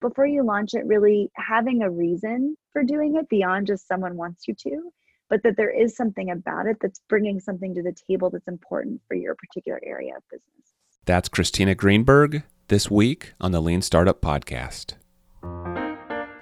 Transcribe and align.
before 0.00 0.26
you 0.26 0.42
launch 0.42 0.74
it, 0.74 0.86
really 0.86 1.30
having 1.34 1.82
a 1.82 1.90
reason 1.90 2.56
for 2.72 2.82
doing 2.82 3.16
it 3.16 3.28
beyond 3.28 3.66
just 3.66 3.86
someone 3.86 4.16
wants 4.16 4.48
you 4.48 4.54
to, 4.54 4.90
but 5.28 5.42
that 5.42 5.56
there 5.56 5.70
is 5.70 5.94
something 5.94 6.30
about 6.30 6.66
it 6.66 6.78
that's 6.80 7.00
bringing 7.08 7.38
something 7.38 7.74
to 7.74 7.82
the 7.82 7.94
table 8.08 8.30
that's 8.30 8.48
important 8.48 9.00
for 9.06 9.14
your 9.14 9.34
particular 9.34 9.80
area 9.84 10.16
of 10.16 10.22
business. 10.30 10.72
That's 11.04 11.28
Christina 11.28 11.74
Greenberg 11.74 12.44
this 12.68 12.90
week 12.90 13.34
on 13.40 13.52
the 13.52 13.60
Lean 13.60 13.82
Startup 13.82 14.20
Podcast. 14.20 14.94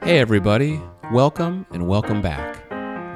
Hey, 0.03 0.19
everybody, 0.19 0.81
welcome 1.13 1.67
and 1.71 1.89
welcome 1.89 2.23
back. 2.23 2.69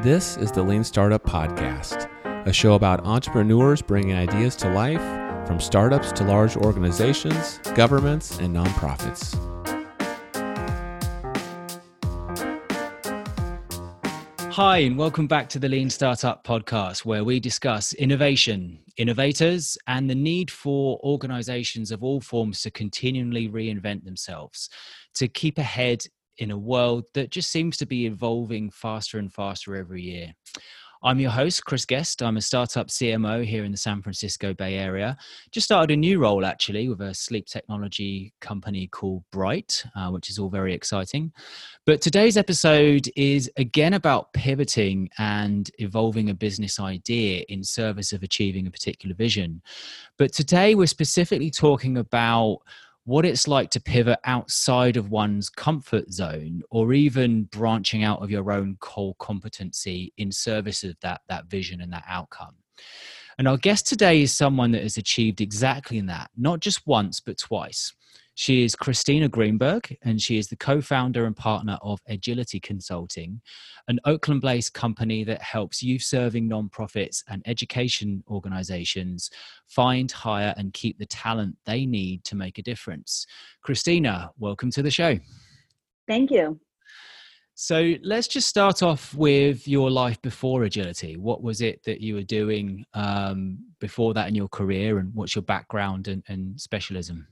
This 0.03 0.37
is 0.37 0.51
the 0.51 0.63
Lean 0.63 0.83
Startup 0.83 1.23
Podcast, 1.23 2.09
a 2.47 2.53
show 2.53 2.75
about 2.75 3.07
entrepreneurs 3.07 3.81
bringing 3.81 4.17
ideas 4.17 4.57
to 4.57 4.69
life 4.73 5.01
from 5.47 5.61
startups 5.61 6.11
to 6.13 6.25
large 6.25 6.57
organizations, 6.57 7.61
governments, 7.75 8.39
and 8.39 8.55
nonprofits. 8.55 9.39
Hi, 14.53 14.81
and 14.81 14.99
welcome 14.99 15.27
back 15.27 15.49
to 15.49 15.59
the 15.59 15.69
Lean 15.71 15.89
Startup 15.89 16.45
Podcast, 16.45 17.07
where 17.07 17.25
we 17.25 17.41
discuss 17.41 17.95
innovation, 17.95 18.81
innovators, 18.99 19.79
and 19.87 20.11
the 20.11 20.15
need 20.15 20.51
for 20.51 21.01
organizations 21.03 21.91
of 21.91 22.05
all 22.05 22.21
forms 22.21 22.61
to 22.61 22.71
continually 22.71 23.49
reinvent 23.49 24.05
themselves, 24.05 24.69
to 25.15 25.27
keep 25.27 25.57
ahead 25.57 26.05
in 26.37 26.51
a 26.51 26.59
world 26.59 27.05
that 27.15 27.31
just 27.31 27.51
seems 27.51 27.79
to 27.79 27.87
be 27.87 28.05
evolving 28.05 28.71
faster 28.71 29.17
and 29.17 29.33
faster 29.33 29.75
every 29.75 30.03
year. 30.03 30.35
I'm 31.05 31.19
your 31.19 31.33
host, 31.33 31.65
Chris 31.65 31.85
Guest. 31.85 32.23
I'm 32.23 32.37
a 32.37 32.41
startup 32.41 32.87
CMO 32.87 33.45
here 33.45 33.65
in 33.65 33.73
the 33.73 33.77
San 33.77 34.03
Francisco 34.03 34.55
Bay 34.55 34.77
Area. 34.77 35.17
Just 35.51 35.65
started 35.65 35.93
a 35.93 35.97
new 35.97 36.21
role 36.21 36.47
actually 36.47 36.89
with 36.89 37.01
a 37.01 37.13
sleep 37.13 37.47
technology 37.47 38.33
company 38.41 38.87
called 38.87 39.25
Bright, 39.33 39.85
uh, 39.97 40.11
which 40.11 40.31
is 40.31 40.39
all 40.39 40.49
very 40.49 40.73
exciting. 40.73 41.33
But 41.87 42.03
today's 42.03 42.37
episode 42.37 43.11
is 43.17 43.51
again 43.57 43.95
about 43.95 44.33
pivoting 44.33 45.11
and 45.19 45.69
evolving 45.79 46.31
a 46.31 46.35
business 46.35 46.79
idea 46.79 47.45
in 47.49 47.65
service 47.65 48.13
of 48.13 48.23
achieving 48.23 48.69
a 48.69 48.71
particular 48.71 49.17
vision. 49.17 49.61
But 50.19 50.33
today 50.33 50.77
we're 50.77 50.87
specifically 50.87 51.51
talking 51.51 51.97
about 51.97 52.61
what 53.05 53.27
it's 53.27 53.49
like 53.49 53.71
to 53.71 53.81
pivot 53.81 54.19
outside 54.25 54.97
of 54.97 55.11
one's 55.11 55.49
comfort 55.49 56.13
zone 56.13 56.63
or 56.71 56.93
even 56.93 57.45
branching 57.45 58.05
out 58.05 58.23
of 58.23 58.31
your 58.31 58.53
own 58.53 58.77
core 58.81 59.15
competency 59.19 60.13
in 60.19 60.31
service 60.31 60.85
of 60.85 60.95
that 61.03 61.21
that 61.29 61.47
vision 61.47 61.81
and 61.81 61.93
that 61.93 62.05
outcome. 62.09 62.55
And 63.39 63.49
our 63.49 63.57
guest 63.57 63.89
today 63.89 64.23
is 64.23 64.37
someone 64.37 64.73
that 64.73 64.83
has 64.83 64.97
achieved 64.97 65.41
exactly 65.41 66.01
that 66.03 66.31
not 66.37 66.61
just 66.61 66.87
once 66.87 67.21
but 67.21 67.39
twice 67.39 67.93
she 68.35 68.65
is 68.65 68.75
Christina 68.75 69.29
Greenberg, 69.29 69.97
and 70.03 70.21
she 70.21 70.39
is 70.39 70.49
the 70.49 70.57
co 70.57 70.81
founder 70.81 71.27
and 71.27 71.37
partner 71.37 71.79
of 71.83 72.01
Agility 72.09 72.59
Consulting, 72.59 73.41
an 73.89 74.01
Oakland 74.05 74.41
based 74.41 74.73
company 74.73 75.23
that 75.25 75.43
helps 75.43 75.83
youth 75.83 76.03
serving 76.03 76.49
nonprofits 76.49 77.23
and 77.29 77.43
education 77.47 78.25
organizations 78.29 79.31
find, 79.67 80.11
hire, 80.11 80.55
and 80.57 80.73
keep 80.73 80.99
the 80.99 81.07
talent 81.07 81.57
they 81.67 81.85
need 81.85 82.25
to 82.25 82.35
make 82.35 82.59
a 82.59 82.63
difference. 82.63 83.27
Christina, 83.63 84.31
welcome 84.39 84.71
to 84.71 84.83
the 84.83 84.91
show. 84.91 85.19
Thank 86.09 86.31
you. 86.31 86.59
So 87.55 87.95
let's 88.03 88.29
just 88.29 88.49
start 88.49 88.83
off 88.83 89.15
with 89.15 89.69
your 89.69 89.91
life 89.91 90.21
before 90.23 90.65
agility. 90.65 91.19
What 91.19 91.43
was 91.43 91.61
it 91.61 91.83
that 91.85 92.01
you 92.01 92.15
were 92.15 92.23
doing 92.23 92.85
um, 92.95 93.59
before 93.79 94.15
that 94.15 94.29
in 94.29 94.35
your 94.35 94.49
career, 94.49 94.99
and 94.99 95.15
what's 95.15 95.35
your 95.35 95.43
background 95.43 96.09
and, 96.09 96.23
and 96.29 96.59
specialism? 96.59 97.27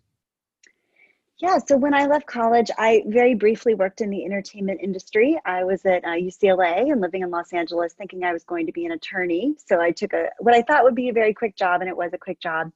Yeah, 1.41 1.56
so 1.56 1.78
when 1.78 1.94
I 1.94 2.05
left 2.05 2.27
college, 2.27 2.70
I 2.77 3.02
very 3.06 3.34
briefly 3.34 3.74
worked 3.74 4.02
in 4.02 4.10
the 4.10 4.27
entertainment 4.27 4.80
industry. 4.83 5.41
I 5.47 5.64
was 5.64 5.86
at 5.86 6.05
uh, 6.05 6.08
UCLA 6.08 6.92
and 6.92 7.00
living 7.00 7.22
in 7.22 7.30
Los 7.30 7.55
Angeles, 7.55 7.94
thinking 7.94 8.24
I 8.24 8.34
was 8.34 8.44
going 8.44 8.66
to 8.66 8.72
be 8.72 8.84
an 8.84 8.92
attorney. 8.92 9.55
So 9.66 9.80
I 9.80 9.91
took 9.91 10.12
a 10.12 10.28
what 10.41 10.55
I 10.55 10.60
thought 10.60 10.84
would 10.84 10.94
be 10.94 11.08
a 11.08 11.15
very 11.15 11.32
quick 11.32 11.56
job, 11.56 11.81
and 11.81 11.88
it 11.88 11.97
was 11.97 12.12
a 12.12 12.19
quick 12.19 12.41
job. 12.41 12.70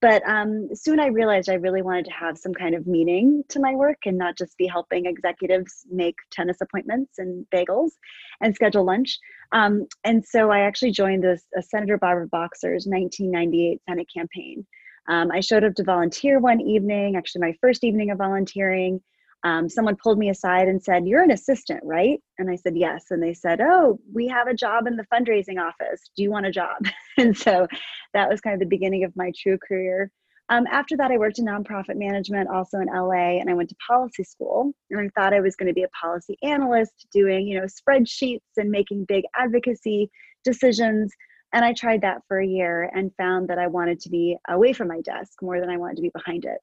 But 0.00 0.22
um, 0.28 0.68
soon 0.74 1.00
I 1.00 1.06
realized 1.06 1.48
I 1.48 1.54
really 1.54 1.82
wanted 1.82 2.04
to 2.04 2.12
have 2.12 2.38
some 2.38 2.54
kind 2.54 2.76
of 2.76 2.86
meaning 2.86 3.42
to 3.48 3.58
my 3.58 3.74
work 3.74 3.98
and 4.06 4.16
not 4.16 4.38
just 4.38 4.56
be 4.58 4.68
helping 4.68 5.06
executives 5.06 5.84
make 5.90 6.14
tennis 6.30 6.60
appointments 6.60 7.18
and 7.18 7.46
bagels 7.52 7.92
and 8.40 8.54
schedule 8.54 8.84
lunch. 8.84 9.18
Um, 9.50 9.88
and 10.04 10.24
so 10.24 10.50
I 10.50 10.60
actually 10.60 10.92
joined 10.92 11.24
this 11.24 11.42
Senator 11.62 11.98
Barbara 11.98 12.28
Boxer's 12.28 12.86
1998 12.86 13.80
Senate 13.88 14.08
campaign. 14.14 14.66
Um, 15.08 15.30
I 15.30 15.40
showed 15.40 15.64
up 15.64 15.74
to 15.74 15.84
volunteer 15.84 16.38
one 16.38 16.60
evening, 16.60 17.16
actually, 17.16 17.42
my 17.42 17.54
first 17.60 17.84
evening 17.84 18.10
of 18.10 18.18
volunteering. 18.18 19.00
Um, 19.44 19.68
someone 19.68 19.96
pulled 20.02 20.18
me 20.18 20.30
aside 20.30 20.68
and 20.68 20.82
said, 20.82 21.06
You're 21.06 21.22
an 21.22 21.30
assistant, 21.30 21.80
right? 21.84 22.18
And 22.38 22.50
I 22.50 22.56
said, 22.56 22.76
Yes. 22.76 23.06
And 23.10 23.22
they 23.22 23.34
said, 23.34 23.60
Oh, 23.60 24.00
we 24.12 24.26
have 24.28 24.48
a 24.48 24.54
job 24.54 24.86
in 24.86 24.96
the 24.96 25.06
fundraising 25.12 25.60
office. 25.60 26.00
Do 26.16 26.22
you 26.22 26.30
want 26.30 26.46
a 26.46 26.50
job? 26.50 26.76
and 27.18 27.36
so 27.36 27.66
that 28.14 28.28
was 28.28 28.40
kind 28.40 28.54
of 28.54 28.60
the 28.60 28.66
beginning 28.66 29.04
of 29.04 29.12
my 29.14 29.32
true 29.38 29.58
career. 29.68 30.10
Um, 30.50 30.66
after 30.70 30.96
that, 30.98 31.10
I 31.10 31.16
worked 31.16 31.38
in 31.38 31.46
nonprofit 31.46 31.96
management 31.96 32.50
also 32.50 32.78
in 32.78 32.88
LA, 32.88 33.40
and 33.40 33.48
I 33.48 33.54
went 33.54 33.70
to 33.70 33.76
policy 33.86 34.24
school. 34.24 34.72
And 34.90 35.00
I 35.00 35.08
thought 35.14 35.32
I 35.32 35.40
was 35.40 35.56
going 35.56 35.68
to 35.68 35.74
be 35.74 35.84
a 35.84 35.88
policy 35.88 36.36
analyst, 36.42 37.06
doing 37.12 37.46
you 37.46 37.60
know 37.60 37.66
spreadsheets 37.66 38.40
and 38.56 38.70
making 38.70 39.04
big 39.06 39.24
advocacy 39.36 40.10
decisions. 40.42 41.12
And 41.54 41.64
I 41.64 41.72
tried 41.72 42.02
that 42.02 42.22
for 42.26 42.40
a 42.40 42.46
year 42.46 42.90
and 42.94 43.14
found 43.16 43.48
that 43.48 43.60
I 43.60 43.68
wanted 43.68 44.00
to 44.00 44.10
be 44.10 44.36
away 44.48 44.72
from 44.72 44.88
my 44.88 45.00
desk 45.02 45.40
more 45.40 45.60
than 45.60 45.70
I 45.70 45.76
wanted 45.76 45.96
to 45.96 46.02
be 46.02 46.10
behind 46.10 46.44
it. 46.44 46.58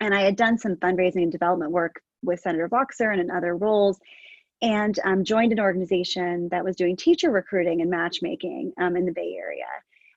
And 0.00 0.12
I 0.12 0.22
had 0.22 0.36
done 0.36 0.58
some 0.58 0.74
fundraising 0.76 1.22
and 1.22 1.30
development 1.30 1.70
work 1.70 2.02
with 2.22 2.40
Senator 2.40 2.66
Boxer 2.66 3.12
and 3.12 3.20
in 3.20 3.30
other 3.30 3.56
roles, 3.56 3.98
and 4.62 4.98
um, 5.04 5.22
joined 5.22 5.52
an 5.52 5.60
organization 5.60 6.48
that 6.50 6.64
was 6.64 6.74
doing 6.74 6.96
teacher 6.96 7.30
recruiting 7.30 7.82
and 7.82 7.90
matchmaking 7.90 8.72
um, 8.80 8.96
in 8.96 9.06
the 9.06 9.12
Bay 9.12 9.36
Area. 9.38 9.64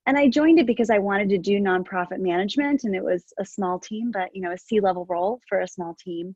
And 0.08 0.18
I 0.18 0.28
joined 0.28 0.58
it 0.58 0.66
because 0.66 0.90
I 0.90 0.98
wanted 0.98 1.30
to 1.30 1.38
do 1.38 1.60
nonprofit 1.60 2.20
management, 2.20 2.86
and 2.86 2.96
it 2.96 3.04
was 3.04 3.32
a 3.38 3.46
small 3.46 3.80
team, 3.80 4.10
but 4.12 4.36
you 4.36 4.42
know, 4.42 4.52
a 4.52 4.58
C-level 4.58 5.06
role 5.08 5.40
for 5.48 5.62
a 5.62 5.68
small 5.68 5.96
team. 6.04 6.36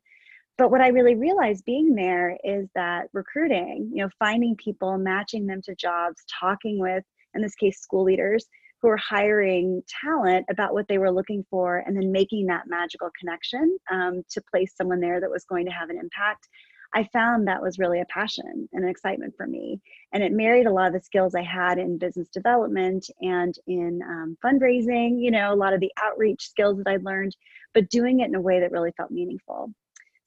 But 0.58 0.70
what 0.70 0.80
I 0.80 0.88
really 0.88 1.16
realized 1.16 1.64
being 1.64 1.96
there 1.96 2.38
is 2.44 2.68
that 2.76 3.08
recruiting, 3.12 3.90
you 3.92 4.04
know, 4.04 4.10
finding 4.20 4.54
people, 4.54 4.96
matching 4.96 5.46
them 5.46 5.60
to 5.62 5.74
jobs, 5.74 6.22
talking 6.40 6.78
with 6.78 7.02
in 7.34 7.42
this 7.42 7.54
case, 7.54 7.80
school 7.80 8.04
leaders 8.04 8.46
who 8.80 8.88
were 8.88 8.98
hiring 8.98 9.82
talent 10.02 10.44
about 10.50 10.74
what 10.74 10.86
they 10.88 10.98
were 10.98 11.10
looking 11.10 11.44
for 11.48 11.78
and 11.78 11.96
then 11.96 12.12
making 12.12 12.46
that 12.46 12.64
magical 12.66 13.10
connection 13.18 13.78
um, 13.90 14.22
to 14.30 14.42
place 14.50 14.74
someone 14.76 15.00
there 15.00 15.20
that 15.20 15.30
was 15.30 15.44
going 15.44 15.64
to 15.64 15.72
have 15.72 15.88
an 15.88 15.98
impact. 15.98 16.48
I 16.94 17.08
found 17.12 17.48
that 17.48 17.62
was 17.62 17.78
really 17.78 18.00
a 18.00 18.06
passion 18.06 18.68
and 18.72 18.84
an 18.84 18.90
excitement 18.90 19.34
for 19.36 19.46
me. 19.46 19.80
And 20.12 20.22
it 20.22 20.32
married 20.32 20.66
a 20.66 20.72
lot 20.72 20.86
of 20.86 20.92
the 20.92 21.00
skills 21.00 21.34
I 21.34 21.42
had 21.42 21.78
in 21.78 21.98
business 21.98 22.28
development 22.28 23.08
and 23.20 23.54
in 23.66 24.00
um, 24.06 24.36
fundraising, 24.44 25.20
you 25.20 25.30
know, 25.30 25.52
a 25.52 25.56
lot 25.56 25.72
of 25.72 25.80
the 25.80 25.92
outreach 26.02 26.46
skills 26.46 26.78
that 26.78 26.86
I'd 26.86 27.04
learned, 27.04 27.34
but 27.72 27.90
doing 27.90 28.20
it 28.20 28.28
in 28.28 28.34
a 28.34 28.40
way 28.40 28.60
that 28.60 28.70
really 28.70 28.92
felt 28.96 29.10
meaningful. 29.10 29.72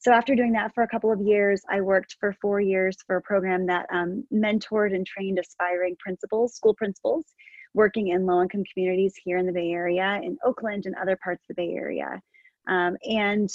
So 0.08 0.14
after 0.14 0.34
doing 0.34 0.52
that 0.52 0.74
for 0.74 0.84
a 0.84 0.88
couple 0.88 1.12
of 1.12 1.20
years, 1.20 1.60
I 1.68 1.82
worked 1.82 2.16
for 2.18 2.32
four 2.40 2.62
years 2.62 2.96
for 3.06 3.16
a 3.16 3.20
program 3.20 3.66
that 3.66 3.84
um, 3.92 4.24
mentored 4.32 4.94
and 4.94 5.06
trained 5.06 5.38
aspiring 5.38 5.96
principals, 5.98 6.54
school 6.54 6.72
principals, 6.72 7.26
working 7.74 8.08
in 8.08 8.24
low-income 8.24 8.62
communities 8.72 9.12
here 9.22 9.36
in 9.36 9.44
the 9.44 9.52
Bay 9.52 9.70
Area, 9.70 10.18
in 10.24 10.38
Oakland 10.42 10.86
and 10.86 10.94
other 10.94 11.18
parts 11.22 11.44
of 11.44 11.54
the 11.54 11.62
Bay 11.62 11.74
Area. 11.74 12.22
Um, 12.68 12.96
and 13.04 13.50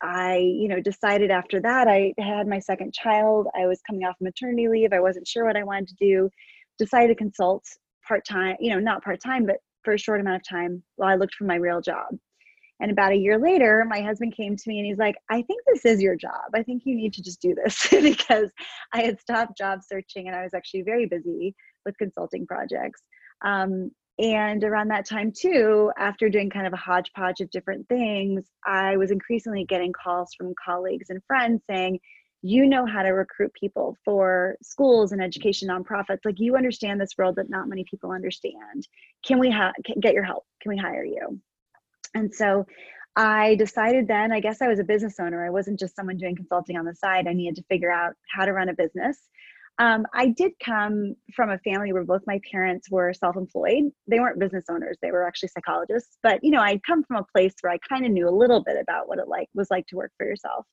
I, 0.00 0.36
you 0.36 0.68
know, 0.68 0.80
decided 0.80 1.32
after 1.32 1.60
that 1.62 1.88
I 1.88 2.14
had 2.18 2.46
my 2.46 2.60
second 2.60 2.94
child. 2.94 3.48
I 3.60 3.66
was 3.66 3.80
coming 3.84 4.04
off 4.04 4.14
maternity 4.20 4.68
leave. 4.68 4.92
I 4.92 5.00
wasn't 5.00 5.26
sure 5.26 5.44
what 5.44 5.56
I 5.56 5.64
wanted 5.64 5.88
to 5.88 5.96
do. 5.98 6.30
Decided 6.78 7.08
to 7.08 7.14
consult 7.16 7.64
part 8.06 8.24
time, 8.24 8.54
you 8.60 8.70
know, 8.70 8.78
not 8.78 9.02
part 9.02 9.20
time, 9.20 9.44
but 9.44 9.56
for 9.82 9.94
a 9.94 9.98
short 9.98 10.20
amount 10.20 10.36
of 10.36 10.48
time 10.48 10.84
while 10.94 11.08
I 11.08 11.16
looked 11.16 11.34
for 11.34 11.46
my 11.46 11.56
real 11.56 11.80
job. 11.80 12.06
And 12.80 12.90
about 12.90 13.12
a 13.12 13.16
year 13.16 13.38
later, 13.38 13.84
my 13.88 14.02
husband 14.02 14.36
came 14.36 14.56
to 14.56 14.68
me 14.68 14.78
and 14.78 14.86
he's 14.86 14.98
like, 14.98 15.16
I 15.30 15.42
think 15.42 15.62
this 15.66 15.84
is 15.84 16.02
your 16.02 16.16
job. 16.16 16.50
I 16.54 16.62
think 16.62 16.82
you 16.84 16.94
need 16.94 17.14
to 17.14 17.22
just 17.22 17.40
do 17.40 17.54
this 17.54 17.86
because 17.90 18.50
I 18.92 19.02
had 19.02 19.20
stopped 19.20 19.56
job 19.56 19.80
searching 19.82 20.26
and 20.26 20.36
I 20.36 20.42
was 20.42 20.54
actually 20.54 20.82
very 20.82 21.06
busy 21.06 21.54
with 21.84 21.96
consulting 21.98 22.46
projects. 22.46 23.02
Um, 23.44 23.90
and 24.18 24.64
around 24.64 24.88
that 24.88 25.06
time, 25.06 25.30
too, 25.30 25.90
after 25.98 26.28
doing 26.30 26.48
kind 26.48 26.66
of 26.66 26.72
a 26.72 26.76
hodgepodge 26.76 27.40
of 27.40 27.50
different 27.50 27.86
things, 27.88 28.44
I 28.64 28.96
was 28.96 29.10
increasingly 29.10 29.64
getting 29.64 29.92
calls 29.92 30.30
from 30.36 30.54
colleagues 30.62 31.10
and 31.10 31.22
friends 31.26 31.62
saying, 31.68 32.00
you 32.42 32.66
know 32.66 32.86
how 32.86 33.02
to 33.02 33.10
recruit 33.10 33.52
people 33.58 33.96
for 34.04 34.56
schools 34.62 35.12
and 35.12 35.22
education 35.22 35.68
nonprofits 35.68 36.20
like 36.24 36.38
you 36.38 36.54
understand 36.54 37.00
this 37.00 37.14
world 37.18 37.34
that 37.36 37.50
not 37.50 37.68
many 37.68 37.84
people 37.90 38.12
understand 38.12 38.86
can 39.24 39.38
we 39.38 39.50
ha- 39.50 39.72
get 40.00 40.14
your 40.14 40.22
help 40.22 40.44
can 40.60 40.70
we 40.70 40.76
hire 40.76 41.04
you 41.04 41.40
and 42.16 42.34
so 42.34 42.66
I 43.16 43.54
decided 43.56 44.08
then, 44.08 44.32
I 44.32 44.40
guess 44.40 44.60
I 44.60 44.68
was 44.68 44.78
a 44.78 44.84
business 44.84 45.16
owner. 45.20 45.44
I 45.44 45.50
wasn't 45.50 45.78
just 45.78 45.96
someone 45.96 46.16
doing 46.16 46.36
consulting 46.36 46.76
on 46.76 46.84
the 46.84 46.94
side. 46.94 47.26
I 47.26 47.32
needed 47.32 47.56
to 47.56 47.64
figure 47.70 47.90
out 47.90 48.12
how 48.34 48.44
to 48.44 48.52
run 48.52 48.68
a 48.68 48.74
business. 48.74 49.18
Um, 49.78 50.06
I 50.14 50.28
did 50.28 50.52
come 50.64 51.14
from 51.34 51.50
a 51.50 51.58
family 51.58 51.92
where 51.92 52.04
both 52.04 52.22
my 52.26 52.40
parents 52.50 52.90
were 52.90 53.12
self-employed. 53.12 53.84
They 54.08 54.20
weren't 54.20 54.38
business 54.38 54.64
owners; 54.70 54.96
they 55.02 55.10
were 55.10 55.26
actually 55.26 55.50
psychologists. 55.50 56.16
But 56.22 56.42
you 56.42 56.50
know, 56.50 56.62
I'd 56.62 56.82
come 56.84 57.04
from 57.04 57.16
a 57.18 57.26
place 57.34 57.54
where 57.60 57.72
I 57.72 57.78
kind 57.86 58.06
of 58.06 58.12
knew 58.12 58.28
a 58.28 58.30
little 58.42 58.62
bit 58.62 58.76
about 58.80 59.08
what 59.08 59.18
it 59.18 59.28
like 59.28 59.48
was 59.54 59.70
like 59.70 59.86
to 59.88 59.96
work 59.96 60.12
for 60.16 60.26
yourself. 60.26 60.64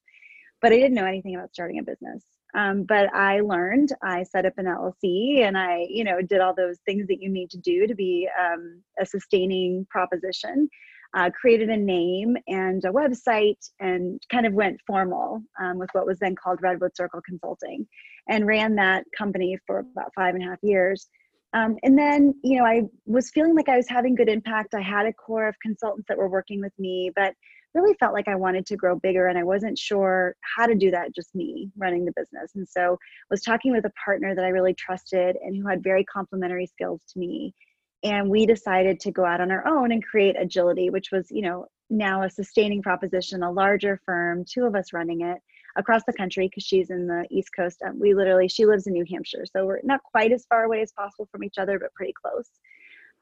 but 0.62 0.72
I 0.72 0.78
didn't 0.78 0.96
know 0.96 1.06
anything 1.06 1.36
about 1.36 1.54
starting 1.54 1.80
a 1.80 1.84
business. 1.84 2.24
Um, 2.56 2.84
but 2.84 3.14
I 3.14 3.42
learned, 3.42 3.90
I 4.04 4.24
set 4.24 4.46
up 4.46 4.54
an 4.58 4.66
LLC 4.66 5.40
and 5.40 5.58
I, 5.58 5.86
you 5.90 6.04
know, 6.04 6.22
did 6.22 6.40
all 6.40 6.54
those 6.56 6.78
things 6.86 7.08
that 7.08 7.22
you 7.22 7.30
need 7.30 7.50
to 7.52 7.58
do 7.58 7.88
to 7.88 7.96
be 7.96 8.30
um, 8.40 8.82
a 9.00 9.06
sustaining 9.06 9.88
proposition. 9.90 10.70
Uh, 11.16 11.30
created 11.30 11.70
a 11.70 11.78
name 11.78 12.36
and 12.48 12.84
a 12.86 12.92
website 12.92 13.60
and 13.80 14.20
kind 14.32 14.48
of 14.48 14.54
went 14.54 14.80
formal 14.88 15.44
um, 15.62 15.78
with 15.78 15.90
what 15.94 16.08
was 16.08 16.18
then 16.18 16.36
called 16.36 16.60
Redwood 16.62 16.96
Circle 16.96 17.22
Consulting 17.22 17.86
and 18.30 18.48
ran 18.48 18.76
that 18.76 19.06
company 19.16 19.58
for 19.68 19.80
about 19.80 20.12
five 20.16 20.34
and 20.34 20.44
a 20.44 20.48
half 20.48 20.60
years. 20.64 21.08
Um, 21.54 21.78
and 21.84 21.98
then, 21.98 22.34
you 22.44 22.58
know, 22.58 22.66
I 22.66 22.82
was 23.06 23.30
feeling 23.30 23.56
like 23.56 23.70
I 23.70 23.78
was 23.78 23.88
having 23.88 24.16
good 24.16 24.30
impact. 24.30 24.74
I 24.74 24.82
had 24.82 25.06
a 25.06 25.14
core 25.14 25.48
of 25.48 25.56
consultants 25.62 26.08
that 26.08 26.18
were 26.18 26.30
working 26.30 26.60
with 26.60 26.74
me, 26.80 27.12
but 27.16 27.36
really 27.76 27.96
felt 28.00 28.14
like 28.14 28.28
I 28.28 28.36
wanted 28.36 28.66
to 28.68 28.76
grow 28.76 28.96
bigger 28.98 29.28
and 29.28 29.38
I 29.38 29.44
wasn't 29.44 29.78
sure 29.78 30.36
how 30.56 30.66
to 30.66 30.76
do 30.76 30.92
that 30.92 31.14
just 31.16 31.34
me 31.34 31.70
running 31.78 32.06
the 32.06 32.14
business. 32.16 32.52
And 32.56 32.68
so 32.68 32.98
was 33.32 33.42
talking 33.42 33.72
with 33.72 33.86
a 33.86 33.92
partner 34.04 34.36
that 34.36 34.46
I 34.46 34.50
really 34.50 34.74
trusted 34.74 35.38
and 35.44 35.56
who 35.56 35.68
had 35.68 35.84
very 35.84 36.04
complementary 36.04 36.68
skills 36.68 37.02
to 37.14 37.20
me. 37.20 37.54
And 38.04 38.30
we 38.30 38.46
decided 38.46 39.00
to 39.02 39.12
go 39.12 39.26
out 39.26 39.40
on 39.40 39.52
our 39.52 39.66
own 39.68 39.92
and 39.92 40.06
create 40.06 40.36
Agility, 40.38 40.90
which 40.90 41.12
was, 41.12 41.32
you 41.32 41.42
know, 41.42 41.68
now 41.90 42.24
a 42.24 42.30
sustaining 42.30 42.82
proposition, 42.82 43.44
a 43.44 43.52
larger 43.52 44.00
firm, 44.06 44.44
two 44.46 44.66
of 44.66 44.76
us 44.76 44.94
running 44.94 45.22
it 45.22 45.38
across 45.78 46.04
the 46.06 46.14
country 46.14 46.48
because 46.48 46.64
she's 46.64 46.90
in 46.90 47.08
the 47.08 47.26
East 47.30 47.50
Coast. 47.56 47.82
Um, 47.86 48.00
we 48.00 48.14
literally, 48.14 48.48
she 48.48 48.66
lives 48.66 48.88
in 48.88 48.94
New 48.94 49.06
Hampshire. 49.10 49.46
So 49.46 49.66
we're 49.66 49.80
not 49.84 50.04
quite 50.04 50.32
as 50.32 50.46
far 50.48 50.64
away 50.66 50.82
as 50.82 50.92
possible 50.92 51.28
from 51.32 51.44
each 51.44 51.58
other, 51.58 51.80
but 51.80 51.94
pretty 51.94 52.14
close. 52.22 52.50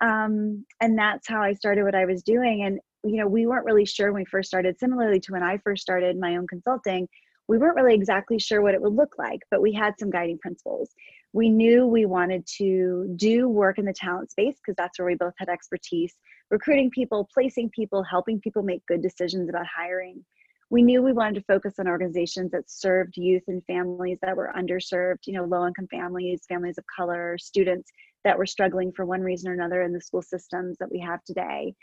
Um, 0.02 0.66
and 0.80 0.98
that's 0.98 1.28
how 1.28 1.42
I 1.42 1.54
started 1.54 1.84
what 1.84 1.96
I 1.96 2.06
was 2.06 2.24
doing. 2.24 2.64
And 2.64 2.80
you 3.04 3.18
know, 3.18 3.28
we 3.28 3.46
weren't 3.46 3.66
really 3.66 3.86
sure 3.86 4.12
when 4.12 4.22
we 4.22 4.26
first 4.26 4.50
started, 4.50 4.80
similarly 4.80 5.20
to 5.20 5.32
when 5.32 5.44
I 5.44 5.58
first 5.58 5.82
started 5.82 6.20
my 6.20 6.38
own 6.38 6.48
consulting, 6.48 7.08
we 7.48 7.58
weren't 7.58 7.76
really 7.76 7.96
exactly 7.96 8.40
sure 8.40 8.62
what 8.62 8.74
it 8.74 8.82
would 8.82 8.94
look 8.94 9.16
like, 9.18 9.42
but 9.50 9.62
we 9.62 9.74
had 9.74 9.94
some 10.00 10.10
guiding 10.10 10.38
principles. 10.38 10.90
We 11.34 11.50
knew 11.50 11.86
we 11.86 12.06
wanted 12.06 12.46
to 12.58 13.14
do 13.16 13.48
work 13.48 13.78
in 13.78 13.86
the 13.86 13.94
talent 13.94 14.32
space 14.32 14.56
because 14.58 14.76
that's 14.78 15.00
where 15.00 15.08
we 15.08 15.16
both 15.16 15.34
had 15.38 15.50
expertise 15.50 16.14
recruiting 16.52 16.92
people, 16.92 17.28
placing 17.34 17.70
people, 17.70 18.04
helping 18.04 18.40
people 18.42 18.62
make 18.62 18.86
good 18.86 19.02
decisions 19.02 19.50
about 19.50 19.66
hiring. 19.66 20.24
We 20.70 20.84
knew 20.84 21.02
we 21.02 21.14
wanted 21.14 21.36
to 21.36 21.46
focus 21.46 21.76
on 21.80 21.88
organizations 21.88 22.52
that 22.52 22.70
served 22.70 23.18
youth 23.18 23.44
and 23.48 23.64
families 23.66 24.20
that 24.22 24.38
were 24.38 24.54
underserved, 24.56 25.20
you 25.26 25.34
know, 25.34 25.46
low 25.46 25.66
income 25.66 25.88
families, 25.90 26.44
families 26.48 26.78
of 26.78 26.86
color, 26.94 27.38
students 27.38 27.90
that 28.24 28.38
were 28.38 28.46
struggling 28.46 28.92
for 28.92 29.06
one 29.06 29.22
reason 29.22 29.50
or 29.50 29.54
another 29.54 29.82
in 29.82 29.92
the 29.92 30.00
school 30.00 30.22
systems 30.22 30.78
that 30.80 30.92
we 30.92 31.00
have 31.00 31.24
today. 31.24 31.74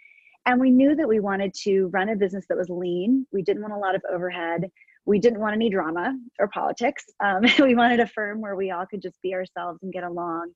And 0.47 0.61
we 0.61 0.71
knew 0.71 0.95
that 0.95 1.09
we 1.09 1.21
wanted 1.21 1.53
to 1.65 1.89
run 1.89 2.09
a 2.09 2.17
business 2.17 2.47
that 2.49 2.57
was 2.57 2.71
lean. 2.71 3.27
We 3.33 3.43
didn't 3.43 3.63
want 3.63 3.75
a 3.75 3.79
lot 3.79 3.95
of 3.95 4.03
overhead. 4.11 4.71
We 5.09 5.19
didn't 5.19 5.41
want 5.41 5.55
any 5.55 5.71
drama 5.71 6.15
or 6.39 6.49
politics. 6.49 7.07
Um, 7.25 7.41
we 7.59 7.75
wanted 7.75 8.01
a 8.01 8.07
firm 8.07 8.43
where 8.43 8.57
we 8.57 8.71
all 8.71 8.85
could 8.85 9.01
just 9.01 9.21
be 9.23 9.33
ourselves 9.33 9.79
and 9.83 9.91
get 9.91 10.05
along, 10.05 10.53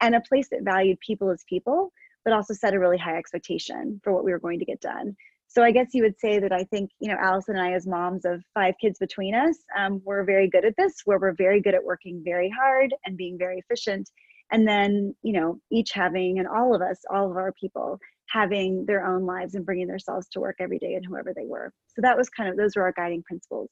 and 0.00 0.16
a 0.16 0.20
place 0.20 0.48
that 0.50 0.64
valued 0.64 0.98
people 0.98 1.30
as 1.30 1.44
people, 1.48 1.92
but 2.24 2.34
also 2.34 2.52
set 2.52 2.74
a 2.74 2.80
really 2.80 2.98
high 2.98 3.16
expectation 3.16 4.00
for 4.02 4.12
what 4.12 4.24
we 4.24 4.32
were 4.32 4.40
going 4.40 4.58
to 4.58 4.64
get 4.64 4.80
done. 4.80 5.14
So 5.46 5.62
I 5.62 5.70
guess 5.70 5.90
you 5.92 6.02
would 6.02 6.18
say 6.18 6.40
that 6.40 6.50
I 6.50 6.64
think, 6.64 6.90
you 6.98 7.10
know, 7.10 7.16
Allison 7.20 7.56
and 7.56 7.64
I, 7.64 7.74
as 7.74 7.86
moms 7.86 8.24
of 8.24 8.42
five 8.54 8.74
kids 8.80 8.98
between 8.98 9.36
us, 9.36 9.58
um, 9.78 10.02
we're 10.04 10.24
very 10.24 10.48
good 10.48 10.64
at 10.64 10.74
this, 10.76 11.02
where 11.04 11.20
we're 11.20 11.34
very 11.34 11.60
good 11.60 11.74
at 11.74 11.84
working 11.84 12.22
very 12.24 12.50
hard 12.50 12.92
and 13.06 13.16
being 13.16 13.38
very 13.38 13.58
efficient. 13.58 14.10
And 14.50 14.66
then, 14.66 15.14
you 15.22 15.32
know, 15.32 15.60
each 15.70 15.92
having, 15.92 16.40
and 16.40 16.48
all 16.48 16.74
of 16.74 16.82
us, 16.82 16.98
all 17.08 17.30
of 17.30 17.36
our 17.36 17.52
people 17.52 18.00
having 18.30 18.84
their 18.86 19.06
own 19.06 19.26
lives 19.26 19.54
and 19.54 19.64
bringing 19.64 19.86
themselves 19.86 20.26
to 20.30 20.40
work 20.40 20.56
every 20.58 20.78
day 20.78 20.94
and 20.94 21.04
whoever 21.06 21.32
they 21.34 21.46
were. 21.46 21.72
So 21.86 22.02
that 22.02 22.16
was 22.16 22.30
kind 22.30 22.48
of, 22.48 22.56
those 22.56 22.74
were 22.74 22.82
our 22.82 22.94
guiding 22.96 23.22
principles. 23.22 23.68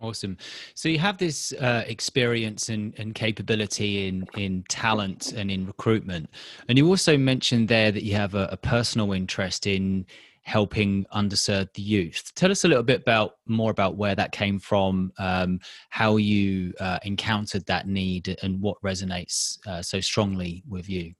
Awesome. 0.00 0.38
So 0.74 0.88
you 0.88 0.98
have 0.98 1.18
this 1.18 1.52
uh, 1.52 1.84
experience 1.86 2.70
and, 2.70 2.94
and 2.98 3.14
capability 3.14 4.08
in 4.08 4.26
in 4.34 4.64
talent 4.68 5.32
and 5.32 5.50
in 5.50 5.66
recruitment, 5.66 6.30
and 6.68 6.78
you 6.78 6.88
also 6.88 7.18
mentioned 7.18 7.68
there 7.68 7.92
that 7.92 8.02
you 8.02 8.14
have 8.14 8.34
a, 8.34 8.48
a 8.50 8.56
personal 8.56 9.12
interest 9.12 9.66
in 9.66 10.06
helping 10.42 11.04
underserved 11.14 11.76
youth. 11.76 12.32
Tell 12.34 12.50
us 12.50 12.64
a 12.64 12.68
little 12.68 12.82
bit 12.82 13.02
about 13.02 13.32
more 13.46 13.70
about 13.70 13.96
where 13.96 14.14
that 14.14 14.32
came 14.32 14.58
from, 14.58 15.12
um, 15.18 15.60
how 15.90 16.16
you 16.16 16.72
uh, 16.80 16.98
encountered 17.02 17.66
that 17.66 17.86
need, 17.86 18.38
and 18.42 18.58
what 18.62 18.80
resonates 18.82 19.58
uh, 19.66 19.82
so 19.82 20.00
strongly 20.00 20.62
with 20.66 20.88
you. 20.88 21.12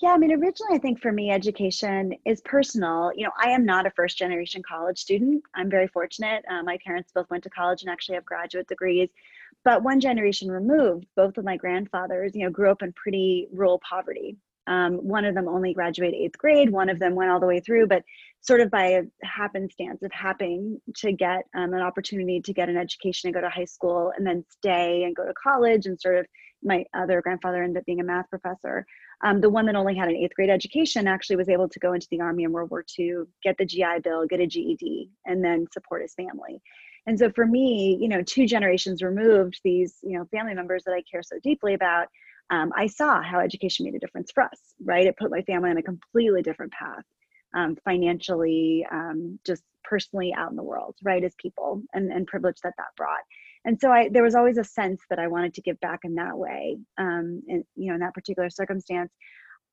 Yeah, 0.00 0.14
I 0.14 0.16
mean, 0.16 0.32
originally, 0.32 0.74
I 0.76 0.78
think 0.78 0.98
for 1.02 1.12
me, 1.12 1.30
education 1.30 2.14
is 2.24 2.40
personal. 2.40 3.12
You 3.14 3.24
know, 3.24 3.32
I 3.38 3.50
am 3.50 3.66
not 3.66 3.84
a 3.84 3.90
first 3.90 4.16
generation 4.16 4.62
college 4.66 4.98
student. 4.98 5.42
I'm 5.54 5.68
very 5.68 5.88
fortunate. 5.88 6.42
Uh, 6.50 6.62
my 6.62 6.78
parents 6.86 7.12
both 7.14 7.28
went 7.28 7.44
to 7.44 7.50
college 7.50 7.82
and 7.82 7.90
actually 7.90 8.14
have 8.14 8.24
graduate 8.24 8.66
degrees. 8.66 9.10
But 9.62 9.82
one 9.82 10.00
generation 10.00 10.50
removed, 10.50 11.04
both 11.16 11.36
of 11.36 11.44
my 11.44 11.58
grandfathers, 11.58 12.34
you 12.34 12.44
know, 12.44 12.50
grew 12.50 12.70
up 12.70 12.82
in 12.82 12.94
pretty 12.94 13.48
rural 13.52 13.78
poverty. 13.86 14.38
Um, 14.66 14.94
one 14.94 15.26
of 15.26 15.34
them 15.34 15.48
only 15.48 15.74
graduated 15.74 16.14
eighth 16.18 16.38
grade, 16.38 16.70
one 16.70 16.88
of 16.88 16.98
them 16.98 17.14
went 17.14 17.30
all 17.30 17.40
the 17.40 17.46
way 17.46 17.60
through, 17.60 17.86
but 17.86 18.02
sort 18.40 18.60
of 18.60 18.70
by 18.70 18.86
a 18.86 19.02
happenstance 19.22 20.02
of 20.02 20.12
happening 20.12 20.80
to 20.96 21.12
get 21.12 21.42
um, 21.54 21.74
an 21.74 21.80
opportunity 21.80 22.40
to 22.40 22.52
get 22.54 22.68
an 22.70 22.76
education 22.76 23.28
and 23.28 23.34
go 23.34 23.40
to 23.40 23.50
high 23.50 23.64
school 23.64 24.12
and 24.16 24.26
then 24.26 24.44
stay 24.48 25.02
and 25.04 25.16
go 25.16 25.26
to 25.26 25.34
college 25.34 25.86
and 25.86 26.00
sort 26.00 26.16
of 26.16 26.26
my 26.62 26.84
other 26.94 27.20
grandfather 27.20 27.62
ended 27.62 27.80
up 27.80 27.86
being 27.86 28.00
a 28.00 28.04
math 28.04 28.28
professor. 28.30 28.86
Um, 29.22 29.40
the 29.40 29.50
one 29.50 29.66
that 29.66 29.76
only 29.76 29.94
had 29.94 30.08
an 30.08 30.16
eighth 30.16 30.34
grade 30.34 30.50
education 30.50 31.06
actually 31.06 31.36
was 31.36 31.48
able 31.48 31.68
to 31.68 31.78
go 31.78 31.92
into 31.92 32.06
the 32.10 32.20
army 32.20 32.44
in 32.44 32.52
World 32.52 32.70
War 32.70 32.84
II, 32.98 33.24
get 33.42 33.56
the 33.58 33.66
GI 33.66 34.00
Bill, 34.02 34.26
get 34.26 34.40
a 34.40 34.46
GED, 34.46 35.10
and 35.26 35.44
then 35.44 35.66
support 35.72 36.02
his 36.02 36.14
family. 36.14 36.62
And 37.06 37.18
so 37.18 37.30
for 37.30 37.46
me, 37.46 37.98
you 38.00 38.08
know, 38.08 38.22
two 38.22 38.46
generations 38.46 39.02
removed, 39.02 39.60
these 39.62 39.98
you 40.02 40.18
know 40.18 40.24
family 40.26 40.54
members 40.54 40.84
that 40.84 40.92
I 40.92 41.02
care 41.10 41.22
so 41.22 41.36
deeply 41.42 41.74
about, 41.74 42.08
um, 42.50 42.72
I 42.74 42.86
saw 42.86 43.22
how 43.22 43.40
education 43.40 43.84
made 43.84 43.94
a 43.94 43.98
difference 43.98 44.30
for 44.32 44.42
us. 44.42 44.58
Right, 44.82 45.06
it 45.06 45.18
put 45.18 45.30
my 45.30 45.42
family 45.42 45.70
on 45.70 45.76
a 45.76 45.82
completely 45.82 46.42
different 46.42 46.72
path, 46.72 47.04
um, 47.54 47.76
financially, 47.84 48.86
um, 48.90 49.38
just 49.46 49.62
personally 49.84 50.32
out 50.36 50.50
in 50.50 50.56
the 50.56 50.62
world, 50.62 50.96
right, 51.02 51.24
as 51.24 51.34
people, 51.38 51.82
and 51.92 52.10
and 52.10 52.26
privilege 52.26 52.60
that 52.62 52.74
that 52.78 52.96
brought 52.96 53.20
and 53.64 53.78
so 53.80 53.90
I 53.90 54.08
there 54.08 54.22
was 54.22 54.34
always 54.34 54.58
a 54.58 54.64
sense 54.64 55.02
that 55.10 55.18
I 55.18 55.28
wanted 55.28 55.54
to 55.54 55.62
give 55.62 55.78
back 55.80 56.00
in 56.04 56.14
that 56.16 56.36
way, 56.36 56.78
um, 56.98 57.42
and 57.48 57.64
you 57.76 57.88
know, 57.88 57.94
in 57.94 58.00
that 58.00 58.14
particular 58.14 58.50
circumstance. 58.50 59.12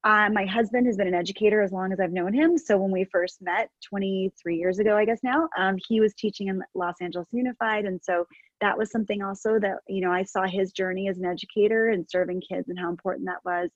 Uh, 0.04 0.30
my 0.32 0.46
husband 0.46 0.86
has 0.86 0.96
been 0.96 1.08
an 1.08 1.14
educator 1.14 1.62
as 1.62 1.72
long 1.72 1.92
as 1.92 2.00
I've 2.00 2.14
known 2.14 2.32
him. 2.32 2.58
So 2.58 2.78
when 2.78 2.92
we 2.92 3.06
first 3.12 3.42
met 3.42 3.70
23 3.90 4.56
years 4.56 4.80
ago, 4.80 4.96
I 4.96 5.06
guess 5.06 5.20
now, 5.24 5.50
um, 5.58 5.76
he 5.88 6.00
was 6.00 6.14
teaching 6.14 6.48
in 6.48 6.62
Los 6.76 6.94
Angeles 7.02 7.28
Unified, 7.32 7.86
and 7.86 8.00
so 8.02 8.26
that 8.62 8.78
was 8.78 8.92
something 8.92 9.22
also 9.24 9.60
that 9.60 9.80
you 9.88 10.02
know 10.02 10.12
I 10.12 10.24
saw 10.24 10.46
his 10.46 10.72
journey 10.72 11.08
as 11.10 11.18
an 11.18 11.26
educator 11.26 11.90
and 11.90 12.10
serving 12.10 12.42
kids 12.42 12.70
and 12.70 12.80
how 12.80 12.90
important 12.90 13.28
that 13.28 13.44
was. 13.46 13.70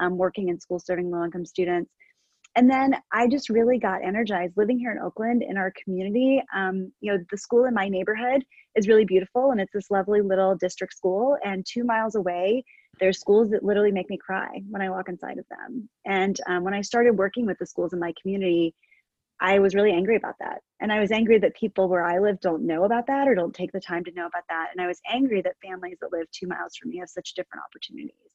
Um, 0.00 0.16
working 0.16 0.48
in 0.48 0.60
schools 0.60 0.86
serving 0.86 1.10
low 1.10 1.24
income 1.24 1.44
students 1.44 1.90
and 2.56 2.70
then 2.70 2.96
I 3.12 3.28
just 3.28 3.48
really 3.48 3.78
got 3.78 4.04
energized 4.04 4.56
living 4.56 4.78
here 4.78 4.90
in 4.90 4.98
Oakland 4.98 5.42
in 5.42 5.56
our 5.56 5.72
community. 5.82 6.42
Um, 6.54 6.92
you 7.00 7.12
know, 7.12 7.24
the 7.30 7.38
school 7.38 7.66
in 7.66 7.74
my 7.74 7.88
neighborhood 7.88 8.44
is 8.74 8.88
really 8.88 9.04
beautiful 9.04 9.50
and 9.50 9.60
it's 9.60 9.72
this 9.72 9.90
lovely 9.90 10.20
little 10.22 10.56
district 10.56 10.94
school. 10.94 11.36
And 11.44 11.64
two 11.64 11.84
miles 11.84 12.16
away, 12.16 12.64
there's 12.98 13.20
schools 13.20 13.50
that 13.50 13.62
literally 13.62 13.92
make 13.92 14.10
me 14.10 14.16
cry 14.16 14.60
when 14.70 14.82
I 14.82 14.90
walk 14.90 15.08
inside 15.08 15.38
of 15.38 15.46
them. 15.48 15.88
And 16.04 16.40
um, 16.48 16.64
when 16.64 16.74
I 16.74 16.80
started 16.80 17.16
working 17.16 17.46
with 17.46 17.58
the 17.58 17.66
schools 17.66 17.92
in 17.92 18.00
my 18.00 18.12
community, 18.20 18.74
I 19.40 19.60
was 19.60 19.74
really 19.74 19.92
angry 19.92 20.16
about 20.16 20.34
that. 20.40 20.62
And 20.80 20.92
I 20.92 20.98
was 20.98 21.12
angry 21.12 21.38
that 21.38 21.54
people 21.54 21.88
where 21.88 22.04
I 22.04 22.18
live 22.18 22.40
don't 22.40 22.66
know 22.66 22.84
about 22.84 23.06
that 23.06 23.28
or 23.28 23.34
don't 23.34 23.54
take 23.54 23.70
the 23.70 23.80
time 23.80 24.02
to 24.04 24.12
know 24.12 24.26
about 24.26 24.44
that. 24.48 24.70
And 24.72 24.84
I 24.84 24.88
was 24.88 25.00
angry 25.08 25.42
that 25.42 25.54
families 25.64 25.98
that 26.00 26.12
live 26.12 26.26
two 26.32 26.48
miles 26.48 26.74
from 26.74 26.90
me 26.90 26.98
have 26.98 27.08
such 27.08 27.34
different 27.34 27.62
opportunities. 27.64 28.34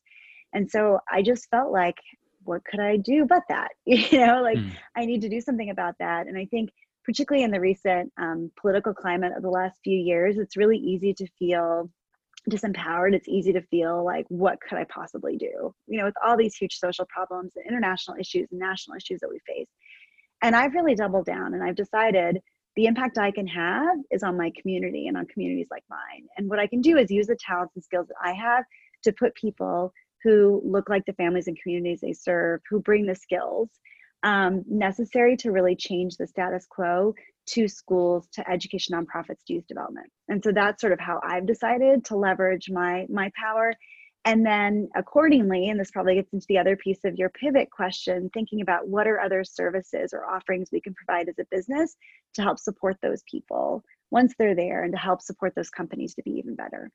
And 0.53 0.69
so 0.69 0.99
I 1.11 1.21
just 1.21 1.49
felt 1.49 1.73
like 1.73 1.97
what 2.45 2.63
could 2.65 2.79
I 2.79 2.97
do 2.97 3.25
but 3.25 3.43
that? 3.49 3.69
You 3.85 4.25
know, 4.25 4.41
like 4.41 4.57
mm. 4.57 4.71
I 4.95 5.05
need 5.05 5.21
to 5.21 5.29
do 5.29 5.41
something 5.41 5.69
about 5.69 5.95
that. 5.99 6.27
And 6.27 6.37
I 6.37 6.45
think, 6.45 6.69
particularly 7.05 7.43
in 7.43 7.51
the 7.51 7.59
recent 7.59 8.11
um, 8.17 8.51
political 8.59 8.93
climate 8.93 9.33
of 9.35 9.43
the 9.43 9.49
last 9.49 9.79
few 9.83 9.97
years, 9.97 10.37
it's 10.37 10.55
really 10.55 10.77
easy 10.77 11.13
to 11.13 11.27
feel 11.37 11.89
disempowered. 12.49 13.13
It's 13.13 13.27
easy 13.27 13.53
to 13.53 13.61
feel 13.61 14.03
like, 14.03 14.25
what 14.29 14.59
could 14.61 14.77
I 14.77 14.85
possibly 14.85 15.37
do? 15.37 15.73
You 15.87 15.99
know, 15.99 16.05
with 16.05 16.15
all 16.25 16.37
these 16.37 16.55
huge 16.55 16.77
social 16.77 17.05
problems 17.05 17.53
and 17.55 17.65
international 17.67 18.17
issues 18.19 18.47
and 18.51 18.59
national 18.59 18.97
issues 18.97 19.19
that 19.21 19.29
we 19.29 19.39
face. 19.47 19.67
And 20.41 20.55
I've 20.55 20.73
really 20.73 20.95
doubled 20.95 21.25
down 21.25 21.53
and 21.53 21.63
I've 21.63 21.75
decided 21.75 22.39
the 22.75 22.85
impact 22.85 23.17
I 23.17 23.31
can 23.31 23.47
have 23.47 23.97
is 24.11 24.23
on 24.23 24.37
my 24.37 24.51
community 24.59 25.07
and 25.07 25.15
on 25.15 25.25
communities 25.27 25.67
like 25.69 25.83
mine. 25.89 26.27
And 26.37 26.49
what 26.49 26.59
I 26.59 26.67
can 26.67 26.81
do 26.81 26.97
is 26.97 27.11
use 27.11 27.27
the 27.27 27.37
talents 27.37 27.75
and 27.75 27.83
skills 27.83 28.07
that 28.07 28.15
I 28.21 28.33
have 28.33 28.65
to 29.03 29.13
put 29.13 29.35
people 29.35 29.93
who 30.23 30.61
look 30.65 30.89
like 30.89 31.05
the 31.05 31.13
families 31.13 31.47
and 31.47 31.57
communities 31.61 32.01
they 32.01 32.13
serve, 32.13 32.61
who 32.69 32.79
bring 32.79 33.05
the 33.05 33.15
skills 33.15 33.69
um, 34.23 34.63
necessary 34.67 35.35
to 35.37 35.51
really 35.51 35.75
change 35.75 36.15
the 36.15 36.27
status 36.27 36.65
quo 36.69 37.13
to 37.45 37.67
schools, 37.67 38.27
to 38.31 38.49
education 38.49 38.95
nonprofits, 38.95 39.43
to 39.45 39.53
youth 39.53 39.67
development. 39.67 40.09
And 40.29 40.41
so 40.41 40.53
that's 40.53 40.79
sort 40.79 40.93
of 40.93 40.99
how 40.99 41.19
I've 41.23 41.45
decided 41.45 42.05
to 42.05 42.15
leverage 42.15 42.69
my 42.69 43.05
my 43.09 43.31
power 43.39 43.73
and 44.25 44.45
then 44.45 44.89
accordingly 44.95 45.69
and 45.69 45.79
this 45.79 45.91
probably 45.91 46.15
gets 46.15 46.33
into 46.33 46.45
the 46.47 46.57
other 46.57 46.75
piece 46.75 47.03
of 47.03 47.15
your 47.15 47.29
pivot 47.29 47.69
question 47.71 48.29
thinking 48.33 48.61
about 48.61 48.87
what 48.87 49.07
are 49.07 49.19
other 49.19 49.43
services 49.43 50.13
or 50.13 50.29
offerings 50.29 50.69
we 50.71 50.81
can 50.81 50.93
provide 50.93 51.27
as 51.27 51.39
a 51.39 51.45
business 51.51 51.95
to 52.33 52.41
help 52.41 52.57
support 52.59 52.95
those 53.01 53.23
people 53.29 53.83
once 54.11 54.33
they're 54.37 54.55
there 54.55 54.83
and 54.83 54.93
to 54.93 54.97
help 54.97 55.21
support 55.21 55.53
those 55.55 55.69
companies 55.69 56.13
to 56.15 56.23
be 56.23 56.31
even 56.31 56.55
better 56.55 56.89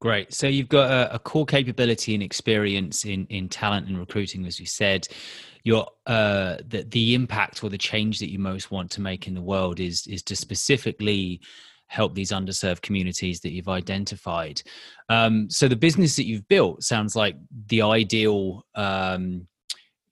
Great. 0.00 0.32
So 0.32 0.46
you've 0.46 0.68
got 0.68 0.90
a, 0.90 1.14
a, 1.16 1.18
core 1.18 1.46
capability 1.46 2.14
and 2.14 2.22
experience 2.22 3.04
in 3.04 3.26
in 3.30 3.48
talent 3.48 3.88
and 3.88 3.98
recruiting, 3.98 4.46
as 4.46 4.60
you 4.60 4.66
said. 4.66 5.08
Your 5.64 5.88
uh, 6.06 6.58
the 6.68 6.84
the 6.84 7.14
impact 7.14 7.64
or 7.64 7.70
the 7.70 7.78
change 7.78 8.20
that 8.20 8.30
you 8.30 8.38
most 8.38 8.70
want 8.70 8.92
to 8.92 9.00
make 9.00 9.26
in 9.26 9.34
the 9.34 9.42
world 9.42 9.80
is 9.80 10.06
is 10.06 10.22
to 10.24 10.36
specifically 10.36 11.40
help 11.88 12.14
these 12.14 12.30
underserved 12.30 12.82
communities 12.82 13.40
that 13.40 13.50
you've 13.50 13.68
identified. 13.68 14.62
Um, 15.08 15.50
so 15.50 15.66
the 15.66 15.74
business 15.74 16.14
that 16.16 16.26
you've 16.26 16.46
built 16.46 16.84
sounds 16.84 17.16
like 17.16 17.36
the 17.66 17.82
ideal. 17.82 18.64
Um, 18.74 19.48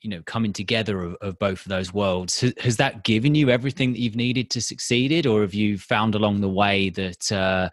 you 0.03 0.11
know 0.11 0.23
coming 0.23 0.53
together 0.53 1.03
of, 1.03 1.17
of, 1.21 1.39
both 1.41 1.63
of 1.63 1.69
those 1.69 1.93
worlds 1.93 2.39
has, 2.41 2.53
has, 2.61 2.77
that 2.77 3.03
given 3.03 3.35
you 3.35 3.49
everything 3.51 3.93
that 3.93 3.99
you've 3.99 4.15
needed 4.15 4.51
to 4.51 4.61
succeed 4.61 5.11
it 5.11 5.27
or 5.27 5.41
have 5.41 5.55
you 5.55 5.79
found 5.79 6.15
along 6.15 6.41
the 6.41 6.49
way 6.49 6.91
that 6.91 7.33
uh, 7.33 7.69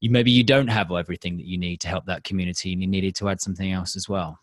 you 0.00 0.10
maybe 0.10 0.30
you 0.30 0.42
don't 0.42 0.68
have 0.68 0.90
everything 0.90 1.36
that 1.36 1.46
you 1.46 1.58
need 1.58 1.80
to 1.80 1.88
help 1.88 2.06
that 2.06 2.24
community 2.24 2.72
and 2.72 2.82
you 2.82 2.88
needed 2.88 3.14
to 3.16 3.28
add 3.28 3.40
something 3.40 3.70
else 3.70 3.96
as 3.96 4.08
well. 4.08 4.38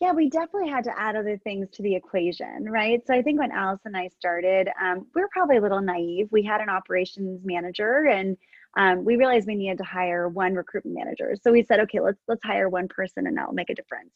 Yeah 0.00 0.12
we 0.12 0.28
definitely 0.28 0.68
had 0.68 0.84
to 0.84 0.98
add 0.98 1.16
other 1.16 1.38
things 1.38 1.70
to 1.70 1.82
the 1.82 1.94
equation 1.94 2.68
right? 2.68 3.00
So 3.06 3.14
i 3.14 3.22
think 3.22 3.38
when 3.38 3.52
alice 3.52 3.80
and 3.84 3.96
i 3.96 4.08
started 4.08 4.68
um, 4.82 5.06
we 5.14 5.22
were 5.22 5.30
probably 5.32 5.56
a 5.56 5.60
little 5.60 5.80
naive. 5.80 6.28
We 6.30 6.42
had 6.42 6.60
an 6.60 6.68
operations 6.68 7.40
manager 7.44 8.06
and 8.06 8.36
um, 8.76 9.06
we 9.06 9.16
realized 9.16 9.46
we 9.46 9.54
needed 9.54 9.78
to 9.78 9.84
hire 9.84 10.28
one 10.28 10.54
recruitment 10.54 10.96
manager. 10.96 11.34
So 11.40 11.52
we 11.52 11.62
said 11.62 11.80
okay 11.80 12.00
let's 12.00 12.20
let's 12.26 12.42
hire 12.44 12.68
one 12.68 12.88
person 12.88 13.26
and 13.26 13.36
that 13.38 13.46
will 13.46 13.54
make 13.54 13.70
a 13.70 13.74
difference. 13.74 14.10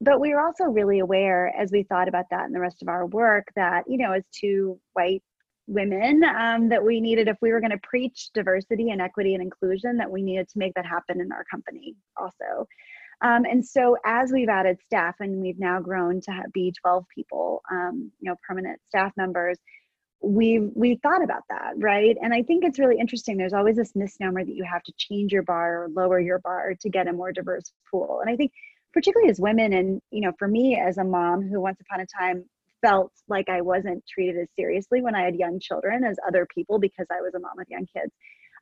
But 0.00 0.20
we 0.20 0.34
were 0.34 0.40
also 0.40 0.64
really 0.64 0.98
aware 0.98 1.54
as 1.56 1.70
we 1.70 1.84
thought 1.84 2.08
about 2.08 2.24
that 2.30 2.46
and 2.46 2.54
the 2.54 2.58
rest 2.58 2.82
of 2.82 2.88
our 2.88 3.06
work 3.06 3.48
that 3.54 3.84
you 3.86 3.98
know 3.98 4.12
as 4.12 4.24
two 4.32 4.80
white 4.94 5.22
women 5.66 6.24
um, 6.24 6.68
that 6.68 6.84
we 6.84 7.00
needed 7.00 7.28
if 7.28 7.36
we 7.40 7.52
were 7.52 7.60
going 7.60 7.70
to 7.70 7.80
preach 7.82 8.30
diversity 8.34 8.90
and 8.90 9.00
equity 9.00 9.34
and 9.34 9.42
inclusion 9.42 9.96
that 9.96 10.10
we 10.10 10.22
needed 10.22 10.48
to 10.48 10.58
make 10.58 10.74
that 10.74 10.86
happen 10.86 11.20
in 11.20 11.30
our 11.32 11.44
company 11.50 11.94
also. 12.16 12.66
Um, 13.22 13.44
and 13.44 13.64
so 13.64 13.96
as 14.04 14.32
we've 14.32 14.48
added 14.48 14.78
staff 14.84 15.16
and 15.20 15.40
we've 15.40 15.58
now 15.58 15.80
grown 15.80 16.20
to 16.22 16.42
be 16.52 16.72
12 16.80 17.04
people 17.14 17.62
um, 17.70 18.10
you 18.20 18.28
know 18.30 18.36
permanent 18.46 18.80
staff 18.88 19.12
members 19.16 19.58
we 20.20 20.58
we 20.74 20.96
thought 21.02 21.22
about 21.22 21.42
that 21.48 21.72
right? 21.76 22.16
And 22.22 22.32
i 22.34 22.42
think 22.42 22.64
it's 22.64 22.78
really 22.78 22.98
interesting. 22.98 23.36
There's 23.36 23.52
always 23.52 23.76
this 23.76 23.94
misnomer 23.94 24.44
that 24.44 24.54
you 24.54 24.64
have 24.64 24.82
to 24.84 24.92
change 24.96 25.32
your 25.32 25.42
bar 25.42 25.84
or 25.84 25.88
lower 25.88 26.20
your 26.20 26.38
bar 26.40 26.74
to 26.80 26.88
get 26.88 27.08
a 27.08 27.12
more 27.12 27.32
diverse 27.32 27.72
pool. 27.90 28.20
And 28.20 28.30
i 28.32 28.36
think 28.36 28.52
particularly 28.92 29.30
as 29.30 29.40
women 29.40 29.72
and 29.72 30.00
you 30.10 30.20
know 30.20 30.32
for 30.38 30.48
me 30.48 30.78
as 30.78 30.98
a 30.98 31.04
mom 31.04 31.42
who 31.42 31.60
once 31.60 31.80
upon 31.80 32.00
a 32.00 32.06
time 32.06 32.44
felt 32.82 33.12
like 33.28 33.48
I 33.48 33.60
wasn't 33.60 34.04
treated 34.06 34.36
as 34.36 34.48
seriously 34.58 35.00
when 35.00 35.14
I 35.14 35.22
had 35.22 35.36
young 35.36 35.60
children 35.60 36.04
as 36.04 36.18
other 36.26 36.46
people 36.52 36.78
because 36.78 37.06
I 37.10 37.20
was 37.20 37.34
a 37.34 37.40
mom 37.40 37.52
with 37.56 37.70
young 37.70 37.86
kids. 37.86 38.12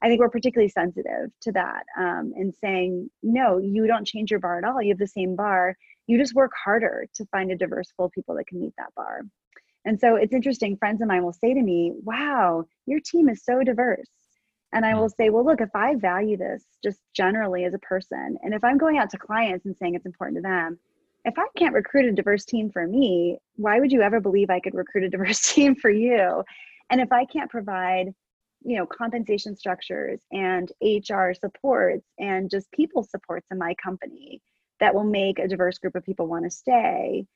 I 0.03 0.09
think 0.09 0.21
we're 0.21 0.31
particularly 0.31 0.71
sensitive 0.71 1.31
to 1.43 1.53
that 1.53 1.85
um, 1.99 2.33
and 2.37 2.55
saying, 2.55 3.11
no, 3.23 3.59
you 3.59 3.87
don't 3.87 4.07
change 4.07 4.31
your 4.31 4.41
bar 4.41 4.59
at 4.59 4.65
all. 4.65 4.81
You 4.81 4.91
have 4.91 4.99
the 4.99 5.07
same 5.07 5.37
bar. 5.37 5.77
You 6.07 6.19
just 6.19 6.35
work 6.35 6.53
harder 6.65 7.07
to 7.17 7.27
find 7.27 7.50
a 7.50 7.57
diverse 7.57 7.93
pool 7.97 8.07
of 8.07 8.12
people 8.12 8.35
that 8.37 8.47
can 8.47 8.61
meet 8.61 8.73
that 8.79 8.95
bar. 8.97 9.23
And 9.85 9.99
so 9.99 10.17
it's 10.17 10.33
interesting. 10.33 10.77
Friends 10.77 11.03
of 11.03 11.09
mine 11.09 11.23
will 11.23 11.33
say 11.33 11.55
to 11.55 11.62
me, 11.62 11.93
wow, 12.03 12.65
your 12.87 13.00
team 13.00 13.29
is 13.29 13.45
so 13.45 13.62
diverse. 13.62 14.09
And 14.73 14.87
I 14.87 14.95
will 14.95 15.09
say, 15.09 15.31
well, 15.31 15.45
look, 15.45 15.61
if 15.61 15.75
I 15.75 15.97
value 15.97 16.37
this 16.37 16.65
just 16.83 17.00
generally 17.15 17.65
as 17.65 17.75
a 17.75 17.79
person, 17.79 18.39
and 18.43 18.55
if 18.55 18.62
I'm 18.62 18.79
going 18.79 18.99
out 18.99 19.11
to 19.11 19.19
clients 19.19 19.67
and 19.67 19.77
saying 19.77 19.97
it's 19.97 20.07
important 20.07 20.37
to 20.39 20.43
them, 20.43 20.79
if 21.25 21.39
I 21.39 21.47
can't 21.57 21.75
recruit 21.75 22.07
a 22.07 22.12
diverse 22.12 22.45
team 22.45 22.71
for 22.71 22.87
me, 22.87 23.39
why 23.57 23.81
would 23.81 23.93
you 23.93 24.03
ever 24.03 24.21
believe 24.21 24.50
I 24.50 24.61
could 24.61 24.75
recruit 24.75 25.05
a 25.05 25.09
diverse 25.09 25.41
team 25.53 25.75
for 25.75 25.91
you? 25.91 26.43
And 26.91 27.00
if 27.00 27.12
I 27.12 27.25
can't 27.25 27.50
provide, 27.50 28.12
you 28.62 28.77
know, 28.77 28.87
compensation 28.87 29.57
structures 29.57 30.21
and 30.33 30.71
HR 30.83 31.33
supports 31.33 32.07
and 32.19 32.50
just 32.50 32.71
people 32.73 33.03
supports 33.03 33.47
in 33.50 33.59
my 33.59 33.75
company 33.83 34.41
that 34.81 34.95
will 34.95 35.05
make 35.05 35.39
a 35.39 35.49
diverse 35.49 35.79
group 35.79 35.95
of 35.95 36.05
people 36.05 36.27
want 36.27 36.45
to 36.45 36.50
stay, 36.50 37.27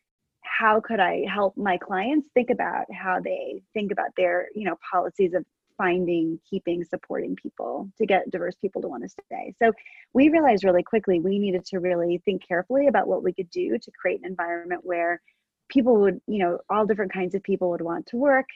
how 0.42 0.80
could 0.80 1.00
I 1.00 1.24
help 1.28 1.56
my 1.56 1.76
clients 1.76 2.28
think 2.34 2.50
about 2.50 2.86
how 2.92 3.20
they 3.20 3.62
think 3.74 3.92
about 3.92 4.10
their, 4.16 4.48
you 4.54 4.64
know, 4.64 4.76
policies 4.90 5.34
of 5.34 5.44
finding, 5.76 6.38
keeping, 6.48 6.84
supporting 6.84 7.36
people 7.36 7.90
to 7.98 8.06
get 8.06 8.30
diverse 8.30 8.56
people 8.56 8.82
to 8.82 8.88
want 8.88 9.02
to 9.02 9.08
stay. 9.08 9.54
So 9.58 9.72
we 10.12 10.28
realized 10.28 10.64
really 10.64 10.82
quickly 10.82 11.20
we 11.20 11.38
needed 11.38 11.64
to 11.66 11.78
really 11.78 12.22
think 12.24 12.46
carefully 12.46 12.86
about 12.86 13.08
what 13.08 13.22
we 13.22 13.32
could 13.32 13.50
do 13.50 13.78
to 13.78 13.90
create 14.00 14.20
an 14.20 14.26
environment 14.26 14.82
where 14.84 15.20
people 15.68 15.96
would, 16.00 16.20
you 16.26 16.38
know, 16.38 16.58
all 16.70 16.86
different 16.86 17.12
kinds 17.12 17.34
of 17.34 17.42
people 17.42 17.70
would 17.70 17.80
want 17.80 18.06
to 18.06 18.16
work. 18.16 18.46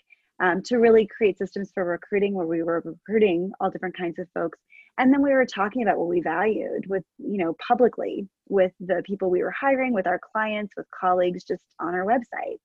Um, 0.41 0.63
to 0.67 0.77
really 0.77 1.05
create 1.05 1.37
systems 1.37 1.73
for 1.75 1.85
recruiting 1.85 2.33
where 2.33 2.47
we 2.47 2.63
were 2.63 2.81
recruiting 2.85 3.51
all 3.59 3.71
different 3.71 3.97
kinds 3.97 4.21
of 4.21 4.29
folks 4.35 4.61
and 4.99 5.13
then 5.13 5.23
we 5.23 5.33
were 5.33 5.47
talking 5.47 5.83
about 5.83 5.97
what 5.97 6.09
we 6.09 6.21
valued 6.21 6.87
with 6.89 7.05
you 7.19 7.39
know 7.39 7.57
publicly 7.67 8.29
with 8.49 8.73
the 8.81 9.03
people 9.05 9.31
we 9.31 9.43
were 9.43 9.55
hiring 9.59 9.93
with 9.93 10.07
our 10.07 10.21
clients 10.33 10.75
with 10.77 10.87
colleagues 10.91 11.45
just 11.45 11.63
on 11.81 11.95
our 11.95 12.05
website 12.05 12.59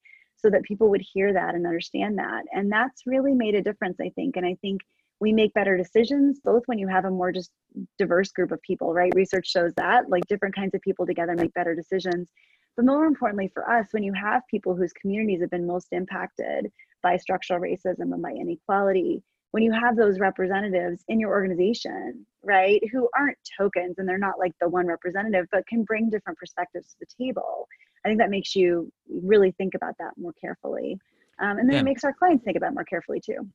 so 0.43 0.50
that 0.50 0.63
people 0.63 0.89
would 0.89 1.01
hear 1.01 1.33
that 1.33 1.55
and 1.55 1.65
understand 1.65 2.17
that. 2.17 2.43
And 2.51 2.71
that's 2.71 3.03
really 3.05 3.33
made 3.33 3.55
a 3.55 3.62
difference, 3.62 3.97
I 4.01 4.09
think. 4.09 4.35
And 4.35 4.45
I 4.45 4.55
think 4.62 4.81
we 5.19 5.31
make 5.31 5.53
better 5.53 5.77
decisions 5.77 6.41
both 6.43 6.63
when 6.65 6.77
you 6.77 6.88
have 6.88 7.05
a 7.05 7.09
more 7.09 7.31
just 7.31 7.51
diverse 7.97 8.31
group 8.31 8.51
of 8.51 8.62
people, 8.62 8.93
right? 8.93 9.13
Research 9.15 9.47
shows 9.47 9.71
that 9.77 10.09
like 10.09 10.27
different 10.27 10.55
kinds 10.55 10.75
of 10.75 10.81
people 10.81 11.05
together 11.05 11.33
make 11.35 11.53
better 11.53 11.73
decisions. 11.73 12.27
But 12.75 12.85
more 12.85 13.05
importantly 13.05 13.50
for 13.53 13.69
us, 13.69 13.88
when 13.91 14.03
you 14.03 14.13
have 14.13 14.41
people 14.50 14.75
whose 14.75 14.91
communities 14.93 15.41
have 15.41 15.51
been 15.51 15.67
most 15.67 15.88
impacted 15.91 16.71
by 17.01 17.17
structural 17.17 17.62
racism 17.62 18.12
and 18.12 18.21
by 18.21 18.31
inequality, 18.31 19.23
when 19.51 19.63
you 19.63 19.71
have 19.71 19.95
those 19.95 20.19
representatives 20.19 21.03
in 21.07 21.19
your 21.19 21.29
organization, 21.29 22.25
right, 22.43 22.81
who 22.91 23.07
aren't 23.15 23.38
tokens 23.57 24.00
and 24.00 24.09
they're 24.09 24.17
not 24.17 24.39
like 24.39 24.53
the 24.59 24.67
one 24.67 24.88
representative, 24.88 25.45
but 25.51 25.67
can 25.67 25.83
bring 25.83 26.09
different 26.09 26.39
perspectives 26.39 26.88
to 26.88 26.95
the 27.01 27.23
table, 27.23 27.67
I 28.03 28.10
think 28.10 28.19
that 28.19 28.29
makes 28.29 28.55
you 28.55 28.91
really 29.10 29.51
think 29.51 29.75
about 29.75 29.95
that 30.00 30.12
more 30.17 30.33
carefully. 30.33 30.98
Um, 31.39 31.57
and 31.57 31.67
then 31.67 31.74
yeah. 31.75 31.79
it 31.81 31.86
makes 31.86 32.03
our 32.03 32.13
clients 32.13 32.43
think 32.43 32.57
about 32.57 32.72
it 32.72 32.75
more 32.75 32.86
carefully 32.86 33.19
too. 33.19 33.48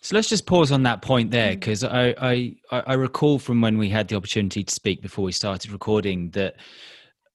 So 0.00 0.16
let's 0.16 0.28
just 0.28 0.46
pause 0.46 0.72
on 0.72 0.82
that 0.84 1.02
point 1.02 1.30
there, 1.30 1.54
because 1.54 1.82
mm-hmm. 1.82 2.24
I, 2.24 2.54
I 2.70 2.82
I 2.86 2.94
recall 2.94 3.38
from 3.38 3.60
when 3.60 3.78
we 3.78 3.88
had 3.88 4.08
the 4.08 4.16
opportunity 4.16 4.64
to 4.64 4.74
speak 4.74 5.02
before 5.02 5.24
we 5.24 5.32
started 5.32 5.70
recording 5.70 6.30
that 6.30 6.56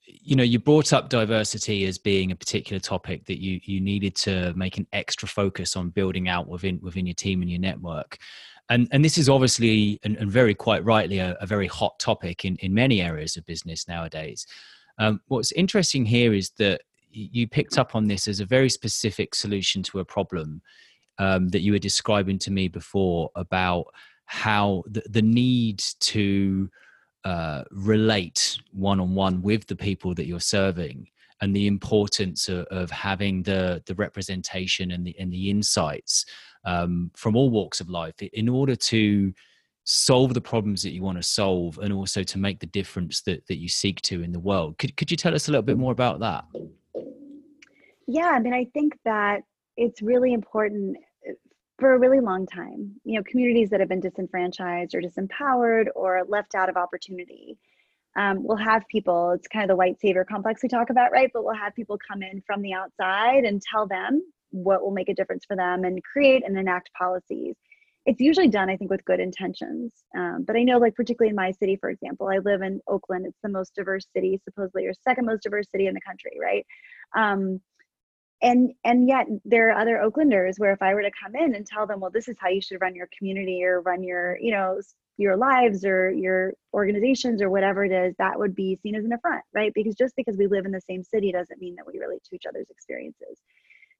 you 0.05 0.35
know 0.35 0.43
you 0.43 0.59
brought 0.59 0.93
up 0.93 1.09
diversity 1.09 1.85
as 1.85 1.97
being 1.97 2.31
a 2.31 2.35
particular 2.35 2.79
topic 2.79 3.25
that 3.25 3.41
you 3.41 3.59
you 3.63 3.79
needed 3.79 4.15
to 4.15 4.53
make 4.55 4.77
an 4.77 4.87
extra 4.93 5.27
focus 5.27 5.75
on 5.75 5.89
building 5.89 6.27
out 6.27 6.47
within 6.47 6.79
within 6.81 7.05
your 7.05 7.15
team 7.15 7.41
and 7.41 7.49
your 7.49 7.59
network 7.59 8.17
and 8.69 8.87
and 8.91 9.03
this 9.03 9.17
is 9.17 9.29
obviously 9.29 9.99
and, 10.03 10.17
and 10.17 10.31
very 10.31 10.55
quite 10.55 10.83
rightly 10.83 11.19
a, 11.19 11.37
a, 11.41 11.45
very 11.45 11.67
hot 11.67 11.97
topic 11.99 12.45
in 12.45 12.55
in 12.57 12.73
many 12.73 13.01
areas 13.01 13.37
of 13.37 13.45
business 13.45 13.87
nowadays 13.87 14.45
um, 14.99 15.21
what's 15.27 15.51
interesting 15.53 16.05
here 16.05 16.33
is 16.33 16.51
that 16.57 16.81
you 17.11 17.47
picked 17.47 17.77
up 17.77 17.95
on 17.95 18.07
this 18.07 18.27
as 18.27 18.39
a 18.39 18.45
very 18.45 18.69
specific 18.69 19.33
solution 19.33 19.81
to 19.81 19.99
a 19.99 20.05
problem 20.05 20.61
um, 21.17 21.49
that 21.49 21.61
you 21.61 21.71
were 21.71 21.79
describing 21.79 22.37
to 22.39 22.51
me 22.51 22.67
before 22.67 23.31
about 23.35 23.85
how 24.25 24.83
the, 24.87 25.01
the 25.09 25.21
need 25.21 25.79
to 25.99 26.69
uh, 27.25 27.63
relate 27.71 28.59
one 28.71 28.99
on 28.99 29.15
one 29.15 29.41
with 29.41 29.65
the 29.67 29.75
people 29.75 30.13
that 30.13 30.27
you're 30.27 30.39
serving 30.39 31.07
and 31.41 31.55
the 31.55 31.67
importance 31.67 32.47
of, 32.47 32.65
of, 32.65 32.91
having 32.91 33.41
the 33.43 33.81
the 33.87 33.95
representation 33.95 34.91
and 34.91 35.05
the 35.05 35.17
and 35.19 35.31
the 35.33 35.49
insights 35.49 36.25
um, 36.65 37.11
from 37.15 37.35
all 37.35 37.49
walks 37.49 37.81
of 37.81 37.89
life 37.89 38.15
in 38.21 38.47
order 38.47 38.75
to 38.75 39.33
solve 39.91 40.35
the 40.35 40.41
problems 40.41 40.83
that 40.83 40.91
you 40.91 41.01
want 41.01 41.17
to 41.17 41.23
solve 41.23 41.79
and 41.79 41.91
also 41.91 42.21
to 42.21 42.37
make 42.37 42.59
the 42.59 42.67
difference 42.67 43.21
that, 43.21 43.45
that 43.47 43.57
you 43.57 43.67
seek 43.67 43.99
to 44.01 44.21
in 44.21 44.31
the 44.31 44.39
world. 44.39 44.77
Could, 44.77 44.95
could 44.95 45.09
you 45.09 45.17
tell 45.17 45.33
us 45.33 45.47
a 45.47 45.51
little 45.51 45.63
bit 45.63 45.79
more 45.79 45.91
about 45.91 46.19
that? 46.19 46.45
Yeah, 48.05 48.27
I 48.27 48.39
mean, 48.39 48.53
I 48.53 48.65
think 48.71 48.93
that 49.05 49.41
it's 49.77 50.03
really 50.03 50.33
important 50.33 50.95
uh, 51.27 51.33
for 51.79 51.93
a 51.95 51.97
really 51.97 52.19
long 52.19 52.45
time. 52.45 52.91
You 53.03 53.15
know, 53.15 53.23
communities 53.23 53.71
that 53.71 53.79
have 53.79 53.89
been 53.89 53.99
disenfranchised 53.99 54.93
or 54.93 55.01
disempowered 55.01 55.87
or 55.95 56.23
left 56.27 56.53
out 56.53 56.69
of 56.69 56.77
opportunity. 56.77 57.57
Um, 58.15 58.43
we'll 58.43 58.57
have 58.57 58.87
people, 58.89 59.31
it's 59.31 59.47
kind 59.47 59.63
of 59.63 59.69
the 59.69 59.75
white 59.75 59.99
savior 59.99 60.23
complex 60.23 60.61
we 60.61 60.69
talk 60.69 60.91
about, 60.91 61.11
right? 61.11 61.31
But 61.33 61.43
we'll 61.43 61.55
have 61.55 61.73
people 61.73 61.97
come 62.07 62.21
in 62.21 62.43
from 62.45 62.61
the 62.61 62.73
outside 62.73 63.43
and 63.43 63.59
tell 63.59 63.87
them 63.87 64.21
what 64.51 64.83
will 64.83 64.91
make 64.91 65.09
a 65.09 65.15
difference 65.15 65.45
for 65.45 65.55
them 65.55 65.83
and 65.83 66.03
create 66.03 66.43
and 66.45 66.55
enact 66.57 66.91
policies 66.93 67.55
it's 68.09 68.19
usually 68.19 68.47
done 68.47 68.69
i 68.69 68.75
think 68.75 68.89
with 68.89 69.05
good 69.05 69.19
intentions 69.19 69.91
um, 70.17 70.43
but 70.45 70.55
i 70.55 70.63
know 70.63 70.77
like 70.77 70.95
particularly 70.95 71.29
in 71.29 71.35
my 71.35 71.51
city 71.51 71.75
for 71.75 71.89
example 71.89 72.27
i 72.27 72.39
live 72.39 72.61
in 72.61 72.81
oakland 72.87 73.25
it's 73.25 73.37
the 73.43 73.49
most 73.49 73.75
diverse 73.75 74.07
city 74.15 74.39
supposedly 74.43 74.87
or 74.87 74.93
second 75.07 75.25
most 75.25 75.43
diverse 75.43 75.69
city 75.69 75.85
in 75.85 75.93
the 75.93 76.01
country 76.01 76.31
right 76.41 76.65
um, 77.15 77.61
and 78.41 78.71
and 78.83 79.07
yet 79.07 79.27
there 79.45 79.69
are 79.69 79.79
other 79.79 79.97
oaklanders 79.97 80.55
where 80.57 80.71
if 80.71 80.81
i 80.81 80.93
were 80.93 81.03
to 81.03 81.11
come 81.23 81.35
in 81.35 81.53
and 81.53 81.67
tell 81.67 81.85
them 81.85 81.99
well 81.99 82.11
this 82.11 82.27
is 82.27 82.35
how 82.39 82.49
you 82.49 82.61
should 82.61 82.81
run 82.81 82.95
your 82.95 83.09
community 83.15 83.63
or 83.63 83.81
run 83.81 84.03
your 84.03 84.37
you 84.39 84.51
know 84.51 84.79
your 85.19 85.35
lives 85.35 85.83
or 85.83 86.11
your 86.11 86.53
organizations 86.73 87.41
or 87.41 87.49
whatever 87.49 87.83
it 87.83 87.91
is, 87.91 88.15
that 88.17 88.39
would 88.39 88.55
be 88.55 88.79
seen 88.81 88.95
as 88.95 89.03
an 89.03 89.11
affront, 89.11 89.43
right? 89.53 89.73
Because 89.75 89.93
just 89.95 90.15
because 90.15 90.37
we 90.37 90.47
live 90.47 90.65
in 90.65 90.71
the 90.71 90.79
same 90.79 91.03
city 91.03 91.33
doesn't 91.33 91.59
mean 91.59 91.75
that 91.75 91.85
we 91.85 91.99
relate 91.99 92.23
to 92.23 92.35
each 92.35 92.45
other's 92.47 92.69
experiences. 92.69 93.37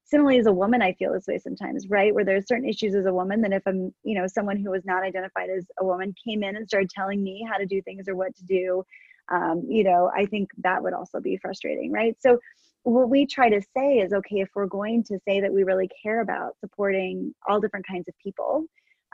Similarly, 0.09 0.39
as 0.39 0.47
a 0.47 0.51
woman, 0.51 0.81
I 0.81 0.93
feel 0.93 1.13
this 1.13 1.27
way 1.27 1.37
sometimes, 1.37 1.87
right? 1.87 2.13
Where 2.13 2.25
there's 2.25 2.47
certain 2.47 2.67
issues 2.67 2.95
as 2.95 3.05
a 3.05 3.13
woman 3.13 3.41
that 3.41 3.53
if 3.53 3.61
I'm, 3.67 3.93
you 4.03 4.19
know, 4.19 4.25
someone 4.25 4.57
who 4.57 4.71
was 4.71 4.83
not 4.85 5.03
identified 5.03 5.49
as 5.49 5.65
a 5.79 5.85
woman 5.85 6.15
came 6.25 6.43
in 6.43 6.55
and 6.55 6.67
started 6.67 6.89
telling 6.89 7.23
me 7.23 7.45
how 7.49 7.57
to 7.57 7.65
do 7.65 7.81
things 7.83 8.07
or 8.07 8.15
what 8.15 8.35
to 8.35 8.43
do, 8.45 8.83
um, 9.31 9.63
you 9.67 9.83
know, 9.83 10.11
I 10.15 10.25
think 10.25 10.49
that 10.63 10.81
would 10.81 10.93
also 10.93 11.19
be 11.19 11.37
frustrating, 11.37 11.91
right? 11.91 12.15
So 12.19 12.39
what 12.83 13.09
we 13.09 13.25
try 13.25 13.49
to 13.49 13.61
say 13.75 13.99
is 13.99 14.13
okay 14.13 14.39
if 14.39 14.49
we're 14.55 14.65
going 14.65 15.03
to 15.03 15.19
say 15.27 15.41
that 15.41 15.53
we 15.53 15.63
really 15.63 15.89
care 16.01 16.21
about 16.21 16.57
supporting 16.59 17.33
all 17.47 17.59
different 17.59 17.85
kinds 17.85 18.07
of 18.07 18.15
people 18.23 18.65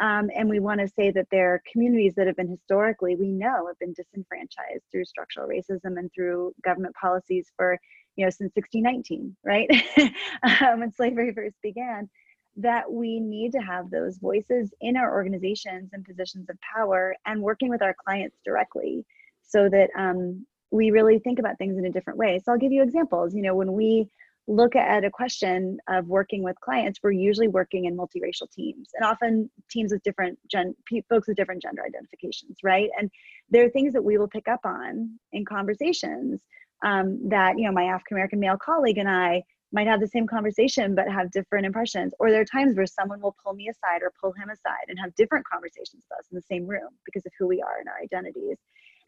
um, 0.02 0.30
and 0.36 0.50
we 0.50 0.60
want 0.60 0.82
to 0.82 0.88
say 0.88 1.10
that 1.12 1.28
there 1.32 1.54
are 1.54 1.62
communities 1.72 2.14
that 2.16 2.28
have 2.28 2.36
been 2.36 2.50
historically 2.50 3.16
we 3.16 3.32
know 3.32 3.68
have 3.68 3.80
been 3.80 3.94
disenfranchised 3.94 4.84
through 4.92 5.06
structural 5.06 5.48
racism 5.48 5.98
and 5.98 6.12
through 6.14 6.54
government 6.64 6.94
policies 7.00 7.52
for 7.56 7.78
you 8.16 8.26
know 8.26 8.30
since 8.30 8.52
1619 8.56 9.36
right 9.44 9.70
um, 10.62 10.80
when 10.80 10.92
slavery 10.92 11.34
first 11.34 11.56
began 11.62 12.10
that 12.58 12.90
we 12.90 13.20
need 13.20 13.52
to 13.52 13.60
have 13.60 13.90
those 13.90 14.18
voices 14.18 14.74
in 14.82 14.96
our 14.96 15.14
organizations 15.14 15.90
and 15.94 16.06
positions 16.06 16.50
of 16.50 16.58
power 16.62 17.16
and 17.26 17.42
working 17.42 17.70
with 17.70 17.82
our 17.82 17.96
clients 18.06 18.38
directly 18.46 19.06
so 19.44 19.70
that 19.70 19.90
um, 19.98 20.46
we 20.72 20.92
really 20.92 21.20
think 21.20 21.40
about 21.40 21.58
things 21.58 21.78
in 21.78 21.86
a 21.86 21.92
different 21.92 22.18
way. 22.18 22.40
So 22.44 22.52
I'll 22.52 22.58
give 22.58 22.72
you 22.72 22.82
examples. 22.82 23.36
You 23.36 23.42
know, 23.42 23.56
when 23.56 23.74
we 23.74 24.08
look 24.48 24.76
at 24.76 25.04
a 25.04 25.10
question 25.10 25.80
of 25.90 26.08
working 26.08 26.44
with 26.44 26.60
clients, 26.62 27.00
we're 27.02 27.12
usually 27.12 27.48
working 27.48 27.86
in 27.86 27.98
multiracial 27.98 28.50
teams 28.52 28.90
and 28.94 29.04
often 29.04 29.50
teams 29.70 29.92
with 29.92 30.04
different 30.04 30.38
gen 30.50 30.76
folks 31.10 31.28
with 31.28 31.36
different 31.36 31.62
gender 31.62 31.84
identifications, 31.86 32.58
right? 32.64 32.90
And 32.98 33.10
there 33.50 33.66
are 33.66 33.70
things 33.70 33.94
that 33.94 34.04
we 34.04 34.18
will 34.18 34.28
pick 34.28 34.48
up 34.48 34.62
on 34.64 35.20
in 35.34 35.46
conversations 35.46 36.42
um, 36.84 37.20
that, 37.30 37.58
you 37.58 37.66
know, 37.66 37.72
my 37.72 37.86
African 37.86 38.18
American 38.18 38.40
male 38.40 38.58
colleague 38.58 38.98
and 38.98 39.10
I 39.10 39.44
might 39.72 39.88
have 39.88 40.00
the 40.00 40.08
same 40.08 40.28
conversation 40.28 40.96
but 40.96 41.10
have 41.10 41.32
different 41.32 41.66
impressions. 41.66 42.14
Or 42.20 42.32
there 42.32 42.42
are 42.42 42.46
times 42.46 42.78
where 42.78 42.86
someone 42.86 43.22
will 43.22 43.36
pull 43.44 43.54
me 43.54 43.68
aside 43.68 44.02
or 44.02 44.14
pull 44.22 44.32
him 44.34 44.50
aside 44.50 44.86
and 44.88 45.00
have 45.00 45.14
different 45.16 45.46
conversations 45.46 46.04
with 46.10 46.20
us 46.20 46.28
in 46.32 46.36
the 46.36 46.42
same 46.42 46.66
room 46.66 46.90
because 47.06 47.26
of 47.26 47.32
who 47.38 47.48
we 47.48 47.62
are 47.62 47.80
and 47.80 47.90
our 47.90 48.00
identities. 48.02 48.58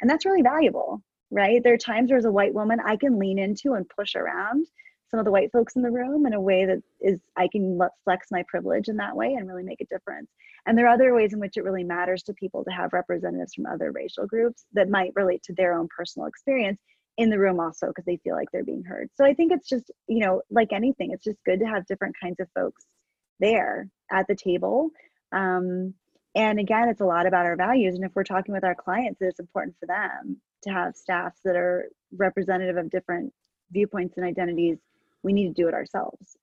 And 0.02 0.10
that's 0.10 0.26
really 0.26 0.42
valuable 0.42 1.02
right? 1.32 1.62
There 1.64 1.74
are 1.74 1.78
times 1.78 2.10
where 2.10 2.18
as 2.18 2.26
a 2.26 2.32
white 2.32 2.54
woman, 2.54 2.80
I 2.86 2.96
can 2.96 3.20
lean 3.20 3.40
into 3.40 3.74
and 3.74 3.88
push 3.90 4.16
around 4.16 4.68
some 5.10 5.20
of 5.20 5.26
the 5.26 5.32
white 5.32 5.52
folks 5.52 5.76
in 5.76 5.82
the 5.82 5.92
room 5.92 6.26
in 6.26 6.34
a 6.34 6.42
way 6.42 6.66
that 6.66 6.82
is 7.00 7.20
I 7.38 7.48
can 7.48 7.80
flex 8.04 8.28
my 8.30 8.44
privilege 8.48 8.90
in 8.90 8.98
that 8.98 9.16
way 9.16 9.34
and 9.34 9.48
really 9.48 9.64
make 9.64 9.80
a 9.82 9.86
difference. 9.86 10.30
And 10.66 10.78
there 10.78 10.86
are 10.86 10.94
other 10.94 11.16
ways 11.16 11.32
in 11.32 11.40
which 11.40 11.56
it 11.56 11.64
really 11.64 11.84
matters 11.84 12.24
to 12.24 12.34
people 12.34 12.64
to 12.66 12.72
have 12.72 12.92
representatives 12.92 13.54
from 13.54 13.68
other 13.68 13.92
racial 13.92 14.28
groups 14.28 14.66
that 14.74 14.90
might 14.90 15.14
relate 15.16 15.44
to 15.44 15.54
their 15.54 15.74
own 15.74 15.88
personal 15.96 16.28
experience 16.28 16.82
in 17.18 17.30
the 17.30 17.40
room 17.40 17.60
also 17.60 17.88
because 17.88 18.06
they 18.06 18.18
feel 18.18 18.36
like 18.36 18.48
they're 18.52 18.64
being 18.64 18.84
heard. 18.84 19.10
So 19.16 19.26
I 19.26 19.34
think 19.34 19.52
it's 19.52 19.68
just, 19.68 19.92
you 20.08 20.20
know, 20.20 20.42
like 20.52 20.72
anything, 20.72 21.12
it's 21.12 21.24
just 21.24 21.44
good 21.46 21.60
to 21.60 21.66
have 21.66 21.86
different 21.88 22.16
kinds 22.22 22.40
of 22.40 22.48
folks 22.54 22.86
there 23.40 23.90
at 24.12 24.28
the 24.28 24.36
table. 24.36 24.90
Um, 25.32 25.94
and 26.36 26.60
again, 26.60 26.90
it's 26.90 27.02
a 27.02 27.06
lot 27.06 27.26
about 27.26 27.46
our 27.46 27.56
values. 27.56 27.96
And 27.96 28.04
if 28.04 28.12
we're 28.14 28.24
talking 28.24 28.54
with 28.54 28.64
our 28.64 28.76
clients, 28.76 29.18
it's 29.22 29.40
important 29.40 29.76
for 29.80 29.88
them 29.88 30.40
to 30.64 30.70
have 30.70 30.96
staffs 30.96 31.40
that 31.44 31.56
are 31.56 31.90
representative 32.16 32.78
of 32.78 32.90
different 32.90 33.34
viewpoints 33.72 34.18
and 34.18 34.26
identities 34.26 34.78
we 35.24 35.34
need 35.34 35.48
to 35.48 35.62
do 35.62 35.68
it 35.68 35.74
ourselves 35.74 36.38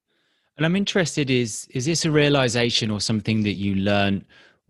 and 0.56 0.66
i'm 0.66 0.76
interested 0.76 1.30
is 1.30 1.66
is 1.70 1.86
this 1.86 2.04
a 2.04 2.10
realization 2.10 2.90
or 2.90 3.00
something 3.00 3.42
that 3.42 3.54
you 3.54 3.74
learned 3.76 4.24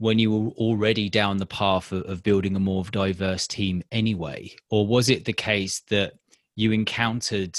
when 0.04 0.18
you 0.18 0.30
were 0.30 0.50
already 0.56 1.08
down 1.08 1.38
the 1.38 1.46
path 1.46 1.90
of, 1.90 2.02
of 2.02 2.23
building 2.23 2.54
a 2.54 2.61
more 2.61 2.84
diverse 2.84 3.46
team 3.46 3.82
anyway? 3.90 4.54
Or 4.68 4.87
was 4.87 5.08
it 5.08 5.25
the 5.25 5.32
case 5.32 5.80
that 5.88 6.12
you 6.56 6.73
encountered 6.73 7.58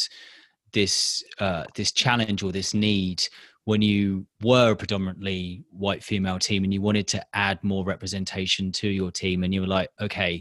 this 0.71 1.23
uh, 1.39 1.63
this 1.73 1.91
challenge 1.91 2.43
or 2.43 2.51
this 2.51 2.75
need 2.75 3.27
when 3.63 3.81
you 3.81 4.27
were 4.43 4.73
a 4.73 4.75
predominantly 4.75 5.63
white 5.71 6.03
female 6.03 6.37
team 6.37 6.63
and 6.63 6.71
you 6.71 6.81
wanted 6.81 7.07
to 7.07 7.25
add 7.33 7.63
more 7.63 7.83
representation 7.83 8.71
to 8.73 8.87
your 8.87 9.09
team 9.09 9.43
and 9.43 9.51
you 9.51 9.61
were 9.61 9.73
like 9.79 9.89
okay 9.99 10.39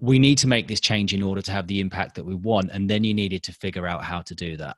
we 0.00 0.18
need 0.18 0.38
to 0.38 0.46
make 0.46 0.66
this 0.68 0.80
change 0.80 1.12
in 1.12 1.22
order 1.22 1.42
to 1.42 1.52
have 1.52 1.66
the 1.66 1.80
impact 1.80 2.14
that 2.14 2.24
we 2.24 2.34
want 2.34 2.70
and 2.72 2.88
then 2.88 3.04
you 3.04 3.12
needed 3.12 3.42
to 3.42 3.52
figure 3.52 3.86
out 3.86 4.02
how 4.02 4.22
to 4.22 4.34
do 4.34 4.56
that 4.56 4.76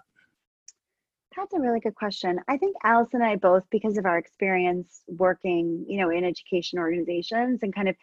that's 1.39 1.55
a 1.55 1.61
really 1.61 1.79
good 1.79 1.95
question 1.95 2.41
i 2.49 2.57
think 2.57 2.75
alice 2.83 3.11
and 3.13 3.23
i 3.23 3.37
both 3.37 3.63
because 3.71 3.97
of 3.97 4.05
our 4.05 4.19
experience 4.19 5.03
working 5.07 5.85
you 5.89 6.01
know 6.01 6.11
in 6.11 6.25
education 6.25 6.79
organizations 6.79 7.63
and 7.63 7.75
kind 7.75 7.89
of 7.89 7.95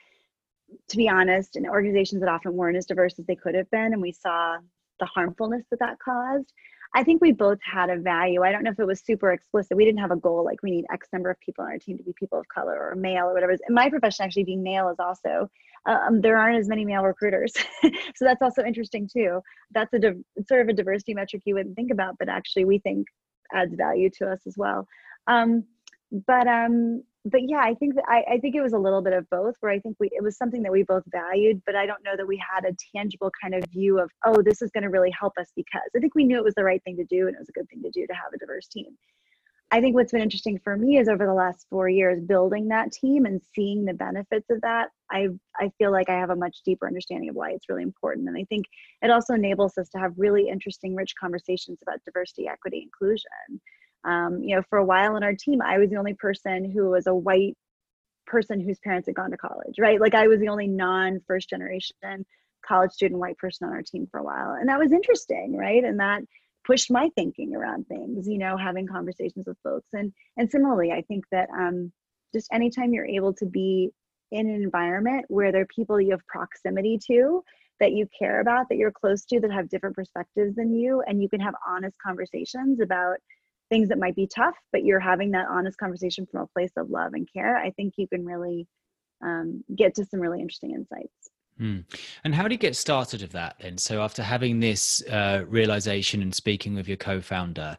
to 0.87 0.97
be 0.97 1.09
honest 1.09 1.57
in 1.57 1.67
organizations 1.67 2.21
that 2.21 2.29
often 2.29 2.53
weren't 2.53 2.77
as 2.77 2.85
diverse 2.85 3.19
as 3.19 3.25
they 3.25 3.35
could 3.35 3.53
have 3.53 3.69
been 3.71 3.93
and 3.93 4.01
we 4.01 4.11
saw 4.11 4.57
the 4.99 5.05
harmfulness 5.05 5.65
that 5.69 5.79
that 5.79 5.99
caused 5.99 6.53
I 6.95 7.03
think 7.03 7.21
we 7.21 7.33
both 7.33 7.59
had 7.61 7.89
a 7.89 7.97
value. 7.97 8.43
I 8.43 8.53
don't 8.53 8.63
know 8.63 8.71
if 8.71 8.79
it 8.79 8.87
was 8.87 9.01
super 9.01 9.33
explicit. 9.33 9.75
We 9.75 9.83
didn't 9.83 9.99
have 9.99 10.11
a 10.11 10.15
goal 10.15 10.45
like 10.45 10.63
we 10.63 10.71
need 10.71 10.85
X 10.93 11.09
number 11.11 11.29
of 11.29 11.37
people 11.41 11.65
on 11.65 11.71
our 11.71 11.77
team 11.77 11.97
to 11.97 12.03
be 12.03 12.13
people 12.17 12.39
of 12.39 12.47
color 12.47 12.89
or 12.89 12.95
male 12.95 13.25
or 13.25 13.33
whatever. 13.33 13.51
In 13.51 13.73
my 13.73 13.89
profession, 13.89 14.23
actually, 14.23 14.45
being 14.45 14.63
male 14.63 14.87
is 14.87 14.95
also 14.97 15.49
um, 15.85 16.21
there 16.21 16.37
aren't 16.37 16.57
as 16.57 16.69
many 16.69 16.85
male 16.85 17.03
recruiters, 17.03 17.51
so 17.83 18.21
that's 18.21 18.41
also 18.41 18.63
interesting 18.63 19.09
too. 19.11 19.41
That's 19.71 19.93
a 19.93 19.99
div- 19.99 20.23
sort 20.47 20.61
of 20.61 20.69
a 20.69 20.73
diversity 20.73 21.13
metric 21.13 21.41
you 21.45 21.55
wouldn't 21.55 21.75
think 21.75 21.91
about, 21.91 22.17
but 22.17 22.29
actually 22.29 22.63
we 22.63 22.79
think 22.79 23.07
adds 23.53 23.73
value 23.75 24.09
to 24.17 24.29
us 24.29 24.41
as 24.47 24.55
well. 24.57 24.87
Um, 25.27 25.63
but 26.27 26.47
um, 26.47 27.03
but 27.25 27.41
yeah, 27.43 27.59
I 27.59 27.73
think 27.73 27.95
that 27.95 28.03
I, 28.07 28.23
I 28.33 28.37
think 28.37 28.55
it 28.55 28.61
was 28.61 28.73
a 28.73 28.77
little 28.77 29.01
bit 29.01 29.13
of 29.13 29.27
both 29.31 29.55
where 29.59 29.71
I 29.71 29.79
think 29.79 29.97
we 29.99 30.09
it 30.11 30.23
was 30.23 30.37
something 30.37 30.61
that 30.63 30.71
we 30.71 30.83
both 30.83 31.03
valued, 31.07 31.61
but 31.65 31.75
I 31.75 31.85
don't 31.85 32.03
know 32.03 32.15
that 32.15 32.27
we 32.27 32.37
had 32.37 32.65
a 32.65 32.75
tangible 32.95 33.31
kind 33.41 33.55
of 33.55 33.63
view 33.71 33.99
of, 33.99 34.11
oh, 34.25 34.41
this 34.43 34.61
is 34.61 34.69
going 34.71 34.83
to 34.83 34.89
really 34.89 35.11
help 35.19 35.33
us 35.39 35.51
because 35.55 35.89
I 35.95 35.99
think 35.99 36.13
we 36.13 36.23
knew 36.23 36.37
it 36.37 36.43
was 36.43 36.53
the 36.55 36.63
right 36.63 36.83
thing 36.83 36.97
to 36.97 37.05
do 37.05 37.27
and 37.27 37.35
it 37.35 37.39
was 37.39 37.49
a 37.49 37.53
good 37.53 37.67
thing 37.69 37.81
to 37.81 37.89
do 37.89 38.05
to 38.05 38.13
have 38.13 38.31
a 38.33 38.37
diverse 38.37 38.67
team. 38.67 38.95
I 39.75 39.81
think 39.81 39.95
what's 39.95 40.11
been 40.11 40.21
interesting 40.21 40.59
for 40.63 40.77
me 40.77 40.97
is 40.97 41.09
over 41.09 41.25
the 41.25 41.33
last 41.33 41.65
four 41.69 41.89
years 41.89 42.21
building 42.21 42.69
that 42.69 42.91
team 42.91 43.25
and 43.25 43.41
seeing 43.53 43.83
the 43.83 43.93
benefits 43.93 44.49
of 44.49 44.61
that. 44.61 44.89
I 45.11 45.27
I 45.59 45.71
feel 45.77 45.91
like 45.91 46.09
I 46.09 46.17
have 46.17 46.29
a 46.29 46.35
much 46.35 46.57
deeper 46.63 46.87
understanding 46.87 47.29
of 47.29 47.35
why 47.35 47.51
it's 47.51 47.67
really 47.69 47.83
important, 47.83 48.27
and 48.27 48.37
I 48.37 48.45
think 48.45 48.65
it 49.01 49.11
also 49.11 49.33
enables 49.33 49.77
us 49.77 49.89
to 49.89 49.99
have 49.99 50.13
really 50.17 50.49
interesting, 50.49 50.95
rich 50.95 51.13
conversations 51.19 51.79
about 51.81 52.03
diversity, 52.05 52.47
equity, 52.47 52.81
inclusion 52.83 53.61
um, 54.05 54.41
you 54.43 54.55
know, 54.55 54.61
for 54.69 54.77
a 54.77 54.85
while 54.85 55.17
in 55.17 55.23
our 55.23 55.33
team, 55.33 55.61
I 55.61 55.79
was 55.79 55.89
the 55.89 55.97
only 55.97 56.13
person 56.13 56.69
who 56.69 56.91
was 56.91 57.07
a 57.07 57.15
white 57.15 57.57
person 58.27 58.59
whose 58.59 58.79
parents 58.79 59.07
had 59.07 59.15
gone 59.15 59.31
to 59.31 59.37
college, 59.37 59.75
right? 59.79 59.99
Like 59.99 60.15
I 60.15 60.27
was 60.27 60.39
the 60.39 60.47
only 60.47 60.67
non 60.67 61.19
first 61.27 61.49
generation 61.49 62.25
college 62.65 62.91
student 62.91 63.19
white 63.19 63.37
person 63.37 63.67
on 63.67 63.73
our 63.73 63.83
team 63.83 64.07
for 64.09 64.19
a 64.19 64.23
while. 64.23 64.57
And 64.59 64.69
that 64.69 64.79
was 64.79 64.91
interesting, 64.91 65.55
right? 65.55 65.83
And 65.83 65.99
that 65.99 66.23
pushed 66.65 66.91
my 66.91 67.09
thinking 67.15 67.55
around 67.55 67.87
things, 67.87 68.27
you 68.27 68.37
know, 68.37 68.57
having 68.57 68.87
conversations 68.87 69.45
with 69.47 69.57
folks. 69.63 69.87
And 69.93 70.11
and 70.37 70.49
similarly, 70.49 70.91
I 70.91 71.01
think 71.03 71.25
that 71.31 71.49
um, 71.49 71.91
just 72.33 72.47
anytime 72.51 72.93
you're 72.93 73.05
able 73.05 73.33
to 73.33 73.45
be 73.45 73.91
in 74.31 74.49
an 74.49 74.55
environment 74.55 75.25
where 75.29 75.51
there 75.51 75.61
are 75.61 75.67
people 75.67 76.01
you 76.01 76.11
have 76.11 76.25
proximity 76.27 76.99
to 77.07 77.43
that 77.79 77.91
you 77.91 78.07
care 78.17 78.39
about, 78.39 78.67
that 78.69 78.77
you're 78.77 78.91
close 78.91 79.25
to, 79.25 79.39
that 79.39 79.51
have 79.51 79.69
different 79.69 79.95
perspectives 79.95 80.55
than 80.55 80.73
you, 80.73 81.01
and 81.07 81.21
you 81.21 81.29
can 81.29 81.39
have 81.39 81.53
honest 81.67 81.95
conversations 82.05 82.79
about 82.79 83.17
things 83.69 83.89
that 83.89 83.97
might 83.97 84.15
be 84.15 84.27
tough, 84.27 84.55
but 84.71 84.83
you're 84.83 84.99
having 84.99 85.31
that 85.31 85.47
honest 85.49 85.77
conversation 85.77 86.25
from 86.25 86.41
a 86.41 86.47
place 86.47 86.71
of 86.77 86.89
love 86.89 87.13
and 87.13 87.27
care, 87.31 87.57
I 87.57 87.71
think 87.71 87.95
you 87.97 88.07
can 88.07 88.25
really 88.25 88.67
um, 89.23 89.63
get 89.75 89.95
to 89.95 90.05
some 90.05 90.19
really 90.19 90.39
interesting 90.39 90.71
insights. 90.71 91.29
Mm. 91.59 91.85
And 92.23 92.35
how 92.35 92.47
do 92.47 92.53
you 92.53 92.59
get 92.59 92.75
started 92.75 93.21
of 93.21 93.31
that 93.31 93.55
then? 93.59 93.77
So 93.77 94.01
after 94.01 94.21
having 94.21 94.59
this 94.59 95.01
uh, 95.07 95.43
realization 95.47 96.21
and 96.21 96.35
speaking 96.35 96.75
with 96.75 96.87
your 96.87 96.97
co-founder, 96.97 97.77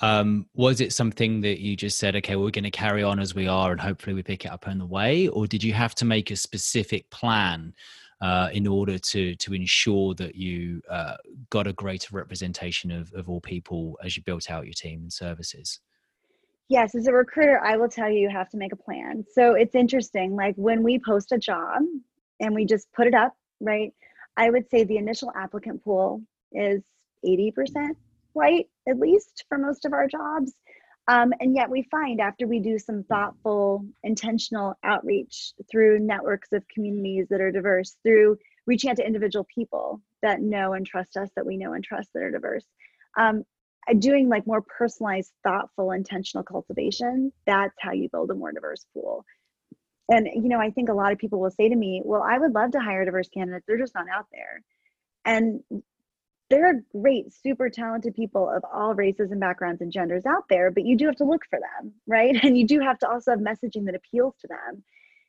um, 0.00 0.46
was 0.54 0.80
it 0.80 0.92
something 0.92 1.40
that 1.42 1.60
you 1.60 1.76
just 1.76 1.98
said, 1.98 2.16
okay, 2.16 2.36
we're 2.36 2.50
going 2.50 2.64
to 2.64 2.70
carry 2.70 3.02
on 3.02 3.18
as 3.18 3.34
we 3.34 3.48
are, 3.48 3.72
and 3.72 3.80
hopefully 3.80 4.14
we 4.14 4.22
pick 4.22 4.44
it 4.44 4.50
up 4.50 4.68
on 4.68 4.78
the 4.78 4.86
way, 4.86 5.28
or 5.28 5.46
did 5.46 5.62
you 5.62 5.72
have 5.72 5.94
to 5.96 6.04
make 6.04 6.30
a 6.30 6.36
specific 6.36 7.10
plan 7.10 7.74
uh, 8.20 8.48
in 8.52 8.66
order 8.66 8.98
to 8.98 9.34
to 9.36 9.54
ensure 9.54 10.14
that 10.14 10.34
you 10.34 10.80
uh, 10.90 11.16
got 11.50 11.66
a 11.66 11.72
greater 11.72 12.16
representation 12.16 12.90
of, 12.90 13.12
of 13.12 13.28
all 13.28 13.40
people 13.40 13.98
as 14.02 14.16
you 14.16 14.22
built 14.22 14.50
out 14.50 14.64
your 14.64 14.74
team 14.74 15.02
and 15.02 15.12
services? 15.12 15.80
Yes, 16.68 16.94
as 16.94 17.06
a 17.06 17.12
recruiter, 17.12 17.60
I 17.64 17.76
will 17.76 17.88
tell 17.88 18.10
you, 18.10 18.20
you 18.20 18.28
have 18.28 18.50
to 18.50 18.56
make 18.56 18.72
a 18.72 18.76
plan. 18.76 19.24
So 19.32 19.54
it's 19.54 19.74
interesting. 19.74 20.36
Like 20.36 20.54
when 20.56 20.82
we 20.82 20.98
post 20.98 21.32
a 21.32 21.38
job 21.38 21.82
and 22.40 22.54
we 22.54 22.64
just 22.64 22.90
put 22.92 23.06
it 23.06 23.14
up, 23.14 23.34
right? 23.60 23.92
I 24.36 24.50
would 24.50 24.68
say 24.70 24.84
the 24.84 24.96
initial 24.96 25.32
applicant 25.34 25.82
pool 25.84 26.22
is 26.52 26.82
80% 27.26 27.96
white, 28.32 28.68
at 28.88 28.98
least 28.98 29.44
for 29.48 29.58
most 29.58 29.84
of 29.84 29.92
our 29.92 30.06
jobs. 30.06 30.52
Um, 31.08 31.32
and 31.40 31.54
yet 31.54 31.70
we 31.70 31.82
find 31.90 32.20
after 32.20 32.46
we 32.46 32.60
do 32.60 32.78
some 32.78 33.02
thoughtful, 33.04 33.84
intentional 34.04 34.74
outreach 34.84 35.54
through 35.70 36.00
networks 36.00 36.52
of 36.52 36.68
communities 36.68 37.26
that 37.30 37.40
are 37.40 37.50
diverse, 37.50 37.96
through 38.02 38.36
reaching 38.66 38.90
out 38.90 38.96
to 38.96 39.06
individual 39.06 39.46
people 39.52 40.02
that 40.22 40.42
know 40.42 40.74
and 40.74 40.86
trust 40.86 41.16
us, 41.16 41.30
that 41.34 41.46
we 41.46 41.56
know 41.56 41.72
and 41.72 41.82
trust 41.82 42.10
that 42.12 42.22
are 42.22 42.30
diverse, 42.30 42.66
um, 43.16 43.44
doing 43.98 44.28
like 44.28 44.46
more 44.46 44.60
personalized, 44.60 45.32
thoughtful, 45.42 45.92
intentional 45.92 46.44
cultivation, 46.44 47.32
that's 47.46 47.74
how 47.80 47.92
you 47.92 48.08
build 48.10 48.30
a 48.30 48.34
more 48.34 48.52
diverse 48.52 48.84
pool. 48.92 49.24
And 50.08 50.26
you 50.34 50.48
know 50.48 50.58
i 50.58 50.70
think 50.70 50.88
a 50.88 50.94
lot 50.94 51.12
of 51.12 51.18
people 51.18 51.40
will 51.40 51.50
say 51.50 51.68
to 51.68 51.76
me 51.76 52.02
well 52.04 52.22
i 52.22 52.38
would 52.38 52.54
love 52.54 52.70
to 52.72 52.80
hire 52.80 53.04
diverse 53.04 53.28
candidates. 53.28 53.64
They're 53.66 53.78
just 53.78 53.94
not 53.94 54.06
out 54.08 54.26
there. 54.32 54.62
And 55.24 55.62
there 56.50 56.66
are 56.66 56.82
great 56.98 57.32
super 57.32 57.68
talented 57.68 58.14
people 58.14 58.48
of 58.48 58.64
all 58.72 58.94
races 58.94 59.30
and 59.30 59.40
backgrounds 59.40 59.82
and 59.82 59.92
genders 59.92 60.24
out 60.24 60.44
there 60.48 60.70
but 60.70 60.84
you 60.84 60.96
do 60.96 61.04
have 61.06 61.16
to 61.16 61.24
look 61.24 61.42
for 61.50 61.58
them 61.58 61.92
right? 62.06 62.36
And 62.42 62.56
you 62.56 62.66
do 62.66 62.80
have 62.80 62.98
to 63.00 63.08
also 63.08 63.32
have 63.32 63.40
messaging 63.40 63.84
that 63.86 63.94
appeals 63.94 64.34
to 64.40 64.48
them. 64.48 64.82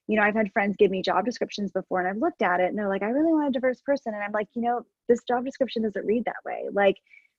You 0.07 0.17
know 0.17 0.23
i've 0.23 0.35
had 0.35 0.51
friends 0.53 0.75
give 0.77 0.91
me 0.91 1.01
job 1.01 1.25
descriptions 1.25 1.71
before 1.71 1.99
and 1.99 2.09
i've 2.09 2.21
looked 2.21 2.41
at 2.41 2.59
it 2.59 2.69
and 2.69 2.77
they're 2.77 2.89
like 2.89 3.03
i 3.03 3.09
really 3.09 3.33
want 3.33 3.49
a 3.49 3.51
diverse 3.51 3.81
person. 3.81 4.13
And 4.13 4.23
i'm 4.23 4.31
like 4.31 4.47
you 4.53 4.61
know 4.61 4.85
this 5.07 5.23
job 5.27 5.45
description 5.45 5.83
doesn't 5.83 6.05
read 6.05 6.25
that 6.25 6.43
way. 6.45 6.65
Like 6.71 6.97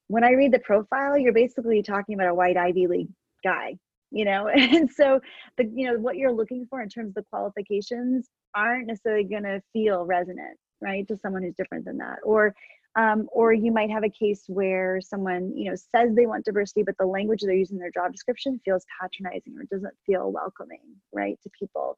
when 0.09 0.25
i 0.25 0.33
read 0.33 0.53
the 0.53 0.59
profile 0.59 1.17
you're 1.17 1.33
basically 1.33 1.83
talking 1.83 2.15
about 2.15 2.29
a 2.29 2.35
white 2.35 2.57
ivy 2.57 2.87
league 2.87 3.09
guy 3.43 3.79
you 4.11 4.25
know 4.25 4.49
and 4.55 4.91
so 4.91 5.21
the 5.57 5.65
you 5.75 5.87
know 5.87 5.99
what 5.99 6.17
you're 6.17 6.33
looking 6.33 6.67
for 6.69 6.81
in 6.81 6.89
terms 6.89 7.11
of 7.11 7.15
the 7.15 7.25
qualifications 7.31 8.29
aren't 8.55 8.87
necessarily 8.87 9.25
going 9.25 9.45
to 9.45 9.63
feel 9.73 10.05
resonant 10.05 10.59
right 10.81 11.07
to 11.09 11.17
someone 11.17 11.43
who's 11.43 11.55
different 11.55 11.85
than 11.85 11.99
that. 11.99 12.19
Or 12.25 12.55
um, 12.97 13.29
or 13.33 13.53
you 13.53 13.71
might 13.71 13.91
have 13.91 14.03
a 14.03 14.11
case 14.11 14.45
where 14.49 15.01
someone 15.01 15.57
you 15.57 15.71
know 15.71 15.77
says 15.77 16.15
they 16.15 16.27
want 16.27 16.45
diversity 16.45 16.83
but 16.83 16.97
the 16.99 17.07
language 17.07 17.43
they're 17.43 17.55
using 17.55 17.77
in 17.77 17.81
their 17.81 17.91
job 17.91 18.13
description 18.13 18.61
feels 18.65 18.85
patronizing 19.01 19.55
or 19.57 19.65
doesn't 19.71 19.95
feel 20.07 20.33
welcoming 20.33 20.81
right 21.13 21.39
to 21.43 21.51
people. 21.59 21.95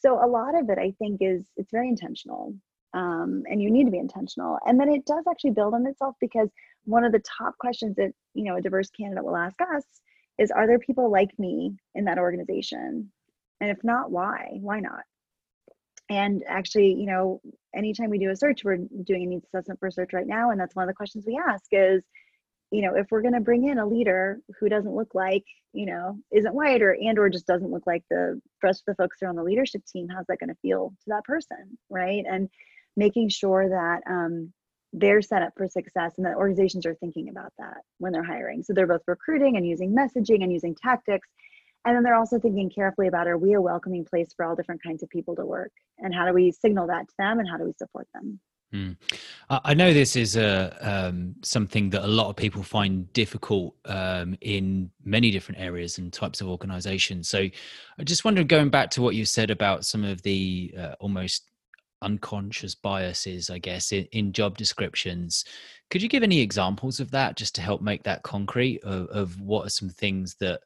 So 0.00 0.22
a 0.22 0.28
lot 0.28 0.54
of 0.54 0.68
it 0.68 0.78
i 0.78 0.92
think 0.98 1.18
is 1.22 1.44
it's 1.56 1.70
very 1.70 1.88
intentional 1.88 2.54
um, 2.92 3.42
and 3.50 3.60
you 3.60 3.72
need 3.72 3.86
to 3.86 3.90
be 3.90 3.98
intentional. 3.98 4.56
And 4.66 4.78
then 4.78 4.88
it 4.88 5.04
does 5.04 5.24
actually 5.28 5.50
build 5.50 5.74
on 5.74 5.84
itself 5.84 6.14
because 6.20 6.48
one 6.84 7.04
of 7.04 7.10
the 7.10 7.20
top 7.20 7.58
questions 7.58 7.96
that 7.96 8.12
you 8.34 8.44
know 8.44 8.56
a 8.56 8.60
diverse 8.60 8.90
candidate 8.90 9.24
will 9.24 9.36
ask 9.36 9.56
us 9.60 9.84
is 10.38 10.50
are 10.50 10.66
there 10.66 10.78
people 10.78 11.10
like 11.10 11.38
me 11.38 11.76
in 11.94 12.04
that 12.04 12.18
organization? 12.18 13.10
And 13.60 13.70
if 13.70 13.78
not 13.82 14.10
why? 14.10 14.58
Why 14.60 14.80
not? 14.80 15.02
And 16.10 16.44
actually 16.46 16.92
you 16.92 17.06
know 17.06 17.40
anytime 17.74 18.10
we 18.10 18.18
do 18.18 18.30
a 18.30 18.36
search 18.36 18.62
we're 18.64 18.78
doing 19.04 19.24
a 19.24 19.26
needs 19.26 19.46
assessment 19.46 19.80
for 19.80 19.90
search 19.90 20.12
right 20.12 20.26
now 20.26 20.50
and 20.50 20.60
that's 20.60 20.76
one 20.76 20.84
of 20.84 20.88
the 20.88 20.94
questions 20.94 21.24
we 21.26 21.40
ask 21.48 21.64
is 21.72 22.04
you 22.70 22.82
know 22.82 22.94
if 22.94 23.06
we're 23.10 23.22
going 23.22 23.34
to 23.34 23.40
bring 23.40 23.68
in 23.68 23.78
a 23.78 23.86
leader 23.86 24.38
who 24.60 24.68
doesn't 24.68 24.94
look 24.94 25.14
like 25.14 25.44
you 25.72 25.86
know 25.86 26.18
isn't 26.30 26.54
white 26.54 26.82
or 26.82 26.92
and 26.92 27.18
or 27.18 27.30
just 27.30 27.46
doesn't 27.46 27.70
look 27.70 27.86
like 27.86 28.02
the 28.10 28.38
rest 28.62 28.82
of 28.86 28.94
the 28.94 29.02
folks 29.02 29.16
who 29.18 29.26
are 29.26 29.30
on 29.30 29.36
the 29.36 29.42
leadership 29.42 29.82
team 29.86 30.06
how's 30.08 30.26
that 30.28 30.38
going 30.38 30.50
to 30.50 30.60
feel 30.60 30.90
to 30.90 31.04
that 31.06 31.24
person 31.24 31.78
right? 31.88 32.24
And 32.28 32.50
making 32.96 33.28
sure 33.28 33.68
that 33.68 34.02
um, 34.10 34.52
they're 34.94 35.20
set 35.20 35.42
up 35.42 35.52
for 35.56 35.66
success 35.66 36.14
and 36.16 36.24
that 36.24 36.36
organizations 36.36 36.86
are 36.86 36.94
thinking 36.94 37.28
about 37.28 37.52
that 37.58 37.78
when 37.98 38.12
they're 38.12 38.22
hiring. 38.22 38.62
So 38.62 38.72
they're 38.72 38.86
both 38.86 39.02
recruiting 39.08 39.56
and 39.56 39.66
using 39.66 39.94
messaging 39.94 40.42
and 40.42 40.52
using 40.52 40.74
tactics. 40.74 41.28
And 41.84 41.96
then 41.96 42.04
they're 42.04 42.14
also 42.14 42.38
thinking 42.38 42.70
carefully 42.70 43.08
about 43.08 43.26
are 43.26 43.36
we 43.36 43.54
a 43.54 43.60
welcoming 43.60 44.04
place 44.04 44.32
for 44.34 44.46
all 44.46 44.54
different 44.54 44.82
kinds 44.82 45.02
of 45.02 45.10
people 45.10 45.34
to 45.36 45.44
work? 45.44 45.72
And 45.98 46.14
how 46.14 46.26
do 46.26 46.32
we 46.32 46.52
signal 46.52 46.86
that 46.86 47.08
to 47.08 47.14
them 47.18 47.40
and 47.40 47.48
how 47.48 47.58
do 47.58 47.64
we 47.64 47.72
support 47.76 48.06
them? 48.14 48.40
Mm. 48.72 48.96
I 49.50 49.74
know 49.74 49.92
this 49.92 50.16
is 50.16 50.36
a 50.36 50.76
um, 50.80 51.36
something 51.42 51.90
that 51.90 52.04
a 52.04 52.08
lot 52.08 52.28
of 52.28 52.36
people 52.36 52.62
find 52.62 53.12
difficult 53.12 53.76
um, 53.84 54.36
in 54.40 54.90
many 55.04 55.30
different 55.30 55.60
areas 55.60 55.98
and 55.98 56.12
types 56.12 56.40
of 56.40 56.48
organizations. 56.48 57.28
So 57.28 57.38
I 57.38 58.02
just 58.02 58.24
wondered, 58.24 58.48
going 58.48 58.70
back 58.70 58.90
to 58.90 59.02
what 59.02 59.14
you 59.14 59.24
said 59.26 59.50
about 59.50 59.84
some 59.84 60.02
of 60.02 60.22
the 60.22 60.74
uh, 60.76 60.94
almost 60.98 61.50
unconscious 62.04 62.74
biases, 62.74 63.50
I 63.50 63.58
guess, 63.58 63.92
in, 63.92 64.06
in, 64.12 64.32
job 64.32 64.56
descriptions. 64.56 65.44
Could 65.90 66.02
you 66.02 66.08
give 66.08 66.22
any 66.22 66.40
examples 66.40 67.00
of 67.00 67.10
that 67.12 67.36
just 67.36 67.54
to 67.56 67.60
help 67.60 67.80
make 67.82 68.02
that 68.04 68.22
concrete 68.22 68.82
of, 68.84 69.06
of 69.08 69.40
what 69.40 69.66
are 69.66 69.70
some 69.70 69.88
things 69.88 70.36
that 70.40 70.60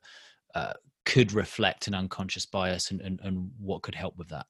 uh, 0.55 0.75
could 1.05 1.33
reflect 1.33 1.87
an 1.87 1.95
unconscious 1.95 2.47
bias 2.47 2.91
and, 2.91 3.01
and, 3.01 3.21
and 3.23 3.51
what 3.59 3.83
could 3.83 3.95
help 3.95 4.17
with 4.19 4.29
that? 4.29 4.47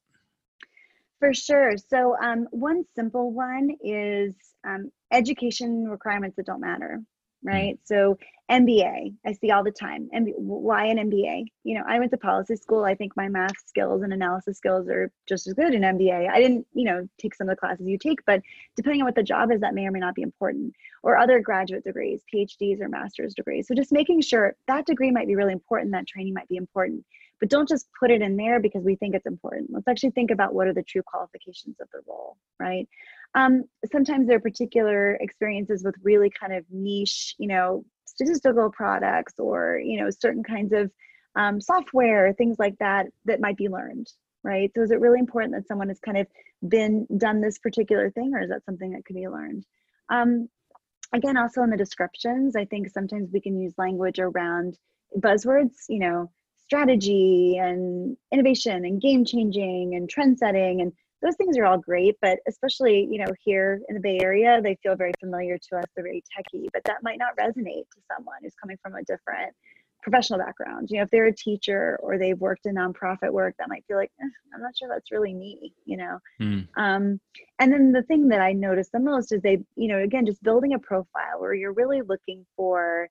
For 1.20 1.35
sure. 1.35 1.72
So, 1.77 2.16
um, 2.22 2.46
one 2.51 2.85
simple 2.94 3.33
one 3.33 3.70
is 3.83 4.35
um, 4.66 4.90
education 5.12 5.85
requirements 5.88 6.37
that 6.37 6.46
don't 6.46 6.61
matter. 6.61 7.01
Mm. 7.44 7.53
right? 7.53 7.74
Mm. 7.74 7.81
So 7.85 8.18
MBA, 8.50 9.14
I 9.26 9.32
see 9.32 9.50
all 9.50 9.62
the 9.62 9.70
time. 9.70 10.08
And 10.12 10.32
why 10.37 10.87
an 10.87 10.96
MBA? 10.96 11.44
You 11.64 11.74
know, 11.74 11.84
I 11.87 11.98
went 11.98 12.11
to 12.12 12.16
policy 12.16 12.56
school. 12.56 12.84
I 12.84 12.94
think 12.94 13.14
my 13.16 13.28
math 13.28 13.56
skills 13.66 14.02
and 14.02 14.12
analysis 14.12 14.56
skills 14.56 14.88
are 14.88 15.12
just 15.28 15.46
as 15.46 15.54
good 15.54 15.74
in 15.74 15.82
MBA. 15.82 16.30
I 16.30 16.40
didn't, 16.40 16.66
you 16.72 16.84
know, 16.84 17.06
take 17.18 17.34
some 17.34 17.48
of 17.48 17.54
the 17.54 17.61
classes 17.61 17.87
you 17.87 17.98
take, 17.98 18.24
but 18.26 18.40
depending 18.74 19.02
on 19.02 19.06
what 19.06 19.14
the 19.14 19.22
job 19.22 19.52
is, 19.52 19.61
that 19.61 19.74
may 19.74 19.87
or 19.87 19.90
may 19.90 20.00
not 20.00 20.14
be 20.14 20.22
important. 20.22 20.74
Or 21.02 21.18
other 21.18 21.40
graduate 21.40 21.84
degrees, 21.84 22.22
PhDs 22.34 22.80
or 22.80 22.88
master's 22.88 23.34
degrees. 23.34 23.68
So 23.68 23.74
just 23.74 23.92
making 23.92 24.22
sure 24.22 24.56
that 24.66 24.87
degree 24.87 25.11
might 25.11 25.26
be 25.26 25.37
really 25.37 25.52
important, 25.52 25.92
that 25.92 26.06
training 26.06 26.34
might 26.34 26.48
be 26.48 26.56
important 26.56 27.04
but 27.40 27.50
don't 27.50 27.68
just 27.68 27.88
put 27.98 28.11
it 28.11 28.22
in 28.22 28.37
there 28.37 28.61
because 28.61 28.84
we 28.84 28.96
think 28.96 29.14
it's 29.14 29.26
important. 29.26 29.70
Let's 29.70 29.88
actually 29.88 30.11
think 30.11 30.30
about 30.30 30.54
what 30.54 30.66
are 30.66 30.74
the 30.74 30.82
true 30.82 31.02
qualifications 31.06 31.76
of 31.80 31.88
the 31.92 32.00
role, 32.06 32.37
right? 32.58 32.88
Um, 33.34 33.64
sometimes 33.92 34.26
there 34.26 34.37
are 34.37 34.40
particular 34.40 35.14
experiences 35.20 35.84
with 35.84 35.94
really 36.02 36.30
kind 36.30 36.52
of 36.52 36.64
niche, 36.70 37.34
you 37.38 37.48
know, 37.48 37.84
statistical 38.18 38.70
products 38.70 39.35
or, 39.38 39.81
you 39.83 40.00
know, 40.00 40.11
certain 40.11 40.42
kinds 40.42 40.72
of 40.72 40.90
um, 41.37 41.61
software, 41.61 42.33
things 42.33 42.57
like 42.59 42.76
that, 42.81 43.07
that 43.26 43.40
might 43.40 43.57
be 43.57 43.68
learned, 43.68 44.09
right? 44.42 44.72
So 44.74 44.83
is 44.83 44.90
it 44.90 44.98
really 45.00 45.20
important 45.20 45.54
that 45.54 45.68
someone 45.68 45.88
has 45.88 46.00
kind 46.00 46.18
of 46.18 46.26
been 46.68 47.07
done 47.16 47.40
this 47.40 47.59
particular 47.59 48.11
thing 48.11 48.33
or 48.35 48.42
is 48.42 48.50
that 48.50 48.64
something 48.64 48.90
that 48.90 49.04
could 49.04 49.14
be 49.14 49.28
learned? 49.28 49.64
Um, 50.11 50.48
again, 51.12 51.37
also 51.37 51.62
in 51.62 51.70
the 51.70 51.76
descriptions, 51.76 52.57
I 52.57 52.64
think 52.64 52.90
sometimes 52.90 53.31
we 53.33 53.40
can 53.40 53.61
use 53.61 53.74
language 53.78 54.18
around 54.18 54.76
buzzwords, 55.16 55.85
you 55.88 56.00
know, 56.00 56.31
strategy 56.64 57.57
and 57.57 58.16
innovation 58.33 58.85
and 58.85 59.00
game 59.00 59.24
changing 59.24 59.94
and 59.94 60.11
trend 60.11 60.38
setting 60.38 60.81
and 60.81 60.92
those 61.22 61.37
things 61.37 61.57
are 61.57 61.64
all 61.64 61.78
great 61.78 62.16
but 62.20 62.38
especially 62.46 63.09
you 63.11 63.18
know 63.18 63.33
here 63.44 63.81
in 63.88 63.94
the 63.94 64.00
bay 64.00 64.18
area 64.22 64.61
they 64.62 64.76
feel 64.83 64.96
very 64.96 65.12
familiar 65.20 65.59
to 65.59 65.76
us 65.76 65.85
they're 65.94 66.04
very 66.04 66.22
techy 66.35 66.68
but 66.72 66.83
that 66.85 67.02
might 67.02 67.18
not 67.18 67.37
resonate 67.37 67.88
to 67.90 68.00
someone 68.14 68.37
who's 68.42 68.54
coming 68.61 68.76
from 68.83 68.94
a 68.94 69.02
different 69.04 69.52
professional 70.02 70.38
background 70.38 70.88
you 70.90 70.96
know 70.96 71.02
if 71.02 71.11
they're 71.11 71.26
a 71.26 71.35
teacher 71.35 71.98
or 72.02 72.18
they've 72.18 72.38
worked 72.38 72.66
in 72.66 72.76
nonprofit 72.76 73.33
work 73.33 73.54
that 73.59 73.68
might 73.68 73.85
feel 73.88 73.96
like 73.96 74.12
eh, 74.20 74.28
i'm 74.54 74.62
not 74.62 74.76
sure 74.76 74.88
that's 74.88 75.11
really 75.11 75.35
me 75.35 75.72
you 75.85 75.96
know 75.96 76.18
mm. 76.40 76.66
um, 76.76 77.20
and 77.59 77.72
then 77.72 77.92
the 77.92 78.02
thing 78.04 78.28
that 78.28 78.40
i 78.40 78.52
notice 78.52 78.88
the 78.92 79.00
most 79.00 79.33
is 79.33 79.42
they 79.42 79.59
you 79.74 79.88
know 79.88 79.98
again 79.98 80.24
just 80.24 80.42
building 80.42 80.74
a 80.74 80.78
profile 80.78 81.38
where 81.38 81.54
you're 81.54 81.72
really 81.72 82.00
looking 82.02 82.46
for 82.57 83.09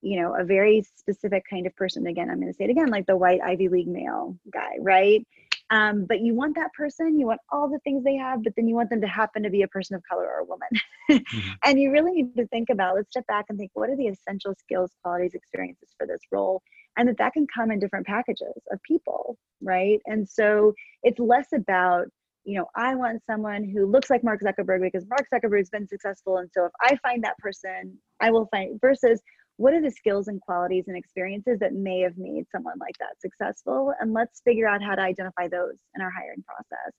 you 0.00 0.20
know, 0.20 0.34
a 0.38 0.44
very 0.44 0.82
specific 0.96 1.44
kind 1.48 1.66
of 1.66 1.74
person. 1.74 2.06
Again, 2.06 2.30
I'm 2.30 2.40
going 2.40 2.52
to 2.52 2.56
say 2.56 2.64
it 2.64 2.70
again, 2.70 2.88
like 2.88 3.06
the 3.06 3.16
white 3.16 3.40
Ivy 3.44 3.68
League 3.68 3.88
male 3.88 4.36
guy, 4.52 4.76
right? 4.80 5.26
Um, 5.70 6.06
but 6.08 6.20
you 6.20 6.34
want 6.34 6.54
that 6.56 6.72
person, 6.72 7.18
you 7.18 7.26
want 7.26 7.40
all 7.52 7.68
the 7.68 7.78
things 7.80 8.02
they 8.02 8.16
have, 8.16 8.42
but 8.42 8.54
then 8.56 8.68
you 8.68 8.74
want 8.74 8.88
them 8.90 9.02
to 9.02 9.06
happen 9.06 9.42
to 9.42 9.50
be 9.50 9.62
a 9.62 9.68
person 9.68 9.96
of 9.96 10.02
color 10.10 10.24
or 10.26 10.40
a 10.40 10.44
woman. 10.44 10.68
mm-hmm. 11.10 11.50
And 11.64 11.78
you 11.78 11.90
really 11.90 12.12
need 12.12 12.36
to 12.36 12.46
think 12.46 12.70
about, 12.70 12.94
let's 12.94 13.10
step 13.10 13.26
back 13.26 13.46
and 13.48 13.58
think, 13.58 13.70
what 13.74 13.90
are 13.90 13.96
the 13.96 14.08
essential 14.08 14.54
skills, 14.58 14.92
qualities, 15.02 15.34
experiences 15.34 15.90
for 15.98 16.06
this 16.06 16.20
role? 16.32 16.62
And 16.96 17.08
that 17.08 17.18
that 17.18 17.34
can 17.34 17.46
come 17.54 17.70
in 17.70 17.78
different 17.78 18.06
packages 18.06 18.62
of 18.72 18.82
people, 18.82 19.36
right? 19.62 20.00
And 20.06 20.28
so 20.28 20.74
it's 21.02 21.18
less 21.18 21.48
about, 21.54 22.06
you 22.44 22.58
know, 22.58 22.66
I 22.74 22.94
want 22.94 23.22
someone 23.30 23.62
who 23.62 23.86
looks 23.86 24.08
like 24.08 24.24
Mark 24.24 24.40
Zuckerberg 24.40 24.80
because 24.80 25.06
Mark 25.06 25.26
Zuckerberg's 25.32 25.70
been 25.70 25.86
successful. 25.86 26.38
And 26.38 26.48
so 26.52 26.64
if 26.64 26.72
I 26.80 26.96
find 27.02 27.22
that 27.24 27.36
person, 27.38 27.98
I 28.20 28.30
will 28.30 28.46
find 28.46 28.80
versus 28.80 29.20
what 29.58 29.74
are 29.74 29.82
the 29.82 29.90
skills 29.90 30.28
and 30.28 30.40
qualities 30.40 30.84
and 30.86 30.96
experiences 30.96 31.58
that 31.58 31.74
may 31.74 32.00
have 32.00 32.16
made 32.16 32.44
someone 32.50 32.78
like 32.80 32.96
that 33.00 33.20
successful? 33.20 33.92
And 34.00 34.14
let's 34.14 34.40
figure 34.44 34.68
out 34.68 34.82
how 34.82 34.94
to 34.94 35.02
identify 35.02 35.48
those 35.48 35.74
in 35.96 36.00
our 36.00 36.10
hiring 36.10 36.44
process. 36.46 36.94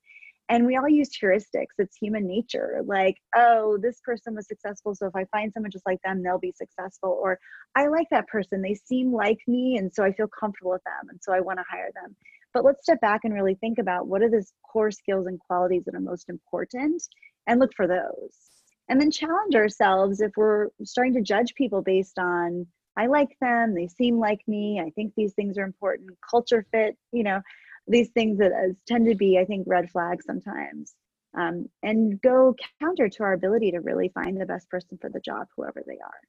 And 0.49 0.65
we 0.65 0.75
all 0.75 0.89
use 0.89 1.09
heuristics. 1.17 1.77
It's 1.77 1.95
human 1.95 2.27
nature. 2.27 2.81
Like 2.85 3.15
oh 3.33 3.77
this 3.81 4.01
person 4.03 4.35
was 4.35 4.47
successful 4.47 4.93
so 4.93 5.05
if 5.07 5.15
i 5.15 5.23
find 5.31 5.53
someone 5.53 5.71
just 5.71 5.85
like 5.85 5.99
them 6.03 6.21
they'll 6.21 6.37
be 6.37 6.53
successful. 6.53 7.17
Or 7.21 7.39
i 7.75 7.87
like 7.87 8.07
that 8.11 8.27
person. 8.27 8.61
They 8.61 8.75
seem 8.75 9.13
like 9.13 9.37
me 9.47 9.77
and 9.77 9.93
so 9.93 10.03
i 10.03 10.11
feel 10.11 10.27
comfortable 10.27 10.71
with 10.71 10.83
them 10.83 11.09
and 11.09 11.19
so 11.21 11.31
i 11.31 11.39
want 11.39 11.59
to 11.59 11.65
hire 11.69 11.91
them. 11.95 12.13
But 12.53 12.65
let's 12.65 12.83
step 12.83 12.99
back 12.99 13.21
and 13.23 13.33
really 13.33 13.55
think 13.55 13.77
about 13.79 14.07
what 14.07 14.21
are 14.21 14.29
the 14.29 14.45
core 14.69 14.91
skills 14.91 15.27
and 15.27 15.39
qualities 15.39 15.83
that 15.85 15.95
are 15.95 16.01
most 16.01 16.27
important 16.27 17.01
and 17.47 17.59
look 17.59 17.71
for 17.73 17.87
those 17.87 18.58
and 18.89 18.99
then 18.99 19.11
challenge 19.11 19.55
ourselves 19.55 20.19
if 20.19 20.31
we're 20.35 20.67
starting 20.83 21.13
to 21.13 21.21
judge 21.21 21.53
people 21.55 21.81
based 21.81 22.19
on 22.19 22.65
i 22.97 23.05
like 23.05 23.35
them 23.39 23.73
they 23.73 23.87
seem 23.87 24.19
like 24.19 24.41
me 24.47 24.81
i 24.85 24.89
think 24.91 25.13
these 25.15 25.33
things 25.33 25.57
are 25.57 25.63
important 25.63 26.09
culture 26.29 26.65
fit 26.71 26.97
you 27.11 27.23
know 27.23 27.39
these 27.87 28.09
things 28.09 28.37
that 28.37 28.51
tend 28.87 29.07
to 29.07 29.15
be 29.15 29.37
i 29.37 29.45
think 29.45 29.65
red 29.67 29.89
flags 29.89 30.25
sometimes 30.25 30.95
um, 31.37 31.69
and 31.83 32.19
go 32.21 32.55
counter 32.81 33.07
to 33.07 33.21
our 33.21 33.33
ability 33.33 33.71
to 33.71 33.79
really 33.79 34.09
find 34.15 34.41
the 34.41 34.45
best 34.45 34.67
person 34.69 34.97
for 34.99 35.09
the 35.09 35.19
job 35.19 35.47
whoever 35.55 35.83
they 35.85 35.99
are 36.03 36.21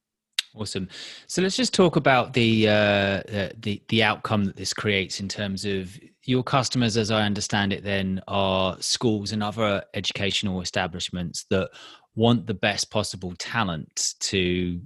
Awesome. 0.57 0.89
So 1.29 1.43
let's 1.43 1.57
just 1.57 1.73
talk 1.73 1.95
about 1.95 2.33
the 2.33 2.69
uh, 2.69 3.23
the 3.57 3.81
the 3.89 4.03
outcome 4.03 4.45
that 4.47 4.57
this 4.57 4.75
creates 4.75 5.21
in 5.21 5.29
terms 5.29 5.65
of 5.65 5.97
your 6.25 6.43
customers, 6.43 6.97
as 6.97 7.13
I 7.13 7.23
understand 7.23 7.73
it. 7.73 7.85
Then 7.85 8.21
are 8.27 8.77
schools 8.81 9.31
and 9.31 9.45
other 9.45 9.85
educational 9.95 10.61
establishments 10.61 11.47
that 11.51 11.71
want 12.15 12.47
the 12.47 12.55
best 12.55 12.91
possible 12.91 13.35
talent 13.39 14.15
to 14.21 14.81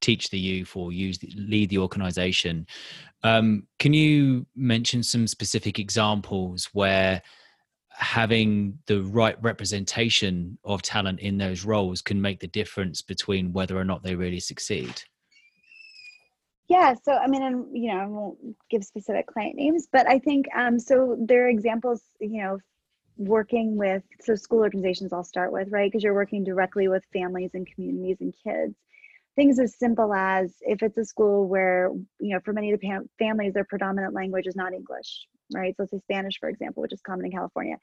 teach 0.00 0.30
the 0.30 0.38
youth 0.38 0.74
or 0.76 0.92
use 0.92 1.18
lead 1.36 1.70
the 1.70 1.78
organization. 1.78 2.66
Um, 3.22 3.66
can 3.78 3.92
you 3.92 4.46
mention 4.56 5.02
some 5.02 5.26
specific 5.26 5.78
examples 5.78 6.70
where 6.72 7.22
having 7.90 8.78
the 8.86 9.02
right 9.02 9.36
representation 9.42 10.58
of 10.64 10.80
talent 10.80 11.20
in 11.20 11.36
those 11.36 11.64
roles 11.64 12.00
can 12.00 12.20
make 12.20 12.40
the 12.40 12.46
difference 12.46 13.02
between 13.02 13.52
whether 13.52 13.76
or 13.76 13.84
not 13.84 14.02
they 14.02 14.14
really 14.14 14.40
succeed 14.40 15.02
yeah 16.68 16.94
so 17.04 17.12
i 17.12 17.26
mean 17.26 17.42
and 17.42 17.66
you 17.76 17.92
know 17.92 18.00
i 18.00 18.06
won't 18.06 18.38
give 18.70 18.82
specific 18.82 19.26
client 19.26 19.54
names 19.54 19.86
but 19.92 20.08
i 20.08 20.18
think 20.18 20.46
um 20.56 20.78
so 20.78 21.16
there 21.20 21.44
are 21.44 21.48
examples 21.48 22.02
you 22.20 22.42
know 22.42 22.58
working 23.20 23.76
with 23.76 24.02
so 24.20 24.34
school 24.34 24.60
organizations 24.60 25.12
i'll 25.12 25.22
start 25.22 25.52
with 25.52 25.68
right? 25.70 25.90
Because 25.90 26.02
you're 26.02 26.14
working 26.14 26.42
directly 26.42 26.88
with 26.88 27.04
families 27.12 27.50
and 27.52 27.68
communities 27.72 28.16
and 28.20 28.34
kids. 28.42 28.74
Things 29.36 29.58
as 29.58 29.78
simple 29.78 30.12
as 30.14 30.54
if 30.62 30.82
it's 30.82 30.96
a 30.96 31.04
school 31.04 31.46
where 31.46 31.90
you 32.18 32.34
know 32.34 32.40
for 32.44 32.54
many 32.54 32.72
of 32.72 32.80
the 32.80 33.06
families 33.18 33.52
their 33.52 33.64
predominant 33.64 34.14
language 34.14 34.46
is 34.46 34.56
not 34.56 34.72
english 34.72 35.26
right? 35.52 35.74
So 35.76 35.82
let's 35.82 35.92
say 35.92 35.98
spanish 35.98 36.38
for 36.40 36.48
example 36.48 36.82
which 36.82 36.94
is 36.94 37.02
common 37.02 37.26
in 37.26 37.32
california. 37.32 37.76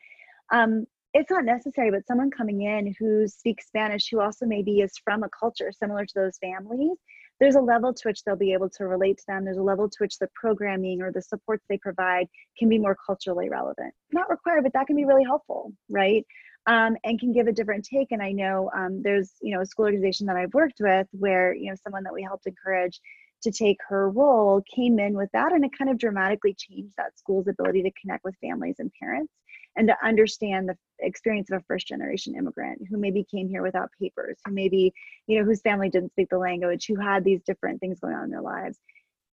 Um, 0.52 0.86
it's 1.14 1.30
not 1.30 1.46
necessary 1.46 1.92
but 1.92 2.08
someone 2.08 2.32
coming 2.32 2.64
in 2.64 2.96
who 3.00 3.28
speaks 3.28 3.68
spanish 3.68 4.10
who 4.10 4.20
also 4.20 4.46
maybe 4.46 4.82
is 4.82 4.98
from 5.04 5.24
a 5.24 5.30
culture 5.30 5.72
similar 5.72 6.06
to 6.06 6.14
those 6.16 6.38
families 6.40 6.98
there's 7.40 7.56
a 7.56 7.62
level 7.62 7.94
to 7.94 8.02
which 8.08 8.24
they'll 8.24 8.36
be 8.36 8.54
able 8.54 8.70
to 8.70 8.86
relate 8.86 9.18
to 9.18 9.24
them. 9.28 9.46
There's 9.46 9.58
a 9.58 9.64
level 9.64 9.90
to 9.90 9.98
which 10.00 10.18
the 10.18 10.30
programming 10.34 11.02
or 11.02 11.12
the 11.12 11.22
supports 11.22 11.66
they 11.70 11.78
provide 11.78 12.28
can 12.58 12.70
be 12.70 12.78
more 12.78 12.98
culturally 13.06 13.50
relevant. 13.50 13.94
Not 14.12 14.30
required, 14.30 14.64
but 14.64 14.74
that 14.74 14.88
can 14.88 14.96
be 14.96 15.06
really 15.06 15.24
helpful, 15.24 15.74
right? 15.90 16.26
Um, 16.66 16.98
and 17.04 17.20
can 17.20 17.32
give 17.32 17.48
a 17.48 17.54
different 17.54 17.86
take. 17.86 18.12
And 18.12 18.22
I 18.22 18.32
know 18.32 18.70
um, 18.76 19.02
there's, 19.02 19.32
you 19.42 19.56
know, 19.56 19.62
a 19.62 19.66
school 19.66 19.86
organization 19.86 20.26
that 20.28 20.36
I've 20.36 20.54
worked 20.54 20.80
with 20.80 21.08
where, 21.12 21.56
you 21.56 21.70
know, 21.70 21.76
someone 21.82 22.04
that 22.04 22.14
we 22.14 22.24
helped 22.24 22.48
encourage 22.48 23.00
to 23.44 23.52
take 23.52 23.78
her 23.88 24.10
role 24.10 24.64
came 24.76 25.00
in 25.00 25.14
with 25.14 25.30
that 25.34 25.54
and 25.54 25.64
it 25.64 25.72
kind 25.78 25.92
of 25.92 25.98
dramatically 25.98 26.56
changed 26.58 26.94
that 26.98 27.18
school's 27.18 27.48
ability 27.48 27.84
to 27.84 27.92
connect 28.02 28.24
with 28.24 28.36
families 28.42 28.78
and 28.80 28.92
parents 29.00 29.32
and 29.78 29.88
to 29.88 29.96
understand 30.06 30.68
the 30.68 30.76
experience 31.00 31.50
of 31.52 31.60
a 31.60 31.64
first 31.68 31.88
generation 31.88 32.36
immigrant 32.36 32.82
who 32.90 32.98
maybe 32.98 33.24
came 33.24 33.48
here 33.48 33.62
without 33.62 33.90
papers 34.02 34.38
who 34.46 34.52
maybe 34.52 34.94
you 35.28 35.40
know 35.40 35.46
whose 35.46 35.62
family 35.62 35.90
didn't 35.90 36.12
speak 36.12 36.30
the 36.30 36.38
language 36.38 36.86
who 36.88 37.00
had 37.00 37.24
these 37.24 37.42
different 37.44 37.80
things 37.80 38.00
going 38.00 38.16
on 38.16 38.26
in 38.26 38.32
their 38.32 38.42
lives. 38.42 38.78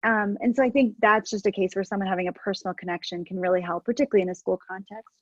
Um, 0.05 0.37
and 0.41 0.55
so 0.55 0.63
i 0.63 0.71
think 0.71 0.97
that's 1.01 1.31
just 1.31 1.47
a 1.47 1.53
case 1.53 1.75
where 1.75 1.85
someone 1.85 2.09
having 2.09 2.29
a 2.29 2.33
personal 2.33 2.75
connection 2.75 3.25
can 3.25 3.41
really 3.41 3.63
help 3.63 3.85
particularly 3.85 4.23
in 4.23 4.29
a 4.29 4.35
school 4.35 4.61
context. 4.69 5.15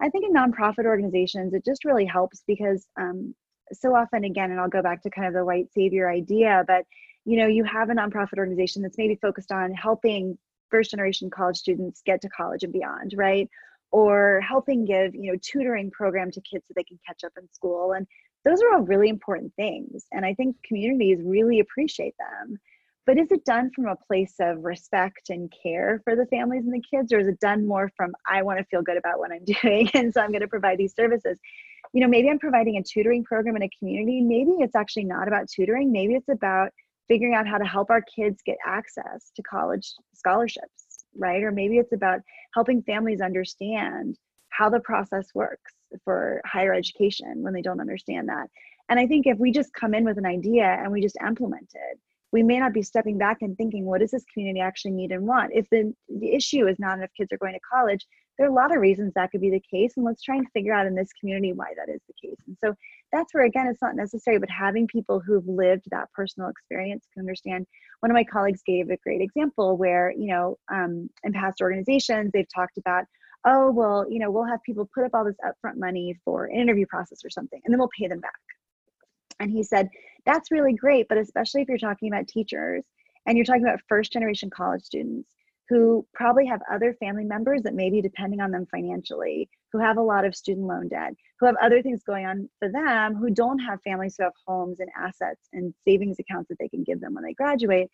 I 0.00 0.08
think 0.08 0.24
in 0.24 0.32
nonprofit 0.32 0.86
organizations 0.86 1.52
it 1.54 1.64
just 1.64 1.84
really 1.84 2.06
helps 2.06 2.44
because 2.46 2.86
um, 2.98 3.34
so 3.72 3.94
often 3.94 4.24
again 4.24 4.50
and 4.50 4.60
i'll 4.60 4.68
go 4.68 4.82
back 4.82 5.02
to 5.02 5.10
kind 5.10 5.26
of 5.26 5.34
the 5.34 5.44
white 5.44 5.70
savior 5.72 6.10
idea 6.10 6.64
but 6.66 6.84
you 7.24 7.36
know 7.36 7.46
you 7.46 7.64
have 7.64 7.90
a 7.90 7.94
nonprofit 7.94 8.38
organization 8.38 8.82
that's 8.82 8.98
maybe 8.98 9.18
focused 9.20 9.52
on 9.52 9.72
helping 9.74 10.38
first 10.70 10.90
generation 10.90 11.30
college 11.30 11.56
students 11.56 12.02
get 12.04 12.20
to 12.22 12.28
college 12.28 12.62
and 12.62 12.72
beyond 12.72 13.12
right 13.16 13.48
or 13.90 14.40
helping 14.40 14.84
give 14.84 15.14
you 15.14 15.32
know 15.32 15.38
tutoring 15.40 15.90
program 15.90 16.30
to 16.30 16.40
kids 16.40 16.64
so 16.66 16.74
they 16.76 16.84
can 16.84 16.98
catch 17.06 17.24
up 17.24 17.32
in 17.38 17.48
school 17.52 17.92
and 17.92 18.06
those 18.44 18.62
are 18.62 18.74
all 18.74 18.82
really 18.82 19.08
important 19.08 19.52
things 19.56 20.04
and 20.12 20.24
i 20.24 20.34
think 20.34 20.56
communities 20.64 21.18
really 21.22 21.60
appreciate 21.60 22.14
them. 22.18 22.58
But 23.06 23.16
is 23.16 23.32
it 23.32 23.46
done 23.46 23.70
from 23.74 23.86
a 23.86 23.96
place 23.96 24.34
of 24.38 24.64
respect 24.64 25.30
and 25.30 25.50
care 25.62 26.02
for 26.04 26.14
the 26.14 26.26
families 26.26 26.64
and 26.66 26.74
the 26.74 26.82
kids 26.94 27.10
or 27.10 27.20
is 27.20 27.26
it 27.26 27.40
done 27.40 27.66
more 27.66 27.90
from 27.96 28.12
i 28.26 28.42
want 28.42 28.58
to 28.58 28.66
feel 28.66 28.82
good 28.82 28.98
about 28.98 29.18
what 29.18 29.32
i'm 29.32 29.44
doing 29.62 29.88
and 29.94 30.12
so 30.12 30.20
i'm 30.20 30.30
going 30.30 30.42
to 30.42 30.48
provide 30.48 30.78
these 30.78 30.94
services? 30.94 31.38
You 31.94 32.02
know 32.02 32.08
maybe 32.08 32.28
i'm 32.28 32.38
providing 32.38 32.76
a 32.76 32.82
tutoring 32.82 33.24
program 33.24 33.56
in 33.56 33.62
a 33.62 33.70
community 33.78 34.20
maybe 34.20 34.50
it's 34.58 34.76
actually 34.76 35.04
not 35.04 35.26
about 35.26 35.48
tutoring 35.48 35.90
maybe 35.90 36.14
it's 36.14 36.28
about 36.28 36.70
figuring 37.08 37.34
out 37.34 37.46
how 37.46 37.56
to 37.56 37.64
help 37.64 37.88
our 37.90 38.02
kids 38.02 38.42
get 38.44 38.58
access 38.66 39.32
to 39.34 39.42
college 39.42 39.94
scholarships 40.14 40.87
right? 41.16 41.42
Or 41.42 41.50
maybe 41.50 41.78
it's 41.78 41.92
about 41.92 42.20
helping 42.54 42.82
families 42.82 43.20
understand 43.20 44.18
how 44.50 44.68
the 44.68 44.80
process 44.80 45.28
works 45.34 45.72
for 46.04 46.40
higher 46.44 46.74
education 46.74 47.42
when 47.42 47.52
they 47.52 47.62
don't 47.62 47.80
understand 47.80 48.28
that. 48.28 48.48
And 48.88 48.98
I 48.98 49.06
think 49.06 49.26
if 49.26 49.38
we 49.38 49.52
just 49.52 49.72
come 49.74 49.94
in 49.94 50.04
with 50.04 50.18
an 50.18 50.26
idea 50.26 50.64
and 50.64 50.90
we 50.90 51.00
just 51.00 51.16
implement 51.26 51.70
it, 51.74 51.98
we 52.32 52.42
may 52.42 52.58
not 52.58 52.74
be 52.74 52.82
stepping 52.82 53.16
back 53.18 53.38
and 53.40 53.56
thinking, 53.56 53.86
what 53.86 54.00
does 54.00 54.10
this 54.10 54.24
community 54.32 54.60
actually 54.60 54.90
need 54.92 55.12
and 55.12 55.26
want? 55.26 55.52
If 55.54 55.68
the, 55.70 55.94
the 56.08 56.34
issue 56.34 56.66
is 56.66 56.78
not 56.78 56.98
enough 56.98 57.10
kids 57.16 57.32
are 57.32 57.38
going 57.38 57.54
to 57.54 57.60
college, 57.60 58.06
there 58.38 58.46
are 58.46 58.50
a 58.50 58.54
lot 58.54 58.74
of 58.74 58.80
reasons 58.80 59.12
that 59.14 59.30
could 59.32 59.40
be 59.40 59.50
the 59.50 59.62
case. 59.70 59.94
And 59.96 60.06
let's 60.06 60.22
try 60.22 60.36
and 60.36 60.48
figure 60.52 60.72
out 60.72 60.86
in 60.86 60.94
this 60.94 61.12
community 61.18 61.52
why 61.52 61.72
that 61.76 61.92
is 61.92 62.00
the 62.06 62.28
case. 62.28 62.38
And 62.46 62.56
so 62.62 62.72
that's 63.12 63.34
where, 63.34 63.44
again, 63.44 63.66
it's 63.66 63.82
not 63.82 63.96
necessary, 63.96 64.38
but 64.38 64.48
having 64.48 64.86
people 64.86 65.18
who've 65.18 65.46
lived 65.46 65.86
that 65.90 66.10
personal 66.12 66.48
experience 66.48 67.06
can 67.12 67.20
understand. 67.20 67.66
One 68.00 68.10
of 68.10 68.14
my 68.14 68.24
colleagues 68.24 68.62
gave 68.64 68.90
a 68.90 68.96
great 68.98 69.20
example 69.20 69.76
where, 69.76 70.12
you 70.16 70.28
know, 70.28 70.56
um, 70.72 71.10
in 71.24 71.32
past 71.32 71.60
organizations, 71.60 72.30
they've 72.32 72.46
talked 72.54 72.78
about, 72.78 73.04
oh, 73.44 73.72
well, 73.72 74.06
you 74.08 74.20
know, 74.20 74.30
we'll 74.30 74.44
have 74.44 74.62
people 74.62 74.88
put 74.94 75.04
up 75.04 75.10
all 75.14 75.24
this 75.24 75.36
upfront 75.44 75.76
money 75.76 76.16
for 76.24 76.46
an 76.46 76.60
interview 76.60 76.86
process 76.86 77.24
or 77.24 77.30
something, 77.30 77.60
and 77.64 77.72
then 77.72 77.78
we'll 77.78 77.90
pay 77.98 78.06
them 78.06 78.20
back. 78.20 78.32
And 79.40 79.50
he 79.50 79.62
said, 79.62 79.88
that's 80.26 80.50
really 80.50 80.72
great, 80.72 81.06
but 81.08 81.18
especially 81.18 81.62
if 81.62 81.68
you're 81.68 81.78
talking 81.78 82.12
about 82.12 82.28
teachers 82.28 82.84
and 83.26 83.36
you're 83.36 83.44
talking 83.44 83.62
about 83.62 83.80
first 83.88 84.12
generation 84.12 84.50
college 84.50 84.82
students 84.82 85.30
who 85.68 86.06
probably 86.14 86.46
have 86.46 86.60
other 86.72 86.94
family 86.94 87.24
members 87.24 87.62
that 87.62 87.74
may 87.74 87.90
be 87.90 88.00
depending 88.00 88.40
on 88.40 88.50
them 88.50 88.66
financially, 88.70 89.48
who 89.72 89.78
have 89.78 89.98
a 89.98 90.02
lot 90.02 90.24
of 90.24 90.34
student 90.34 90.66
loan 90.66 90.88
debt, 90.88 91.12
who 91.38 91.46
have 91.46 91.56
other 91.62 91.82
things 91.82 92.02
going 92.02 92.24
on 92.24 92.48
for 92.58 92.70
them, 92.70 93.14
who 93.14 93.30
don't 93.30 93.58
have 93.58 93.82
families 93.82 94.14
who 94.16 94.24
have 94.24 94.32
homes 94.46 94.80
and 94.80 94.88
assets 94.96 95.48
and 95.52 95.74
savings 95.86 96.18
accounts 96.18 96.48
that 96.48 96.58
they 96.58 96.68
can 96.68 96.84
give 96.84 97.00
them 97.00 97.14
when 97.14 97.24
they 97.24 97.34
graduate. 97.34 97.88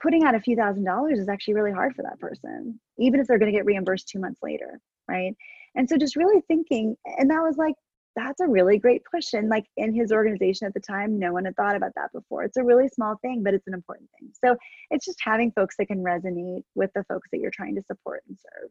Putting 0.00 0.24
out 0.24 0.34
a 0.34 0.40
few 0.40 0.56
thousand 0.56 0.84
dollars 0.84 1.18
is 1.18 1.28
actually 1.28 1.54
really 1.54 1.72
hard 1.72 1.94
for 1.94 2.02
that 2.02 2.18
person, 2.18 2.80
even 2.98 3.20
if 3.20 3.26
they're 3.26 3.38
going 3.38 3.52
to 3.52 3.56
get 3.56 3.66
reimbursed 3.66 4.08
two 4.08 4.18
months 4.18 4.40
later, 4.42 4.80
right? 5.08 5.34
And 5.74 5.88
so 5.88 5.96
just 5.96 6.16
really 6.16 6.40
thinking, 6.48 6.96
and 7.18 7.30
that 7.30 7.42
was 7.42 7.56
like 7.56 7.74
that's 8.16 8.40
a 8.40 8.48
really 8.48 8.78
great 8.78 9.02
push. 9.04 9.34
And 9.34 9.48
like 9.48 9.66
in 9.76 9.94
his 9.94 10.10
organization 10.10 10.66
at 10.66 10.74
the 10.74 10.80
time, 10.80 11.18
no 11.18 11.32
one 11.32 11.44
had 11.44 11.54
thought 11.54 11.76
about 11.76 11.92
that 11.96 12.10
before. 12.12 12.42
It's 12.42 12.56
a 12.56 12.64
really 12.64 12.88
small 12.88 13.16
thing, 13.22 13.42
but 13.44 13.54
it's 13.54 13.66
an 13.66 13.74
important 13.74 14.08
thing. 14.18 14.30
So 14.44 14.56
it's 14.90 15.04
just 15.04 15.18
having 15.22 15.52
folks 15.52 15.76
that 15.78 15.86
can 15.86 16.02
resonate 16.02 16.64
with 16.74 16.90
the 16.94 17.04
folks 17.04 17.28
that 17.30 17.38
you're 17.38 17.50
trying 17.50 17.76
to 17.76 17.82
support 17.82 18.22
and 18.28 18.36
serve. 18.38 18.70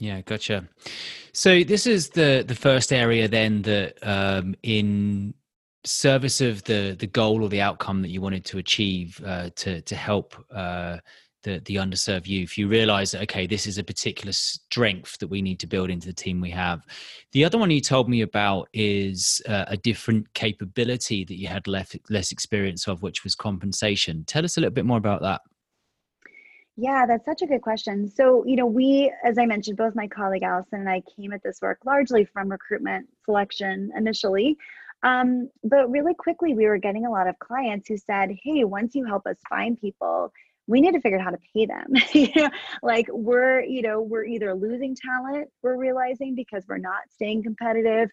Yeah, 0.00 0.22
gotcha. 0.22 0.66
So 1.32 1.62
this 1.62 1.86
is 1.86 2.08
the 2.10 2.42
the 2.46 2.54
first 2.54 2.90
area 2.90 3.28
then 3.28 3.62
that 3.62 3.98
um, 4.02 4.54
in 4.62 5.34
service 5.84 6.40
of 6.40 6.64
the 6.64 6.96
the 6.98 7.06
goal 7.06 7.42
or 7.42 7.50
the 7.50 7.60
outcome 7.60 8.00
that 8.02 8.08
you 8.08 8.22
wanted 8.22 8.46
to 8.46 8.58
achieve 8.58 9.20
uh, 9.26 9.50
to 9.56 9.82
to 9.82 9.94
help 9.94 10.34
uh, 10.54 10.96
the 11.42 11.60
the 11.64 11.76
underserved 11.76 12.26
youth 12.26 12.58
you 12.58 12.68
realize 12.68 13.10
that 13.10 13.22
okay 13.22 13.46
this 13.46 13.66
is 13.66 13.78
a 13.78 13.84
particular 13.84 14.32
strength 14.32 15.18
that 15.18 15.28
we 15.28 15.42
need 15.42 15.58
to 15.60 15.66
build 15.66 15.90
into 15.90 16.06
the 16.06 16.12
team 16.12 16.40
we 16.40 16.50
have. 16.50 16.84
The 17.32 17.44
other 17.44 17.58
one 17.58 17.70
you 17.70 17.80
told 17.80 18.08
me 18.08 18.22
about 18.22 18.68
is 18.72 19.40
uh, 19.48 19.64
a 19.68 19.76
different 19.76 20.32
capability 20.34 21.24
that 21.24 21.38
you 21.38 21.48
had 21.48 21.66
less 21.66 21.96
less 22.08 22.32
experience 22.32 22.88
of 22.88 23.02
which 23.02 23.24
was 23.24 23.34
compensation. 23.34 24.24
Tell 24.24 24.44
us 24.44 24.56
a 24.56 24.60
little 24.60 24.74
bit 24.74 24.86
more 24.86 24.98
about 24.98 25.22
that. 25.22 25.40
Yeah 26.76 27.06
that's 27.06 27.24
such 27.24 27.42
a 27.42 27.46
good 27.46 27.62
question. 27.62 28.08
So 28.08 28.44
you 28.46 28.56
know 28.56 28.66
we 28.66 29.12
as 29.24 29.38
i 29.38 29.46
mentioned 29.46 29.76
both 29.76 29.94
my 29.94 30.08
colleague 30.08 30.42
allison 30.42 30.80
and 30.80 30.88
i 30.88 31.02
came 31.16 31.32
at 31.32 31.42
this 31.42 31.60
work 31.62 31.78
largely 31.84 32.24
from 32.24 32.48
recruitment 32.48 33.08
selection 33.24 33.90
initially. 33.96 34.56
Um, 35.02 35.48
but 35.64 35.90
really 35.90 36.12
quickly 36.12 36.52
we 36.52 36.66
were 36.66 36.76
getting 36.76 37.06
a 37.06 37.10
lot 37.10 37.26
of 37.26 37.38
clients 37.38 37.88
who 37.88 37.96
said 37.96 38.30
hey 38.42 38.64
once 38.64 38.94
you 38.94 39.04
help 39.06 39.26
us 39.26 39.36
find 39.48 39.80
people 39.80 40.32
we 40.66 40.80
need 40.80 40.92
to 40.92 41.00
figure 41.00 41.18
out 41.18 41.24
how 41.24 41.30
to 41.30 41.38
pay 41.54 41.66
them. 41.66 41.86
You 42.12 42.28
know 42.36 42.50
like 42.82 43.06
we're 43.10 43.62
you 43.62 43.82
know 43.82 44.00
we're 44.00 44.24
either 44.24 44.54
losing 44.54 44.94
talent 44.94 45.48
we're 45.62 45.76
realizing 45.76 46.34
because 46.34 46.64
we're 46.68 46.78
not 46.78 47.02
staying 47.12 47.42
competitive 47.42 48.08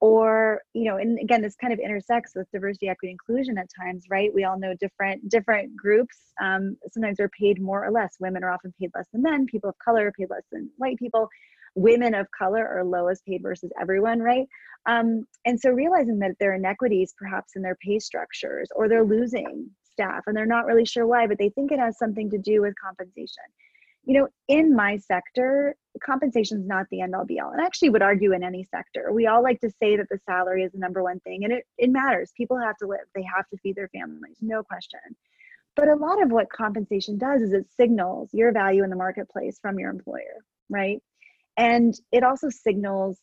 or 0.00 0.62
you 0.72 0.84
know 0.84 0.96
and 0.96 1.18
again 1.18 1.42
this 1.42 1.56
kind 1.56 1.72
of 1.72 1.78
intersects 1.78 2.32
with 2.34 2.50
diversity 2.52 2.88
equity 2.88 3.12
inclusion 3.12 3.58
at 3.58 3.68
times 3.78 4.04
right? 4.10 4.30
We 4.34 4.44
all 4.44 4.58
know 4.58 4.74
different 4.80 5.28
different 5.28 5.76
groups. 5.76 6.16
Um, 6.40 6.76
sometimes 6.92 7.20
are 7.20 7.30
paid 7.38 7.60
more 7.60 7.84
or 7.84 7.90
less. 7.90 8.16
Women 8.18 8.42
are 8.44 8.50
often 8.50 8.72
paid 8.80 8.90
less 8.94 9.06
than 9.12 9.22
men. 9.22 9.46
People 9.46 9.70
of 9.70 9.76
color 9.84 10.06
are 10.06 10.12
paid 10.12 10.30
less 10.30 10.46
than 10.50 10.70
white 10.76 10.98
people. 10.98 11.28
Women 11.74 12.14
of 12.14 12.26
color 12.36 12.66
are 12.66 12.84
lowest 12.84 13.24
paid 13.26 13.42
versus 13.42 13.70
everyone 13.80 14.20
right? 14.20 14.46
Um, 14.86 15.26
and 15.44 15.60
so 15.60 15.70
realizing 15.70 16.18
that 16.20 16.32
there 16.40 16.52
are 16.52 16.54
inequities 16.54 17.14
perhaps 17.18 17.52
in 17.54 17.62
their 17.62 17.76
pay 17.84 17.98
structures 17.98 18.68
or 18.74 18.88
they're 18.88 19.04
losing 19.04 19.68
staff 20.00 20.24
and 20.26 20.36
they're 20.36 20.46
not 20.46 20.66
really 20.66 20.84
sure 20.84 21.06
why, 21.06 21.26
but 21.26 21.38
they 21.38 21.50
think 21.50 21.70
it 21.70 21.78
has 21.78 21.98
something 21.98 22.30
to 22.30 22.38
do 22.38 22.62
with 22.62 22.74
compensation. 22.82 23.44
You 24.04 24.14
know, 24.18 24.28
in 24.48 24.74
my 24.74 24.96
sector, 24.96 25.76
compensation 26.02 26.58
is 26.58 26.66
not 26.66 26.86
the 26.90 27.02
end 27.02 27.14
all 27.14 27.26
be 27.26 27.38
all. 27.38 27.50
And 27.50 27.60
I 27.60 27.66
actually 27.66 27.90
would 27.90 28.02
argue 28.02 28.32
in 28.32 28.42
any 28.42 28.64
sector. 28.64 29.12
We 29.12 29.26
all 29.26 29.42
like 29.42 29.60
to 29.60 29.70
say 29.70 29.96
that 29.96 30.06
the 30.10 30.18
salary 30.24 30.64
is 30.64 30.72
the 30.72 30.78
number 30.78 31.02
one 31.02 31.20
thing, 31.20 31.44
and 31.44 31.52
it, 31.52 31.64
it 31.76 31.90
matters. 31.90 32.32
People 32.36 32.58
have 32.58 32.78
to 32.78 32.86
live, 32.86 33.00
they 33.14 33.24
have 33.34 33.46
to 33.50 33.58
feed 33.58 33.76
their 33.76 33.88
families, 33.88 34.38
no 34.40 34.62
question. 34.62 35.00
But 35.76 35.88
a 35.88 35.94
lot 35.94 36.22
of 36.22 36.30
what 36.30 36.50
compensation 36.50 37.18
does 37.18 37.42
is 37.42 37.52
it 37.52 37.66
signals 37.76 38.30
your 38.32 38.52
value 38.52 38.82
in 38.84 38.90
the 38.90 38.96
marketplace 38.96 39.58
from 39.60 39.78
your 39.78 39.90
employer, 39.90 40.44
right? 40.68 41.00
And 41.56 41.94
it 42.10 42.24
also 42.24 42.48
signals, 42.48 43.18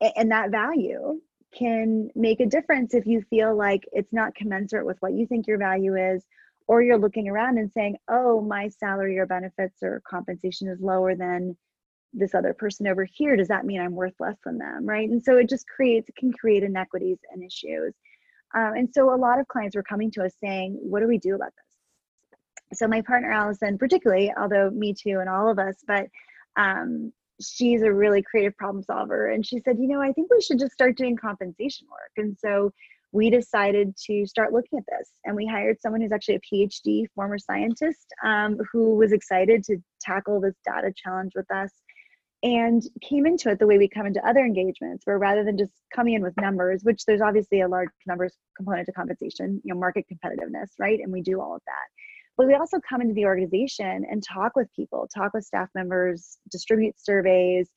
and 0.00 0.30
that 0.30 0.50
value 0.50 1.20
can 1.56 2.10
make 2.14 2.40
a 2.40 2.46
difference 2.46 2.94
if 2.94 3.06
you 3.06 3.22
feel 3.30 3.54
like 3.56 3.84
it's 3.92 4.12
not 4.12 4.34
commensurate 4.34 4.86
with 4.86 4.96
what 5.00 5.12
you 5.12 5.26
think 5.26 5.46
your 5.46 5.58
value 5.58 5.96
is 5.96 6.24
or 6.66 6.82
you're 6.82 6.98
looking 6.98 7.28
around 7.28 7.58
and 7.58 7.70
saying 7.72 7.96
oh 8.08 8.40
my 8.40 8.68
salary 8.68 9.18
or 9.18 9.26
benefits 9.26 9.82
or 9.82 10.02
compensation 10.08 10.68
is 10.68 10.80
lower 10.80 11.14
than 11.14 11.56
this 12.14 12.34
other 12.34 12.52
person 12.52 12.86
over 12.86 13.04
here. 13.04 13.36
Does 13.36 13.48
that 13.48 13.64
mean 13.64 13.80
i'm 13.80 13.94
worth 13.94 14.14
less 14.20 14.36
than 14.44 14.58
them? 14.58 14.86
Right? 14.86 15.08
And 15.08 15.22
so 15.22 15.36
it 15.38 15.48
just 15.48 15.66
creates 15.66 16.10
can 16.16 16.32
create 16.32 16.62
inequities 16.62 17.18
and 17.30 17.42
issues. 17.42 17.94
Um, 18.54 18.74
and 18.76 18.88
so 18.92 19.14
a 19.14 19.16
lot 19.16 19.40
of 19.40 19.48
clients 19.48 19.76
were 19.76 19.82
coming 19.82 20.10
to 20.12 20.24
us 20.24 20.34
saying 20.42 20.78
what 20.80 21.00
do 21.00 21.08
we 21.08 21.18
do 21.18 21.34
about 21.34 21.52
this? 21.56 22.78
So 22.78 22.86
my 22.86 23.02
partner 23.02 23.30
allison 23.30 23.78
particularly 23.78 24.32
although 24.36 24.70
me 24.70 24.94
too 24.94 25.18
and 25.20 25.28
all 25.28 25.50
of 25.50 25.58
us 25.58 25.76
but 25.86 26.06
um, 26.56 27.12
she's 27.42 27.82
a 27.82 27.92
really 27.92 28.22
creative 28.22 28.56
problem 28.56 28.82
solver. 28.82 29.28
And 29.28 29.44
she 29.44 29.60
said 29.60 29.78
you 29.78 29.88
know 29.88 30.00
i 30.00 30.12
think 30.12 30.30
we 30.30 30.40
should 30.40 30.58
just 30.58 30.72
start 30.72 30.96
doing 30.96 31.16
compensation 31.16 31.86
work. 31.90 32.12
And 32.16 32.36
so 32.38 32.72
we 33.12 33.28
decided 33.28 33.94
to 34.06 34.24
start 34.26 34.54
looking 34.54 34.78
at 34.78 34.84
this. 34.88 35.10
And 35.24 35.36
we 35.36 35.46
hired 35.46 35.80
someone 35.80 36.00
who's 36.00 36.12
actually 36.12 36.36
a 36.36 36.54
phd 36.54 37.06
former 37.14 37.38
scientist 37.38 38.06
um, 38.24 38.58
who 38.72 38.96
was 38.96 39.12
excited 39.12 39.64
to 39.64 39.78
tackle 40.00 40.40
this 40.40 40.56
data 40.64 40.92
challenge 40.96 41.32
with 41.34 41.50
us 41.50 41.70
and 42.42 42.82
came 43.00 43.24
into 43.24 43.50
it 43.50 43.58
the 43.60 43.66
way 43.66 43.78
we 43.78 43.88
come 43.88 44.06
into 44.06 44.26
other 44.26 44.40
engagements 44.40 45.06
where 45.06 45.18
rather 45.18 45.44
than 45.44 45.56
just 45.56 45.72
coming 45.94 46.14
in 46.14 46.22
with 46.22 46.34
numbers 46.40 46.82
which 46.82 47.04
there's 47.04 47.20
obviously 47.20 47.60
a 47.60 47.68
large 47.68 47.90
numbers 48.06 48.34
component 48.56 48.84
to 48.84 48.92
compensation 48.92 49.60
you 49.64 49.72
know 49.72 49.78
market 49.78 50.04
competitiveness 50.12 50.68
right? 50.78 51.00
And 51.00 51.12
we 51.12 51.22
do 51.22 51.40
all 51.40 51.54
of 51.54 51.62
that 51.66 51.88
but 52.36 52.46
we 52.46 52.54
also 52.54 52.78
come 52.88 53.00
into 53.00 53.14
the 53.14 53.24
organization 53.24 54.04
and 54.10 54.22
talk 54.22 54.56
with 54.56 54.68
people 54.74 55.08
talk 55.14 55.32
with 55.34 55.44
staff 55.44 55.68
members 55.74 56.38
distribute 56.50 56.94
surveys 56.98 57.68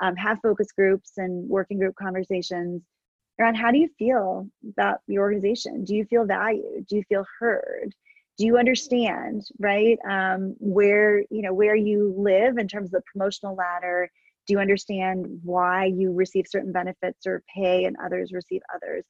um, 0.00 0.16
have 0.16 0.38
focus 0.42 0.68
groups 0.76 1.12
and 1.16 1.48
working 1.48 1.78
group 1.78 1.94
conversations 1.96 2.82
around 3.40 3.56
how 3.56 3.70
do 3.70 3.78
you 3.78 3.88
feel 3.98 4.48
about 4.68 4.98
your 5.06 5.22
organization? 5.22 5.84
Do 5.84 5.94
you 5.94 6.04
feel 6.04 6.24
valued? 6.24 6.86
Do 6.88 6.96
you 6.96 7.02
feel 7.08 7.24
heard? 7.38 7.94
Do 8.38 8.46
you 8.46 8.58
understand 8.58 9.42
right 9.60 9.98
um, 10.08 10.56
where 10.58 11.20
you 11.30 11.42
know 11.42 11.54
where 11.54 11.76
you 11.76 12.14
live 12.16 12.58
in 12.58 12.66
terms 12.66 12.86
of 12.86 12.92
the 12.92 13.02
promotional 13.12 13.54
ladder? 13.54 14.10
Do 14.46 14.54
you 14.54 14.58
understand 14.58 15.40
why 15.42 15.86
you 15.86 16.12
receive 16.12 16.46
certain 16.48 16.72
benefits 16.72 17.26
or 17.26 17.42
pay 17.54 17.84
and 17.84 17.96
others 18.04 18.32
receive 18.32 18.60
others 18.74 19.04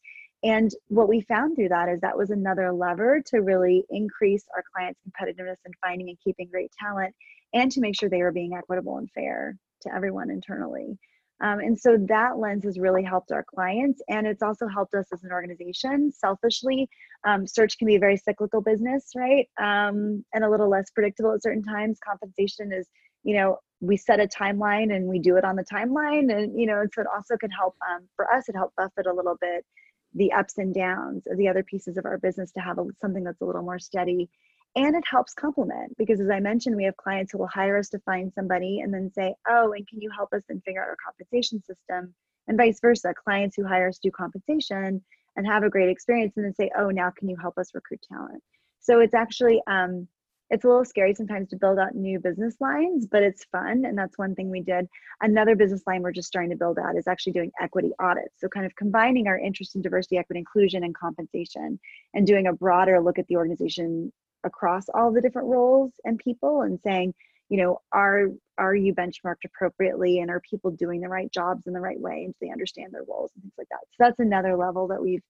and 0.45 0.71
what 0.89 1.09
we 1.09 1.21
found 1.23 1.57
through 1.57 1.71
that 1.71 1.89
is 1.89 2.01
that 2.01 2.17
was 2.17 2.31
another 2.31 2.73
lever 2.73 3.21
to 3.27 3.39
really 3.39 3.85
increase 3.91 4.45
our 4.55 4.63
clients 4.75 5.01
competitiveness 5.09 5.57
in 5.65 5.73
finding 5.83 6.09
and 6.09 6.19
keeping 6.23 6.49
great 6.51 6.71
talent 6.79 7.15
and 7.53 7.73
to 7.73 7.81
make 7.81 7.99
sure 7.99 8.09
they 8.09 8.23
were 8.23 8.33
being 8.33 8.55
equitable 8.55 8.99
and 8.99 9.11
fair 9.13 9.57
to 9.81 9.95
everyone 9.95 10.31
internally 10.31 10.99
um, 11.41 11.59
and 11.59 11.79
so 11.79 11.97
that 12.09 12.39
lens 12.39 12.65
has 12.65 12.79
really 12.79 13.03
helped 13.03 13.33
our 13.33 13.45
clients, 13.45 14.01
and 14.09 14.27
it's 14.27 14.43
also 14.43 14.69
helped 14.69 14.95
us 14.95 15.07
as 15.13 15.25
an 15.25 15.33
organization. 15.33 16.13
Selfishly, 16.13 16.89
um, 17.25 17.47
search 17.47 17.77
can 17.77 17.87
be 17.87 17.97
a 17.97 18.01
very 18.01 18.17
cyclical 18.17 18.61
business, 18.61 19.11
right? 19.17 19.49
Um, 19.61 20.25
and 20.33 20.45
a 20.45 20.49
little 20.49 20.69
less 20.69 20.91
predictable 20.91 21.33
at 21.33 21.43
certain 21.43 21.63
times. 21.63 21.99
Compensation 22.07 22.73
is, 22.73 22.87
you 23.25 23.35
know, 23.35 23.59
we 23.81 23.97
set 23.97 24.21
a 24.21 24.29
timeline 24.29 24.95
and 24.95 25.07
we 25.07 25.19
do 25.19 25.37
it 25.37 25.45
on 25.45 25.57
the 25.57 25.65
timeline, 25.65 26.35
and 26.35 26.59
you 26.59 26.67
know, 26.67 26.81
and 26.81 26.91
so 26.95 27.03
it 27.03 27.09
also 27.15 27.37
can 27.37 27.51
help 27.51 27.75
um, 27.91 28.07
for 28.15 28.33
us. 28.33 28.49
It 28.49 28.55
helped 28.55 28.77
buffet 28.77 29.07
a 29.07 29.13
little 29.13 29.37
bit 29.41 29.67
the 30.15 30.33
ups 30.33 30.59
and 30.59 30.75
downs 30.75 31.27
of 31.27 31.37
the 31.37 31.49
other 31.49 31.63
pieces 31.63 31.97
of 31.97 32.05
our 32.05 32.19
business 32.19 32.53
to 32.53 32.61
have 32.61 32.79
a, 32.79 32.85
something 33.01 33.25
that's 33.25 33.41
a 33.41 33.45
little 33.45 33.63
more 33.63 33.79
steady. 33.79 34.29
And 34.77 34.97
it 34.97 35.05
helps 35.09 35.35
complement 35.35 35.97
because 35.99 36.21
as 36.21 36.31
i 36.31 36.41
mentioned 36.41 36.75
we 36.75 36.85
have 36.85 36.97
clients 36.97 37.31
who 37.31 37.39
will 37.39 37.47
hire 37.47 37.79
us 37.79 37.89
to 37.91 38.01
find 38.01 38.33
somebody 38.35 38.81
and 38.81 38.93
then 38.93 39.09
say 39.13 39.35
oh 39.49 39.73
and 39.73 39.87
can 39.87 40.01
you 40.01 40.11
help 40.11 40.33
us 40.33 40.43
then 40.49 40.61
figure 40.65 40.83
out 40.83 40.89
our 40.89 40.97
compensation 41.05 41.63
system? 41.63 42.15
And 42.49 42.59
vice 42.59 42.81
versa 42.81 43.15
clients 43.15 43.57
who 43.57 43.67
hire 43.67 43.89
us 43.89 43.99
do 43.99 44.11
compensation 44.11 45.03
and 45.37 45.47
have 45.47 45.63
a 45.63 45.71
great 45.71 45.91
experience 45.91 46.35
and 46.37 46.45
then 46.45 46.55
say 46.55 46.71
oh 46.77 46.91
now 46.91 47.13
can 47.17 47.29
you 47.29 47.37
help 47.41 47.57
us 47.59 47.75
recruit 47.75 48.01
talent? 48.11 48.43
So 48.81 49.01
it's 49.01 49.15
actually 49.15 49.63
um, 49.67 50.09
it's 50.51 50.65
a 50.65 50.69
little 50.69 50.85
scary 50.85 51.15
sometimes 51.15 51.49
to 51.49 51.57
build 51.57 51.79
out 51.79 51.95
new 51.95 52.19
business 52.21 52.55
lines 52.61 53.07
but 53.11 53.23
it's 53.23 53.45
fun 53.47 53.85
and 53.85 53.97
that's 53.97 54.19
one 54.19 54.35
thing 54.35 54.51
we 54.51 54.61
did. 54.61 54.87
Another 55.21 55.57
business 55.57 55.83
line 55.87 56.03
we're 56.03 56.13
just 56.13 56.29
starting 56.29 56.51
to 56.51 56.57
build 56.57 56.79
out 56.79 56.97
is 56.97 57.07
actually 57.07 57.33
doing 57.33 57.51
equity 57.61 57.93
audits 57.99 58.35
so 58.39 58.49
kind 58.49 58.67
of 58.67 58.75
combining 58.77 59.27
our 59.27 59.39
interest 59.39 59.75
in 59.75 59.83
diversity 59.83 60.19
equity 60.19 60.41
inclusion 60.41 60.85
and 60.85 60.95
compensation 60.95 61.79
and 62.15 62.27
doing 62.27 62.47
a 62.47 62.53
broader 62.53 63.01
look 63.01 63.19
at 63.19 63.27
the 63.29 63.37
organization 63.37 64.13
across 64.45 64.85
all 64.93 65.13
the 65.13 65.21
different 65.21 65.49
roles 65.49 65.93
and 66.05 66.19
people 66.19 66.63
and 66.63 66.79
saying 66.85 67.15
you 67.49 67.57
know 67.57 67.81
are 67.93 68.27
are 68.59 68.75
you 68.75 68.95
benchmarked 68.95 69.45
appropriately 69.45 70.21
and 70.21 70.31
are 70.31 70.41
people 70.41 70.71
doing 70.71 71.01
the 71.01 71.09
right 71.09 71.33
jobs 71.33 71.67
in 71.67 71.73
the 71.73 71.81
right 71.81 72.01
way 72.01 72.25
and 72.25 72.35
do 72.35 72.47
they 72.47 72.53
understand 72.53 72.93
their 72.93 73.05
roles? 73.09 73.31
and 73.35 73.43
things 73.43 73.55
like 73.59 73.69
that. 73.71 73.81
So 73.93 74.05
that's 74.05 74.21
another 74.21 74.57
level 74.57 74.89
that 74.89 75.03
we've 75.03 75.23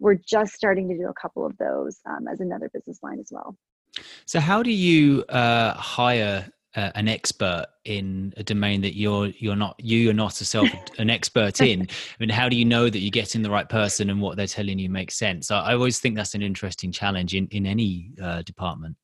we're 0.00 0.14
just 0.14 0.54
starting 0.54 0.88
to 0.88 0.96
do 0.96 1.08
a 1.08 1.14
couple 1.14 1.46
of 1.46 1.56
those 1.58 2.00
um, 2.06 2.26
as 2.26 2.40
another 2.40 2.68
business 2.72 2.98
line 3.02 3.20
as 3.20 3.28
well 3.30 3.56
so 4.26 4.40
how 4.40 4.62
do 4.62 4.70
you 4.70 5.24
uh, 5.24 5.74
hire 5.74 6.50
uh, 6.74 6.90
an 6.94 7.06
expert 7.06 7.66
in 7.84 8.32
a 8.36 8.42
domain 8.42 8.80
that 8.80 8.96
you're 8.96 9.26
you're 9.26 9.56
not 9.56 9.78
you 9.78 10.08
are 10.08 10.14
not 10.14 10.40
a 10.40 10.44
self 10.44 10.68
an 10.98 11.10
expert 11.10 11.60
in? 11.60 11.82
I 11.82 12.16
mean 12.18 12.28
how 12.28 12.48
do 12.48 12.56
you 12.56 12.64
know 12.64 12.88
that 12.88 12.98
you're 12.98 13.10
getting 13.10 13.42
the 13.42 13.50
right 13.50 13.68
person 13.68 14.10
and 14.10 14.20
what 14.20 14.36
they're 14.36 14.46
telling 14.46 14.78
you 14.78 14.88
makes 14.88 15.16
sense? 15.16 15.50
I, 15.50 15.60
I 15.60 15.74
always 15.74 15.98
think 15.98 16.16
that's 16.16 16.34
an 16.34 16.42
interesting 16.42 16.92
challenge 16.92 17.34
in 17.34 17.46
in 17.48 17.66
any 17.66 18.12
uh, 18.22 18.42
department. 18.42 18.96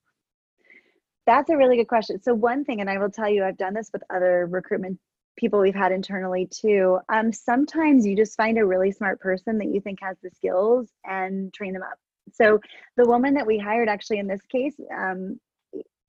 That's 1.26 1.50
a 1.50 1.56
really 1.58 1.76
good 1.76 1.88
question. 1.88 2.22
So 2.22 2.32
one 2.32 2.64
thing 2.64 2.80
and 2.80 2.88
i 2.88 2.98
will 2.98 3.10
tell 3.10 3.28
you 3.28 3.44
i've 3.44 3.58
done 3.58 3.74
this 3.74 3.90
with 3.92 4.02
other 4.10 4.46
recruitment 4.46 4.98
people 5.36 5.60
we've 5.60 5.74
had 5.74 5.92
internally 5.92 6.46
too 6.46 6.98
um, 7.08 7.32
sometimes 7.32 8.04
you 8.04 8.16
just 8.16 8.36
find 8.36 8.58
a 8.58 8.66
really 8.66 8.90
smart 8.90 9.20
person 9.20 9.56
that 9.58 9.68
you 9.68 9.80
think 9.80 9.98
has 10.02 10.16
the 10.22 10.30
skills 10.30 10.90
and 11.04 11.54
train 11.54 11.72
them 11.72 11.82
up 11.82 11.98
so 12.32 12.60
the 12.96 13.06
woman 13.06 13.34
that 13.34 13.46
we 13.46 13.58
hired 13.58 13.88
actually 13.88 14.18
in 14.18 14.26
this 14.26 14.44
case 14.50 14.74
um, 14.96 15.38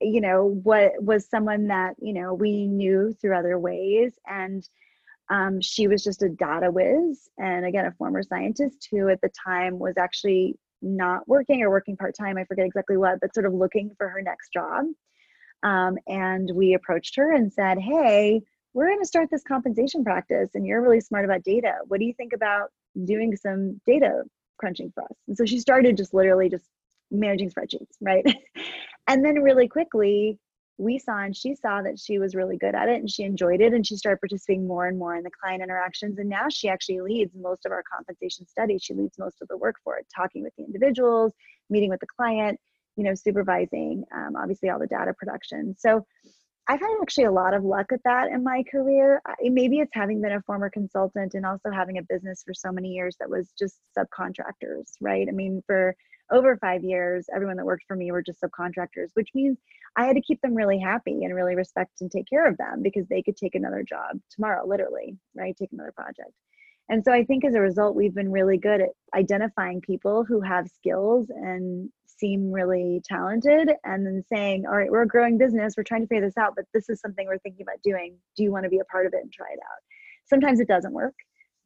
you 0.01 0.21
know 0.21 0.59
what 0.63 0.91
was 1.01 1.27
someone 1.29 1.67
that 1.67 1.95
you 1.99 2.13
know 2.13 2.33
we 2.33 2.67
knew 2.67 3.13
through 3.19 3.37
other 3.37 3.59
ways 3.59 4.13
and 4.27 4.67
um, 5.31 5.61
she 5.61 5.87
was 5.87 6.03
just 6.03 6.23
a 6.23 6.29
data 6.29 6.71
whiz 6.71 7.29
and 7.37 7.65
again 7.65 7.85
a 7.85 7.91
former 7.93 8.23
scientist 8.23 8.87
who 8.91 9.09
at 9.09 9.21
the 9.21 9.31
time 9.45 9.77
was 9.77 9.97
actually 9.97 10.57
not 10.81 11.27
working 11.27 11.61
or 11.61 11.69
working 11.69 11.97
part-time 11.97 12.37
i 12.37 12.43
forget 12.45 12.65
exactly 12.65 12.97
what 12.97 13.19
but 13.19 13.33
sort 13.33 13.45
of 13.45 13.53
looking 13.53 13.91
for 13.97 14.07
her 14.07 14.21
next 14.21 14.53
job. 14.53 14.85
Um, 15.61 15.97
and 16.07 16.49
we 16.55 16.73
approached 16.73 17.17
her 17.17 17.33
and 17.33 17.51
said 17.51 17.77
hey 17.77 18.41
we're 18.73 18.87
going 18.87 18.99
to 18.99 19.05
start 19.05 19.29
this 19.29 19.43
compensation 19.43 20.03
practice 20.03 20.51
and 20.53 20.65
you're 20.65 20.81
really 20.81 21.01
smart 21.01 21.25
about 21.25 21.43
data. 21.43 21.73
What 21.87 21.99
do 21.99 22.05
you 22.05 22.13
think 22.13 22.33
about 22.33 22.69
doing 23.03 23.35
some 23.35 23.81
data 23.85 24.23
crunching 24.59 24.91
for 24.93 25.03
us. 25.03 25.17
And 25.27 25.37
so 25.37 25.45
she 25.45 25.59
started 25.59 25.97
just 25.97 26.13
literally 26.13 26.49
just 26.49 26.65
managing 27.11 27.49
spreadsheets, 27.49 27.95
right? 28.01 28.25
and 29.07 29.25
then 29.25 29.41
really 29.41 29.67
quickly, 29.67 30.37
we 30.77 30.97
saw 30.97 31.19
and 31.19 31.35
she 31.35 31.55
saw 31.55 31.81
that 31.81 31.99
she 31.99 32.19
was 32.19 32.35
really 32.35 32.57
good 32.57 32.73
at 32.73 32.87
it 32.87 32.95
and 32.95 33.09
she 33.09 33.23
enjoyed 33.23 33.59
it 33.59 33.73
and 33.73 33.85
she 33.85 33.97
started 33.97 34.21
participating 34.21 34.65
more 34.65 34.87
and 34.87 34.97
more 34.97 35.15
in 35.15 35.23
the 35.23 35.31
client 35.31 35.61
interactions. 35.61 36.19
And 36.19 36.29
now 36.29 36.47
she 36.49 36.69
actually 36.69 37.01
leads 37.01 37.35
most 37.35 37.65
of 37.65 37.73
our 37.73 37.83
compensation 37.83 38.47
studies. 38.47 38.81
She 38.81 38.93
leads 38.93 39.17
most 39.17 39.41
of 39.41 39.49
the 39.49 39.57
work 39.57 39.75
for 39.83 39.97
it 39.97 40.07
talking 40.15 40.41
with 40.41 40.53
the 40.57 40.63
individuals 40.63 41.33
meeting 41.69 41.89
with 41.89 41.99
the 41.99 42.07
client 42.07 42.59
you 42.99 43.05
know 43.05 43.15
supervising 43.15 44.03
um, 44.13 44.35
obviously 44.35 44.69
all 44.69 44.77
the 44.77 44.87
data 44.87 45.13
production. 45.13 45.75
So 45.79 46.05
i've 46.69 46.79
had 46.79 46.97
actually 47.01 47.25
a 47.25 47.31
lot 47.31 47.53
of 47.53 47.63
luck 47.63 47.87
at 47.91 47.99
that 48.05 48.29
in 48.29 48.43
my 48.43 48.63
career 48.71 49.21
maybe 49.41 49.79
it's 49.79 49.91
having 49.93 50.21
been 50.21 50.31
a 50.31 50.41
former 50.43 50.69
consultant 50.69 51.33
and 51.33 51.45
also 51.45 51.69
having 51.69 51.97
a 51.97 52.03
business 52.03 52.41
for 52.45 52.53
so 52.53 52.71
many 52.71 52.89
years 52.89 53.17
that 53.19 53.29
was 53.29 53.51
just 53.59 53.79
subcontractors 53.97 54.93
right 55.01 55.27
i 55.27 55.31
mean 55.31 55.61
for 55.67 55.95
over 56.31 56.57
five 56.57 56.83
years, 56.83 57.27
everyone 57.33 57.57
that 57.57 57.65
worked 57.65 57.85
for 57.87 57.95
me 57.95 58.11
were 58.11 58.21
just 58.21 58.41
subcontractors, 58.41 59.09
which 59.13 59.29
means 59.33 59.57
I 59.95 60.05
had 60.05 60.15
to 60.15 60.21
keep 60.21 60.41
them 60.41 60.53
really 60.53 60.79
happy 60.79 61.23
and 61.23 61.33
really 61.33 61.55
respect 61.55 62.01
and 62.01 62.11
take 62.11 62.27
care 62.29 62.47
of 62.47 62.57
them 62.57 62.81
because 62.83 63.07
they 63.07 63.21
could 63.21 63.35
take 63.35 63.55
another 63.55 63.83
job 63.83 64.19
tomorrow, 64.29 64.65
literally, 64.65 65.17
right? 65.35 65.55
Take 65.57 65.73
another 65.73 65.91
project. 65.91 66.31
And 66.89 67.03
so 67.03 67.11
I 67.11 67.23
think 67.23 67.45
as 67.45 67.55
a 67.55 67.61
result, 67.61 67.95
we've 67.95 68.15
been 68.15 68.31
really 68.31 68.57
good 68.57 68.81
at 68.81 68.89
identifying 69.15 69.81
people 69.81 70.23
who 70.23 70.41
have 70.41 70.67
skills 70.69 71.27
and 71.29 71.89
seem 72.19 72.51
really 72.51 73.01
talented 73.05 73.71
and 73.83 74.05
then 74.05 74.23
saying, 74.27 74.65
all 74.65 74.75
right, 74.75 74.91
we're 74.91 75.03
a 75.03 75.07
growing 75.07 75.37
business. 75.37 75.75
We're 75.77 75.83
trying 75.83 76.01
to 76.01 76.07
figure 76.07 76.25
this 76.25 76.37
out, 76.37 76.53
but 76.55 76.65
this 76.73 76.89
is 76.89 76.99
something 76.99 77.27
we're 77.27 77.39
thinking 77.39 77.63
about 77.63 77.81
doing. 77.83 78.17
Do 78.35 78.43
you 78.43 78.51
want 78.51 78.65
to 78.65 78.69
be 78.69 78.79
a 78.79 78.85
part 78.85 79.05
of 79.05 79.13
it 79.13 79.21
and 79.23 79.31
try 79.31 79.47
it 79.51 79.59
out? 79.59 79.79
Sometimes 80.25 80.59
it 80.59 80.67
doesn't 80.67 80.93
work, 80.93 81.15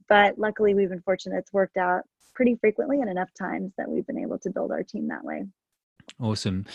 but 0.08 0.38
luckily 0.38 0.74
we've 0.74 0.90
been 0.90 1.02
fortunate. 1.02 1.38
It's 1.40 1.54
worked 1.54 1.78
out 1.78 2.04
pretty 2.36 2.56
frequently 2.56 3.02
and 3.02 3.10
enough 3.10 3.30
times 3.38 3.74
that 3.78 3.90
we've 3.90 4.08
been 4.08 4.18
able 4.18 4.40
to 4.40 4.50
build 4.50 4.72
our 4.72 4.84
team 4.84 5.08
that 5.10 5.24
way. 5.24 5.46
Awesome. 6.20 6.66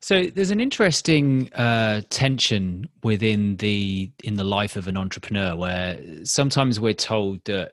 So 0.00 0.26
there's 0.26 0.50
an 0.50 0.60
interesting 0.60 1.50
uh, 1.54 2.02
tension 2.10 2.88
within 3.02 3.56
the 3.56 4.10
in 4.22 4.34
the 4.34 4.44
life 4.44 4.76
of 4.76 4.86
an 4.86 4.98
entrepreneur 4.98 5.56
where 5.56 5.98
sometimes 6.24 6.78
we're 6.78 6.92
told 6.92 7.42
that 7.46 7.72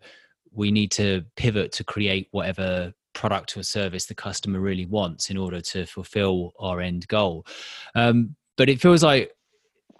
we 0.54 0.72
need 0.72 0.92
to 0.92 1.26
pivot 1.36 1.74
to 1.74 1.84
create 1.84 2.28
whatever 2.32 2.94
product 3.14 3.56
or 3.58 3.64
service 3.64 4.06
the 4.06 4.16
customer 4.16 4.60
really 4.60 4.86
wants 4.86 5.30
in 5.30 5.38
order 5.38 5.62
to 5.62 5.86
fulfill 5.86 6.52
our 6.60 6.82
end 6.82 7.08
goal. 7.08 7.46
Um, 7.96 8.36
but 8.58 8.70
it 8.70 8.82
feels 8.82 9.04
like 9.04 9.32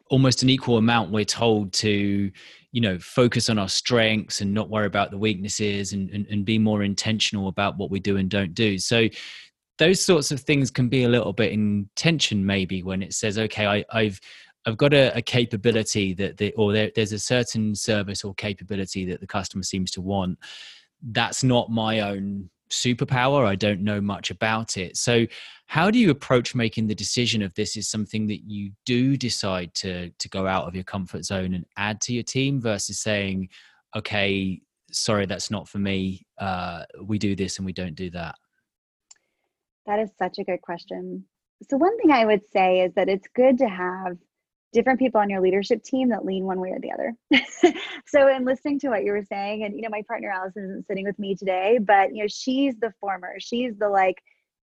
almost 0.10 0.44
an 0.44 0.50
equal 0.50 0.78
amount 0.78 1.12
we're 1.12 1.24
told 1.24 1.72
to 1.72 2.32
you 2.74 2.82
know 2.82 3.00
focus 3.00 3.50
on 3.50 3.58
our 3.58 3.70
strengths 3.70 4.42
and 4.42 4.54
not 4.54 4.70
worry 4.70 4.86
about 4.86 5.10
the 5.10 5.18
weaknesses 5.18 5.94
and, 5.94 6.10
and, 6.10 6.28
and 6.28 6.46
be 6.46 6.60
more 6.60 6.84
intentional 6.84 7.48
about 7.48 7.78
what 7.78 7.90
we 7.90 8.00
do 8.00 8.18
and 8.18 8.30
don't 8.30 8.54
do 8.54 8.78
so 8.78 9.08
those 9.78 10.04
sorts 10.04 10.30
of 10.32 10.42
things 10.42 10.70
can 10.70 10.90
be 10.90 11.06
a 11.06 11.10
little 11.10 11.32
bit 11.32 11.54
in 11.54 11.90
tension 11.96 12.46
maybe 12.46 12.84
when 12.84 13.02
it 13.02 13.14
says 13.14 13.38
okay 13.40 13.66
I, 13.66 13.86
i've 13.92 14.20
I've 14.66 14.78
got 14.78 14.94
a, 14.94 15.16
a 15.18 15.22
capability 15.22 16.14
that 16.16 16.38
the, 16.38 16.54
or 16.54 16.72
there, 16.72 16.92
there's 16.96 17.14
a 17.14 17.20
certain 17.20 17.74
service 17.74 18.24
or 18.24 18.34
capability 18.36 19.06
that 19.06 19.20
the 19.20 19.28
customer 19.28 19.64
seems 19.64 19.92
to 19.92 20.02
want. 20.02 20.38
That's 21.02 21.44
not 21.44 21.72
my 21.72 22.02
own 22.02 22.50
superpower. 22.72 23.46
I 23.46 23.56
don't 23.56 23.82
know 23.82 24.02
much 24.02 24.32
about 24.32 24.78
it. 24.78 24.98
So, 24.98 25.26
how 25.68 25.90
do 25.90 26.00
you 26.00 26.10
approach 26.10 26.54
making 26.54 26.88
the 26.88 26.96
decision 26.96 27.42
of 27.42 27.54
this 27.54 27.78
is 27.78 27.90
something 27.90 28.28
that 28.28 28.42
you 28.46 28.72
do 28.86 29.16
decide 29.16 29.74
to 29.76 30.10
to 30.10 30.30
go 30.30 30.48
out 30.48 30.68
of 30.68 30.76
your 30.76 30.84
comfort 30.84 31.26
zone 31.26 31.54
and 31.54 31.66
add 31.78 32.02
to 32.02 32.14
your 32.14 32.24
team 32.24 32.60
versus 32.62 33.00
saying, 33.00 33.50
okay, 33.96 34.62
sorry, 34.92 35.26
that's 35.26 35.52
not 35.52 35.68
for 35.68 35.80
me. 35.80 36.26
Uh, 36.38 36.84
we 37.04 37.18
do 37.18 37.36
this 37.36 37.58
and 37.58 37.66
we 37.66 37.74
don't 37.74 37.96
do 37.96 38.10
that. 38.12 38.36
That 39.86 40.00
is 40.00 40.10
such 40.18 40.38
a 40.40 40.44
good 40.44 40.62
question. 40.62 41.26
So, 41.70 41.78
one 41.78 41.98
thing 41.98 42.12
I 42.12 42.26
would 42.26 42.42
say 42.52 42.82
is 42.82 42.94
that 42.96 43.10
it's 43.10 43.28
good 43.36 43.58
to 43.60 43.68
have 43.68 44.18
different 44.74 45.00
people 45.00 45.20
on 45.20 45.30
your 45.30 45.42
leadership 45.42 45.84
team 45.84 46.10
that 46.10 46.26
lean 46.26 46.46
one 46.46 46.60
way 46.60 46.70
or 46.70 46.80
the 46.80 46.92
other. 46.92 47.14
so 48.06 48.28
in 48.28 48.46
listening 48.46 48.80
to 48.80 48.90
what 48.90 49.04
you 49.04 49.12
were 49.12 49.24
saying, 49.24 49.64
and 49.64 49.76
you 49.76 49.82
know, 49.82 49.90
my 49.90 50.02
partner 50.08 50.30
Allison 50.30 50.64
isn't 50.64 50.88
sitting 50.88 51.06
with 51.06 51.20
me 51.20 51.36
today, 51.36 51.80
but 51.82 52.16
you 52.16 52.24
know, 52.24 52.28
she's 52.28 52.76
the 52.80 52.94
former. 53.00 53.36
She's 53.40 53.76
the 53.78 53.90
like 53.90 54.22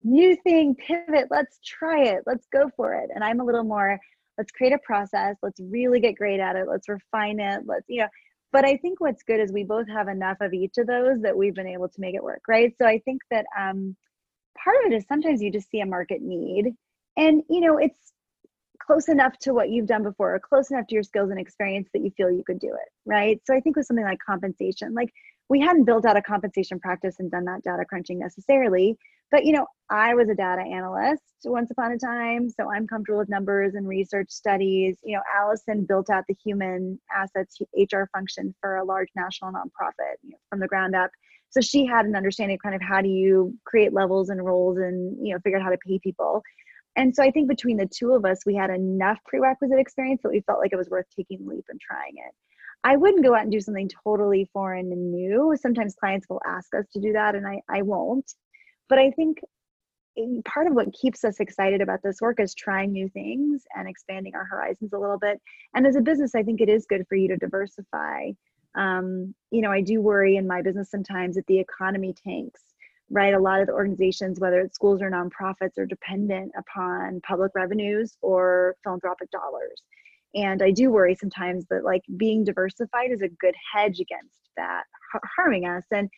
new 0.03 0.35
thing, 0.35 0.75
pivot, 0.75 1.27
let's 1.29 1.59
try 1.65 2.03
it, 2.03 2.23
let's 2.25 2.47
go 2.51 2.69
for 2.75 2.93
it. 2.93 3.09
And 3.13 3.23
I'm 3.23 3.39
a 3.39 3.45
little 3.45 3.63
more, 3.63 3.99
let's 4.37 4.51
create 4.51 4.73
a 4.73 4.79
process, 4.79 5.37
let's 5.41 5.59
really 5.61 5.99
get 5.99 6.15
great 6.15 6.39
at 6.39 6.55
it, 6.55 6.67
let's 6.69 6.89
refine 6.89 7.39
it, 7.39 7.63
let's, 7.65 7.85
you 7.87 8.01
know. 8.01 8.09
But 8.51 8.65
I 8.65 8.77
think 8.77 8.99
what's 8.99 9.23
good 9.23 9.39
is 9.39 9.51
we 9.51 9.63
both 9.63 9.87
have 9.87 10.07
enough 10.07 10.37
of 10.41 10.53
each 10.53 10.77
of 10.77 10.85
those 10.85 11.21
that 11.21 11.35
we've 11.35 11.55
been 11.55 11.67
able 11.67 11.89
to 11.89 12.01
make 12.01 12.13
it 12.13 12.23
work, 12.23 12.43
right? 12.47 12.71
So 12.77 12.85
I 12.85 12.99
think 12.99 13.21
that 13.31 13.45
um 13.57 13.95
part 14.61 14.75
of 14.85 14.91
it 14.91 14.95
is 14.95 15.05
sometimes 15.07 15.41
you 15.41 15.51
just 15.51 15.69
see 15.69 15.79
a 15.79 15.85
market 15.85 16.21
need. 16.21 16.75
And 17.17 17.41
you 17.49 17.61
know, 17.61 17.77
it's 17.77 18.13
close 18.79 19.07
enough 19.07 19.37
to 19.39 19.53
what 19.53 19.69
you've 19.69 19.87
done 19.87 20.03
before 20.03 20.35
or 20.35 20.39
close 20.39 20.71
enough 20.71 20.87
to 20.87 20.95
your 20.95 21.03
skills 21.03 21.29
and 21.29 21.39
experience 21.39 21.89
that 21.93 22.01
you 22.01 22.11
feel 22.17 22.31
you 22.31 22.43
could 22.45 22.59
do 22.59 22.67
it 22.73 22.89
right? 23.05 23.39
So 23.45 23.55
i 23.55 23.59
think 23.59 23.75
with 23.75 23.85
something 23.85 24.05
like 24.05 24.19
compensation 24.25 24.93
like 24.93 25.09
we 25.49 25.59
hadn't 25.59 25.83
built 25.83 26.05
out 26.05 26.17
a 26.17 26.21
compensation 26.21 26.79
practice 26.79 27.17
and 27.19 27.29
done 27.29 27.45
that 27.45 27.63
data 27.63 27.83
crunching 27.87 28.19
necessarily 28.19 28.97
but 29.31 29.45
you 29.45 29.51
know 29.51 29.67
i 29.89 30.13
was 30.13 30.29
a 30.29 30.35
data 30.35 30.61
analyst 30.61 31.21
once 31.43 31.69
upon 31.71 31.91
a 31.91 31.97
time 31.97 32.49
so 32.49 32.71
i'm 32.71 32.87
comfortable 32.87 33.19
with 33.19 33.29
numbers 33.29 33.73
and 33.75 33.87
research 33.87 34.31
studies. 34.31 34.97
You 35.03 35.15
know 35.17 35.23
allison 35.37 35.85
built 35.85 36.09
out 36.09 36.23
the 36.27 36.35
human 36.43 36.99
assets 37.15 37.57
hr 37.75 38.03
function 38.13 38.55
for 38.61 38.77
a 38.77 38.85
large 38.85 39.09
national 39.15 39.51
nonprofit 39.51 40.15
you 40.23 40.31
know, 40.31 40.37
from 40.49 40.59
the 40.59 40.67
ground 40.67 40.95
up. 40.95 41.11
So 41.49 41.61
she 41.61 41.85
had 41.85 42.05
an 42.05 42.15
understanding 42.15 42.55
of 42.55 42.63
kind 42.63 42.73
of 42.75 42.81
how 42.81 43.01
do 43.01 43.09
you 43.09 43.55
create 43.65 43.93
levels 43.93 44.29
and 44.29 44.43
roles 44.43 44.77
and 44.77 45.15
you 45.25 45.33
know 45.33 45.39
figure 45.43 45.59
out 45.59 45.63
how 45.63 45.69
to 45.69 45.77
pay 45.85 45.99
people 45.99 46.41
and 46.95 47.15
so 47.15 47.23
I 47.23 47.31
think 47.31 47.47
between 47.47 47.77
the 47.77 47.87
two 47.87 48.13
of 48.13 48.25
us, 48.25 48.45
we 48.45 48.55
had 48.55 48.69
enough 48.69 49.19
prerequisite 49.25 49.79
experience 49.79 50.21
that 50.23 50.31
we 50.31 50.41
felt 50.41 50.59
like 50.59 50.73
it 50.73 50.77
was 50.77 50.89
worth 50.89 51.05
taking 51.15 51.39
the 51.39 51.49
leap 51.49 51.65
and 51.69 51.79
trying 51.81 52.17
it. 52.17 52.33
I 52.83 52.97
wouldn't 52.97 53.23
go 53.23 53.33
out 53.33 53.43
and 53.43 53.51
do 53.51 53.61
something 53.61 53.89
totally 54.03 54.49
foreign 54.51 54.91
and 54.91 55.11
new. 55.11 55.55
Sometimes 55.59 55.95
clients 55.95 56.27
will 56.29 56.41
ask 56.45 56.73
us 56.75 56.85
to 56.93 56.99
do 56.99 57.13
that, 57.13 57.35
and 57.35 57.47
I, 57.47 57.61
I 57.69 57.81
won't. 57.81 58.33
But 58.89 58.99
I 58.99 59.11
think 59.11 59.39
part 60.45 60.67
of 60.67 60.73
what 60.73 60.93
keeps 60.93 61.23
us 61.23 61.39
excited 61.39 61.81
about 61.81 62.01
this 62.03 62.21
work 62.21 62.39
is 62.39 62.53
trying 62.53 62.91
new 62.91 63.09
things 63.09 63.63
and 63.75 63.87
expanding 63.87 64.35
our 64.35 64.45
horizons 64.45 64.93
a 64.93 64.99
little 64.99 65.17
bit. 65.17 65.41
And 65.73 65.87
as 65.87 65.95
a 65.95 66.01
business, 66.01 66.35
I 66.35 66.43
think 66.43 66.61
it 66.61 66.69
is 66.69 66.85
good 66.85 67.05
for 67.07 67.15
you 67.15 67.27
to 67.29 67.37
diversify. 67.37 68.31
Um, 68.75 69.33
you 69.49 69.61
know, 69.61 69.71
I 69.71 69.81
do 69.81 70.01
worry 70.01 70.35
in 70.35 70.47
my 70.47 70.61
business 70.61 70.91
sometimes 70.91 71.35
that 71.35 71.47
the 71.47 71.59
economy 71.59 72.13
tanks 72.13 72.61
right? 73.13 73.35
A 73.35 73.39
lot 73.39 73.61
of 73.61 73.67
the 73.67 73.73
organizations, 73.73 74.39
whether 74.39 74.59
it's 74.59 74.73
schools 74.73 75.01
or 75.01 75.09
nonprofits, 75.09 75.77
are 75.77 75.85
dependent 75.85 76.51
upon 76.57 77.21
public 77.21 77.51
revenues 77.53 78.17
or 78.21 78.75
philanthropic 78.83 79.29
dollars. 79.29 79.81
And 80.33 80.63
I 80.63 80.71
do 80.71 80.89
worry 80.89 81.13
sometimes 81.13 81.65
that 81.69 81.83
like 81.83 82.01
being 82.17 82.43
diversified 82.43 83.11
is 83.11 83.21
a 83.21 83.29
good 83.29 83.53
hedge 83.73 83.99
against 83.99 84.39
that 84.57 84.83
harming 85.37 85.65
us. 85.65 85.83
And 85.91 86.09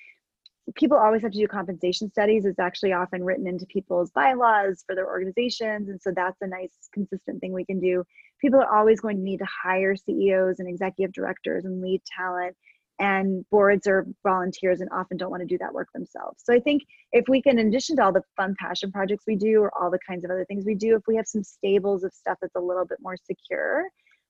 people 0.76 0.98
always 0.98 1.22
have 1.22 1.34
to 1.34 1.38
do 1.38 1.48
compensation 1.50 2.10
studies. 2.10 2.46
It's 2.46 2.60
actually 2.60 2.94
often 2.94 3.26
written 3.26 3.46
into 3.46 3.66
people's 3.66 4.12
bylaws 4.12 4.84
for 4.88 4.96
their 4.96 5.08
organizations. 5.08 5.90
And 5.90 6.02
so 6.02 6.12
that's 6.16 6.42
a 6.42 6.48
nice, 6.48 6.72
consistent 6.94 7.42
thing 7.42 7.52
we 7.52 7.66
can 7.66 7.80
do. 7.80 8.06
People 8.40 8.62
are 8.62 8.74
always 8.74 9.02
going 9.02 9.18
to 9.18 9.22
need 9.22 9.40
to 9.40 9.48
hire 9.64 9.98
CEOs 9.98 10.60
and 10.60 10.70
executive 10.70 11.12
directors 11.12 11.66
and 11.66 11.82
lead 11.82 12.02
talent 12.18 12.56
and 13.00 13.46
boards 13.50 13.88
are 13.88 14.08
volunteers 14.24 14.82
and 14.82 14.90
often 14.92 15.18
don't 15.18 15.32
want 15.32 15.42
to 15.42 15.48
do 15.48 15.58
that 15.58 15.74
work 15.74 15.90
themselves. 15.94 16.44
So 16.44 16.54
I 16.54 16.60
think 16.60 16.84
if 17.12 17.26
we 17.28 17.42
can, 17.42 17.60
in 17.60 17.68
addition 17.68 17.98
to 17.98 18.04
all 18.04 18.14
the 18.14 18.24
fun 18.38 18.56
passion 18.60 18.92
projects 18.92 19.26
we 19.28 19.36
do 19.36 19.62
or 19.62 19.72
all 19.78 19.92
the 19.92 20.00
kinds 20.08 20.24
of 20.24 20.32
other 20.32 20.46
things 20.46 20.66
we 20.66 20.76
do, 20.76 20.96
if 20.96 21.04
we 21.08 21.16
have 21.16 21.28
some 21.28 21.44
stables 21.44 22.04
of 22.04 22.14
stuff 22.14 22.38
that's 22.42 22.56
a 22.56 22.60
little 22.60 22.86
bit 22.86 23.00
more 23.02 23.18
secure 23.18 23.86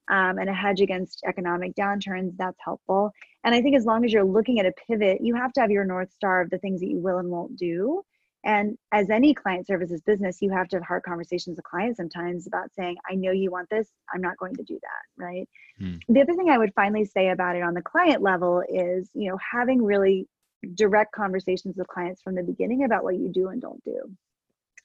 um, 0.09 0.38
and 0.39 0.49
a 0.49 0.53
hedge 0.53 0.82
against 0.82 1.22
economic 1.28 1.76
downturns, 1.76 2.32
that's 2.38 2.57
helpful. 2.63 3.11
And 3.43 3.53
I 3.53 3.61
think 3.61 3.76
as 3.76 3.86
long 3.86 4.03
as 4.03 4.11
you're 4.11 4.24
looking 4.24 4.59
at 4.59 4.66
a 4.66 4.74
pivot, 4.88 5.20
you 5.22 5.36
have 5.36 5.53
to 5.53 5.61
have 5.61 5.72
your 5.72 5.86
North 5.86 6.11
Star 6.11 6.41
of 6.41 6.49
the 6.49 6.57
things 6.59 6.80
that 6.82 6.89
you 6.89 6.99
will 6.99 7.20
and 7.20 7.30
won't 7.30 7.55
do. 7.57 8.01
And 8.45 8.77
as 8.91 9.09
any 9.09 9.33
client 9.33 9.65
services 9.65 10.01
business, 10.05 10.37
you 10.39 10.51
have 10.51 10.67
to 10.69 10.77
have 10.77 10.85
hard 10.85 11.01
conversations 11.01 11.57
with 11.57 11.65
clients 11.65 11.97
sometimes 11.97 12.45
about 12.45 12.69
saying, 12.77 12.95
I 13.09 13.15
know 13.15 13.31
you 13.31 13.49
want 13.49 13.67
this, 13.71 13.87
I'm 14.13 14.21
not 14.21 14.37
going 14.37 14.55
to 14.55 14.63
do 14.63 14.79
that, 14.81 15.23
right? 15.23 15.49
Hmm. 15.79 15.95
The 16.07 16.21
other 16.21 16.35
thing 16.35 16.49
I 16.49 16.59
would 16.59 16.71
finally 16.75 17.05
say 17.05 17.29
about 17.29 17.55
it 17.55 17.63
on 17.63 17.73
the 17.73 17.81
client 17.81 18.21
level 18.21 18.61
is, 18.69 19.09
you 19.15 19.29
know, 19.29 19.37
having 19.51 19.83
really 19.83 20.27
direct 20.75 21.11
conversations 21.13 21.75
with 21.75 21.87
clients 21.87 22.21
from 22.21 22.35
the 22.35 22.43
beginning 22.43 22.83
about 22.83 23.03
what 23.03 23.17
you 23.17 23.29
do 23.29 23.47
and 23.47 23.61
don't 23.61 23.83
do. 23.83 23.99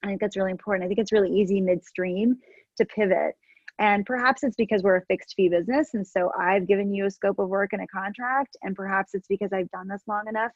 I 0.03 0.07
think 0.07 0.21
that's 0.23 0.37
really 0.39 0.53
important. 0.53 0.85
I 0.85 0.89
think 0.89 0.99
it's 0.99 1.13
really 1.13 1.31
easy 1.31 1.61
midstream 1.61 2.37
to 2.79 2.87
pivot. 2.87 3.35
And 3.79 4.05
perhaps 4.05 4.43
it's 4.43 4.57
because 4.57 4.83
we're 4.83 4.97
a 4.97 5.05
fixed 5.07 5.35
fee 5.37 5.49
business. 5.49 5.91
And 5.95 6.07
so 6.07 6.31
I've 6.39 6.67
given 6.67 6.93
you 6.93 7.07
a 7.07 7.11
scope 7.11 7.39
of 7.39 7.49
work 7.49 7.73
and 7.73 7.83
a 7.83 7.87
contract. 7.87 8.57
And 8.63 8.75
perhaps 8.75 9.15
it's 9.15 9.29
because 9.29 9.53
I've 9.53 9.71
done 9.71 9.89
this 9.89 10.03
long 10.07 10.25
enough 10.29 10.53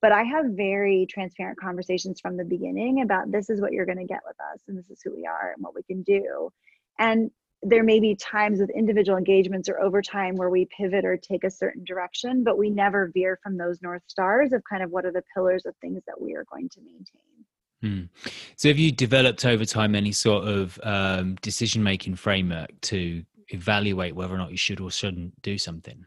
but 0.00 0.12
I 0.12 0.22
have 0.22 0.46
very 0.46 1.06
transparent 1.06 1.58
conversations 1.58 2.20
from 2.20 2.36
the 2.36 2.44
beginning 2.44 3.02
about 3.02 3.32
this 3.32 3.50
is 3.50 3.60
what 3.60 3.72
you're 3.72 3.86
going 3.86 3.98
to 3.98 4.04
get 4.04 4.20
with 4.26 4.36
us 4.52 4.60
and 4.68 4.78
this 4.78 4.90
is 4.90 5.00
who 5.02 5.14
we 5.14 5.26
are 5.26 5.52
and 5.54 5.62
what 5.62 5.74
we 5.74 5.82
can 5.82 6.02
do. 6.02 6.50
And 6.98 7.30
there 7.62 7.82
may 7.82 7.98
be 7.98 8.14
times 8.14 8.60
with 8.60 8.70
individual 8.70 9.18
engagements 9.18 9.68
or 9.68 9.80
over 9.80 10.00
time 10.00 10.36
where 10.36 10.50
we 10.50 10.66
pivot 10.66 11.04
or 11.04 11.16
take 11.16 11.42
a 11.42 11.50
certain 11.50 11.84
direction, 11.84 12.44
but 12.44 12.56
we 12.56 12.70
never 12.70 13.10
veer 13.12 13.38
from 13.42 13.56
those 13.56 13.82
North 13.82 14.02
Stars 14.06 14.52
of 14.52 14.62
kind 14.70 14.82
of 14.82 14.90
what 14.90 15.04
are 15.04 15.12
the 15.12 15.24
pillars 15.34 15.66
of 15.66 15.74
things 15.80 16.02
that 16.06 16.20
we 16.20 16.34
are 16.34 16.44
going 16.52 16.68
to 16.68 16.80
maintain. 16.80 17.44
Hmm. 17.80 18.06
So, 18.56 18.68
have 18.68 18.78
you 18.78 18.90
developed 18.90 19.44
over 19.44 19.64
time 19.64 19.94
any 19.94 20.10
sort 20.10 20.44
of 20.46 20.80
um, 20.82 21.36
decision 21.36 21.82
making 21.82 22.16
framework 22.16 22.80
to 22.82 23.24
evaluate 23.48 24.16
whether 24.16 24.34
or 24.34 24.38
not 24.38 24.50
you 24.50 24.56
should 24.56 24.80
or 24.80 24.90
shouldn't 24.90 25.40
do 25.42 25.58
something? 25.58 26.04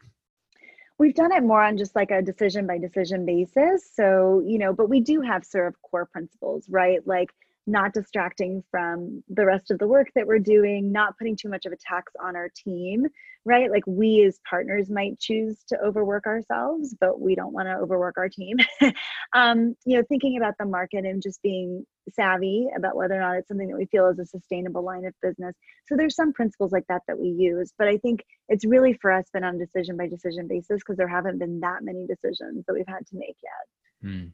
We've 0.98 1.14
done 1.14 1.32
it 1.32 1.42
more 1.42 1.62
on 1.62 1.76
just 1.76 1.94
like 1.96 2.10
a 2.10 2.22
decision 2.22 2.66
by 2.66 2.78
decision 2.78 3.24
basis 3.26 3.88
so 3.94 4.42
you 4.46 4.58
know 4.58 4.72
but 4.72 4.88
we 4.88 5.00
do 5.00 5.20
have 5.20 5.44
sort 5.44 5.68
of 5.68 5.80
core 5.82 6.06
principles 6.06 6.66
right? 6.68 7.06
Like 7.06 7.30
not 7.66 7.92
distracting 7.92 8.62
from 8.70 9.22
the 9.28 9.46
rest 9.46 9.70
of 9.70 9.78
the 9.78 9.86
work 9.86 10.08
that 10.14 10.26
we're 10.26 10.38
doing, 10.38 10.90
not 10.90 11.16
putting 11.18 11.36
too 11.36 11.48
much 11.48 11.64
of 11.66 11.72
a 11.72 11.76
tax 11.76 12.12
on 12.22 12.34
our 12.36 12.48
team, 12.48 13.06
right? 13.44 13.70
Like 13.70 13.86
we 13.86 14.24
as 14.24 14.38
partners 14.48 14.88
might 14.88 15.18
choose 15.18 15.58
to 15.68 15.78
overwork 15.80 16.26
ourselves, 16.26 16.94
but 17.00 17.20
we 17.20 17.34
don't 17.34 17.52
want 17.52 17.68
to 17.68 17.74
overwork 17.74 18.16
our 18.16 18.28
team. 18.28 18.56
um, 19.34 19.74
you 19.84 19.96
know, 19.96 20.04
thinking 20.08 20.36
about 20.36 20.54
the 20.58 20.66
market 20.66 21.04
and 21.04 21.22
just 21.22 21.42
being 21.42 21.84
savvy 22.10 22.68
about 22.76 22.96
whether 22.96 23.14
or 23.14 23.20
not 23.20 23.36
it's 23.36 23.48
something 23.48 23.68
that 23.68 23.76
we 23.76 23.86
feel 23.86 24.08
is 24.08 24.18
a 24.18 24.26
sustainable 24.26 24.84
line 24.84 25.04
of 25.04 25.14
business. 25.22 25.54
So 25.86 25.96
there's 25.96 26.14
some 26.14 26.32
principles 26.32 26.72
like 26.72 26.86
that 26.88 27.02
that 27.08 27.18
we 27.18 27.28
use, 27.28 27.72
but 27.78 27.88
I 27.88 27.96
think 27.98 28.24
it's 28.48 28.64
really 28.64 28.94
for 28.94 29.10
us 29.10 29.26
been 29.32 29.44
on 29.44 29.58
decision 29.58 29.96
by 29.96 30.06
decision 30.06 30.46
basis 30.46 30.80
because 30.80 30.96
there 30.96 31.08
haven't 31.08 31.38
been 31.38 31.60
that 31.60 31.82
many 31.82 32.06
decisions 32.06 32.64
that 32.66 32.74
we've 32.74 32.84
had 32.86 33.06
to 33.08 33.16
make 33.16 33.36
yet. 33.42 34.10
Mm. 34.10 34.32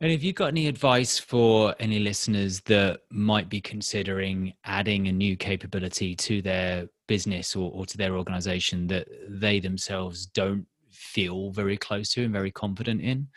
And 0.00 0.12
have 0.12 0.22
you 0.22 0.32
got 0.32 0.48
any 0.48 0.68
advice 0.68 1.18
for 1.18 1.74
any 1.80 1.98
listeners 1.98 2.60
that 2.62 3.00
might 3.10 3.48
be 3.48 3.60
considering 3.60 4.54
adding 4.64 5.08
a 5.08 5.12
new 5.12 5.36
capability 5.36 6.14
to 6.16 6.42
their 6.42 6.88
business 7.16 7.54
or, 7.54 7.70
or 7.76 7.84
to 7.84 7.98
their 7.98 8.16
organization 8.16 8.86
that 8.86 9.06
they 9.28 9.60
themselves 9.60 10.18
don't 10.24 10.66
feel 10.90 11.50
very 11.50 11.76
close 11.76 12.06
to 12.14 12.24
and 12.24 12.32
very 12.32 12.50
confident 12.50 13.00
in? 13.02 13.28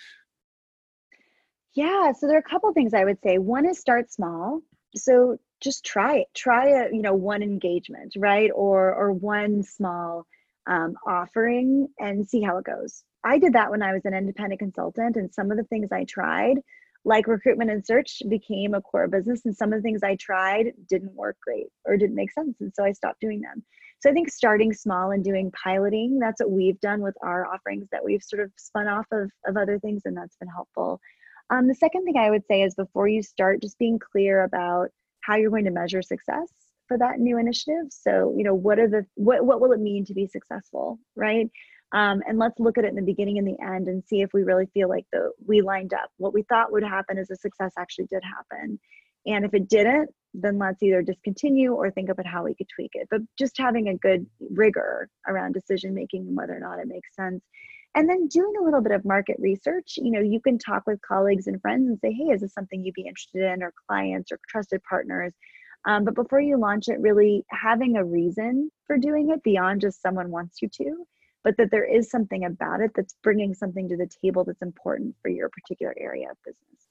Yeah, 1.73 2.13
so 2.13 2.21
there 2.26 2.38
are 2.38 2.45
a 2.47 2.51
couple 2.53 2.71
things 2.71 2.93
I 2.93 3.03
would 3.03 3.21
say. 3.21 3.38
One 3.38 3.65
is 3.71 3.78
start 3.78 4.05
small. 4.17 4.61
So 4.95 5.38
just 5.61 5.84
try 5.84 6.13
it. 6.21 6.28
Try 6.34 6.69
a, 6.69 6.84
you 6.95 7.01
know, 7.01 7.13
one 7.34 7.43
engagement, 7.43 8.13
right? 8.15 8.49
Or 8.55 8.80
or 8.95 9.11
one 9.11 9.61
small 9.63 10.26
um, 10.67 10.95
offering 11.05 11.89
and 11.99 12.28
see 12.32 12.41
how 12.41 12.57
it 12.59 12.65
goes. 12.65 13.03
I 13.26 13.39
did 13.39 13.53
that 13.53 13.71
when 13.71 13.82
I 13.82 13.91
was 13.91 14.05
an 14.05 14.13
independent 14.13 14.59
consultant, 14.59 15.17
and 15.17 15.34
some 15.34 15.51
of 15.51 15.57
the 15.57 15.65
things 15.65 15.89
I 15.91 16.05
tried, 16.05 16.57
like 17.06 17.28
recruitment 17.28 17.72
and 17.72 17.86
search, 17.86 18.22
became 18.28 18.74
a 18.74 18.82
core 18.82 19.08
business, 19.08 19.45
and 19.45 19.56
some 19.56 19.72
of 19.72 19.80
the 19.80 19.84
things 19.84 20.03
I 20.03 20.16
tried 20.16 20.74
didn't 20.89 21.14
work 21.14 21.38
great 21.41 21.68
or 21.86 21.95
didn't 21.95 22.16
make 22.16 22.32
sense, 22.32 22.58
and 22.60 22.74
so 22.76 22.84
I 22.84 22.91
stopped 22.91 23.22
doing 23.22 23.41
them. 23.41 23.64
So 23.99 24.10
I 24.10 24.14
think 24.14 24.30
starting 24.30 24.74
small 24.74 25.12
and 25.12 25.24
doing 25.24 25.51
piloting, 25.51 26.20
that's 26.20 26.41
what 26.41 26.51
we've 26.51 26.80
done 26.82 27.01
with 27.01 27.16
our 27.24 27.47
offerings 27.47 27.88
that 27.91 28.03
we've 28.03 28.22
sort 28.22 28.41
of 28.41 28.51
spun 28.58 28.88
off 28.88 29.06
of, 29.12 29.32
of 29.47 29.56
other 29.56 29.80
things, 29.80 30.01
and 30.06 30.18
that's 30.18 30.36
been 30.38 30.49
helpful. 30.49 30.99
Um, 31.49 31.68
the 31.68 31.76
second 31.76 32.03
thing 32.06 32.18
I 32.18 32.30
would 32.30 32.45
say 32.47 32.64
is 32.64 32.76
before 32.76 33.08
you 33.08 33.22
start, 33.22 33.62
just 33.62 33.78
being 33.78 33.99
clear 33.99 34.43
about 34.43 34.89
how 35.22 35.36
you're 35.36 35.51
going 35.51 35.66
to 35.66 35.72
measure 35.72 36.01
success 36.01 36.49
for 36.88 36.97
that 36.97 37.20
new 37.20 37.38
initiative. 37.38 37.86
So, 37.89 38.34
you 38.38 38.43
know, 38.43 38.53
what 38.53 38.80
are 38.80 38.88
the 38.88 39.06
what 39.16 39.45
what 39.45 39.60
will 39.60 39.72
it 39.72 39.80
mean 39.80 40.06
to 40.06 40.14
be 40.14 40.28
successful, 40.28 40.99
right? 41.16 41.49
Um, 41.96 42.22
and 42.28 42.38
let's 42.38 42.60
look 42.60 42.78
at 42.78 42.84
it 42.84 42.89
in 42.89 42.96
the 42.96 43.02
beginning 43.02 43.38
and 43.38 43.48
the 43.48 43.58
end 43.64 43.88
and 43.88 44.04
see 44.04 44.22
if 44.22 44.32
we 44.34 44.43
really 44.43 44.68
feel 44.74 44.89
like 44.89 45.06
the 45.14 45.32
we 45.48 45.62
lined 45.62 45.93
up. 45.93 46.10
What 46.18 46.34
we 46.34 46.43
thought 46.43 46.74
would 46.74 46.84
happen 46.84 47.18
as 47.18 47.32
a 47.32 47.38
success 47.38 47.72
actually 47.80 48.08
did 48.08 48.22
happen. 48.22 48.78
And 49.26 49.46
if 49.46 49.54
it 49.54 49.70
didn't, 49.70 50.10
then 50.34 50.60
let's 50.60 50.84
either 50.84 51.02
discontinue 51.02 51.72
or 51.74 51.89
think 51.89 52.10
about 52.10 52.26
how 52.26 52.43
we 52.43 52.54
could 52.54 52.68
tweak 52.76 52.91
it. 52.96 53.08
But 53.10 53.22
just 53.39 53.58
having 53.58 53.88
a 53.88 53.98
good 53.98 54.28
rigor 54.52 55.10
around 55.26 55.54
decision 55.54 55.96
making 55.96 56.28
and 56.28 56.36
whether 56.36 56.56
or 56.56 56.60
not 56.60 56.80
it 56.80 56.88
makes 56.88 57.16
sense. 57.16 57.41
And 57.96 58.10
then 58.10 58.28
doing 58.28 58.56
a 58.60 58.64
little 58.64 58.82
bit 58.82 58.91
of 58.91 59.06
market 59.06 59.38
research. 59.39 59.93
You 59.96 60.12
know, 60.12 60.20
you 60.20 60.41
can 60.41 60.58
talk 60.58 60.84
with 60.86 61.00
colleagues 61.02 61.48
and 61.48 61.62
friends 61.62 61.88
and 61.88 61.98
say, 62.02 62.12
hey, 62.12 62.34
is 62.34 62.41
this 62.41 62.54
something 62.54 62.84
you'd 62.84 62.93
be 62.93 63.08
interested 63.08 63.41
in, 63.41 63.64
or 63.64 63.72
clients 63.88 64.34
or 64.34 64.39
trusted 64.50 64.84
partners? 64.84 65.34
Um, 65.86 66.04
but 66.04 66.14
before 66.14 66.41
you 66.41 66.58
launch 66.58 66.89
it, 66.89 67.00
really 67.00 67.46
having 67.52 67.96
a 67.96 68.04
reason 68.04 68.70
for 68.86 68.98
doing 68.98 69.30
it 69.30 69.41
beyond 69.43 69.80
just 69.80 70.02
someone 70.02 70.30
wants 70.30 70.62
you 70.62 70.68
to, 70.74 71.06
but 71.46 71.56
that 71.58 71.70
there 71.70 71.86
is 71.86 72.10
something 72.10 72.43
about 72.43 72.82
it 72.82 72.91
that's 72.96 73.16
bringing 73.24 73.54
something 73.54 73.88
to 73.88 73.96
the 73.96 74.10
table 74.22 74.43
that's 74.43 74.64
important 74.64 75.16
for 75.22 75.30
your 75.30 75.48
particular 75.48 75.93
area 75.98 76.28
of 76.30 76.38
business. 76.43 76.88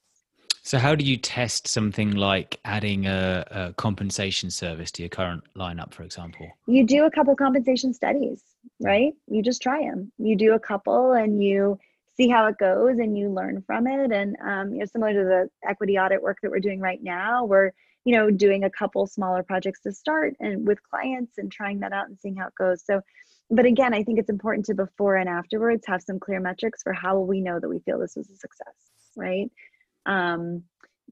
So, 0.63 0.79
how 0.79 0.95
do 0.95 1.05
you 1.05 1.19
test 1.19 1.69
something 1.69 2.13
like 2.13 2.59
adding 2.65 3.07
a, 3.07 3.45
a, 3.51 3.73
compensation 3.75 4.51
service 4.51 4.91
to 4.93 5.03
your 5.03 5.11
current 5.11 5.43
lineup, 5.55 5.93
for 5.93 6.05
example? 6.05 6.49
You 6.67 6.87
do 6.87 7.05
a 7.05 7.11
couple 7.11 7.37
compensation 7.37 7.93
studies, 7.93 8.43
right? 8.81 9.13
You 9.27 9.43
just 9.43 9.61
try 9.61 9.83
them. 9.83 10.11
You 10.17 10.37
do 10.37 10.55
a 10.55 10.59
couple 10.59 11.13
and 11.13 11.43
you 11.43 11.79
see 12.17 12.29
how 12.29 12.47
it 12.47 12.57
goes 12.57 12.99
and 12.99 13.19
you 13.19 13.29
learn 13.29 13.63
from 13.67 13.87
it. 13.87 14.13
And, 14.13 14.37
um, 14.41 14.73
you 14.73 14.79
know, 14.79 14.87
similar 14.87 15.13
to 15.13 15.25
the 15.25 15.69
equity 15.69 15.99
audit 15.99 16.23
work 16.23 16.39
that 16.43 16.51
we're 16.51 16.61
doing 16.61 16.81
right 16.81 17.03
now, 17.03 17.45
we're, 17.45 17.73
you 18.05 18.15
know, 18.15 18.31
doing 18.31 18.65
a 18.65 18.71
couple 18.71 19.07
smaller 19.07 19.43
projects 19.43 19.83
to 19.83 19.93
start 19.93 20.35
and 20.41 20.67
with 20.67 20.79
clients 20.83 21.39
and 21.39 21.53
trying 21.53 21.81
that 21.81 21.93
out 21.93 22.09
and 22.09 22.19
seeing 22.19 22.37
how 22.37 22.47
it 22.47 22.55
goes. 22.55 22.83
So, 22.87 23.03
but 23.51 23.67
again, 23.67 23.95
I 23.95 24.03
think 24.03 24.19
it's 24.19 24.31
important 24.31 24.67
to 24.67 24.75
before 24.75 25.17
and 25.17 25.29
afterwards 25.29 25.85
have 25.87 26.03
some 26.03 26.19
clear 26.19 26.41
metrics 26.41 26.83
for 26.83 26.93
how 26.93 27.17
will 27.17 27.27
we 27.27 27.41
know 27.41 27.61
that 27.61 27.69
we 27.69 27.81
feel 27.81 27.99
this 27.99 28.17
was 28.17 28.29
a 28.31 28.37
success, 28.37 28.75
right? 29.17 29.51
um, 30.07 30.63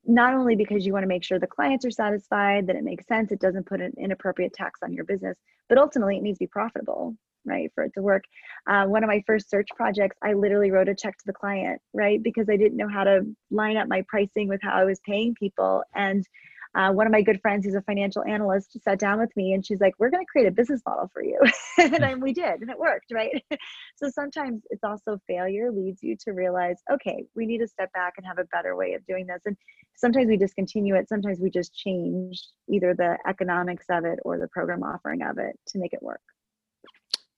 not 0.05 0.35
only 0.35 0.57
because 0.57 0.85
you 0.85 0.93
want 0.93 1.05
to 1.05 1.09
make 1.09 1.23
sure 1.23 1.39
the 1.39 1.47
clients 1.47 1.85
are 1.85 1.91
satisfied, 1.91 2.67
that 2.67 2.77
it 2.77 2.85
makes 2.85 3.07
sense, 3.07 3.31
it 3.31 3.41
doesn't 3.41 3.67
put 3.67 3.81
an 3.81 3.93
inappropriate 3.99 4.53
tax 4.53 4.81
on 4.83 4.93
your 4.93 5.05
business, 5.05 5.39
but 5.69 5.79
ultimately 5.79 6.17
it 6.17 6.23
needs 6.23 6.39
to 6.39 6.45
be 6.45 6.49
profitable, 6.49 7.15
right, 7.45 7.71
for 7.75 7.85
it 7.85 7.93
to 7.95 8.03
work. 8.03 8.25
Uh, 8.67 8.85
one 8.87 9.05
of 9.05 9.09
my 9.09 9.23
first 9.27 9.49
search 9.49 9.69
projects, 9.77 10.17
I 10.23 10.33
literally 10.33 10.71
wrote 10.71 10.89
a 10.89 10.95
check 10.95 11.17
to 11.19 11.25
the 11.27 11.33
client, 11.33 11.81
right, 11.95 12.21
because 12.21 12.49
I 12.49 12.57
didn't 12.57 12.77
know 12.77 12.89
how 12.89 13.05
to 13.05 13.23
line 13.51 13.77
up 13.77 13.89
my 13.89 14.05
pricing 14.09 14.49
with 14.49 14.61
how 14.63 14.73
I 14.73 14.85
was 14.85 15.01
paying 15.07 15.35
people. 15.35 15.85
And 15.95 16.27
uh, 16.75 16.91
one 16.91 17.07
of 17.07 17.13
my 17.13 17.23
good 17.23 17.41
friends 17.41 17.65
who's 17.65 17.75
a 17.75 17.83
financial 17.83 18.25
analyst 18.25 18.77
sat 18.83 18.99
down 18.99 19.19
with 19.19 19.35
me 19.37 19.53
and 19.53 19.65
she's 19.65 19.81
like 19.81 19.95
we're 19.99 20.11
going 20.11 20.25
to 20.25 20.31
create 20.31 20.47
a 20.47 20.51
business 20.51 20.81
model 20.87 21.11
for 21.13 21.23
you. 21.23 21.39
And 21.79 22.23
we 22.23 22.33
did 22.33 22.61
and 22.61 22.71
it 22.71 22.79
worked 22.79 23.11
right? 23.13 23.43
So 23.97 24.09
sometimes 24.09 24.63
it's 24.71 24.83
also 24.83 25.21
failure 25.27 25.71
leads 25.71 26.03
you 26.03 26.17
to 26.25 26.33
realize 26.33 26.77
okay 26.91 27.25
we 27.37 27.47
need 27.47 27.59
to 27.59 27.69
step 27.69 27.93
back 27.93 28.15
and 28.17 28.27
have 28.27 28.39
a 28.39 28.45
better 28.53 28.75
way 28.77 28.95
of 28.95 29.05
doing 29.07 29.27
this. 29.27 29.43
And 29.45 29.57
sometimes 29.95 30.29
we 30.29 30.37
discontinue 30.37 30.95
it 30.95 31.09
sometimes 31.09 31.39
we 31.41 31.51
just 31.51 31.75
change 31.75 32.43
either 32.69 32.95
the 32.95 33.19
economics 33.29 33.87
of 33.91 34.05
it 34.05 34.19
or 34.25 34.39
the 34.39 34.49
program 34.49 34.83
offering 34.83 35.23
of 35.23 35.39
it 35.39 35.59
to 35.69 35.79
make 35.79 35.93
it 35.93 36.03
work 36.03 36.21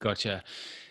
Gotcha. 0.05 0.45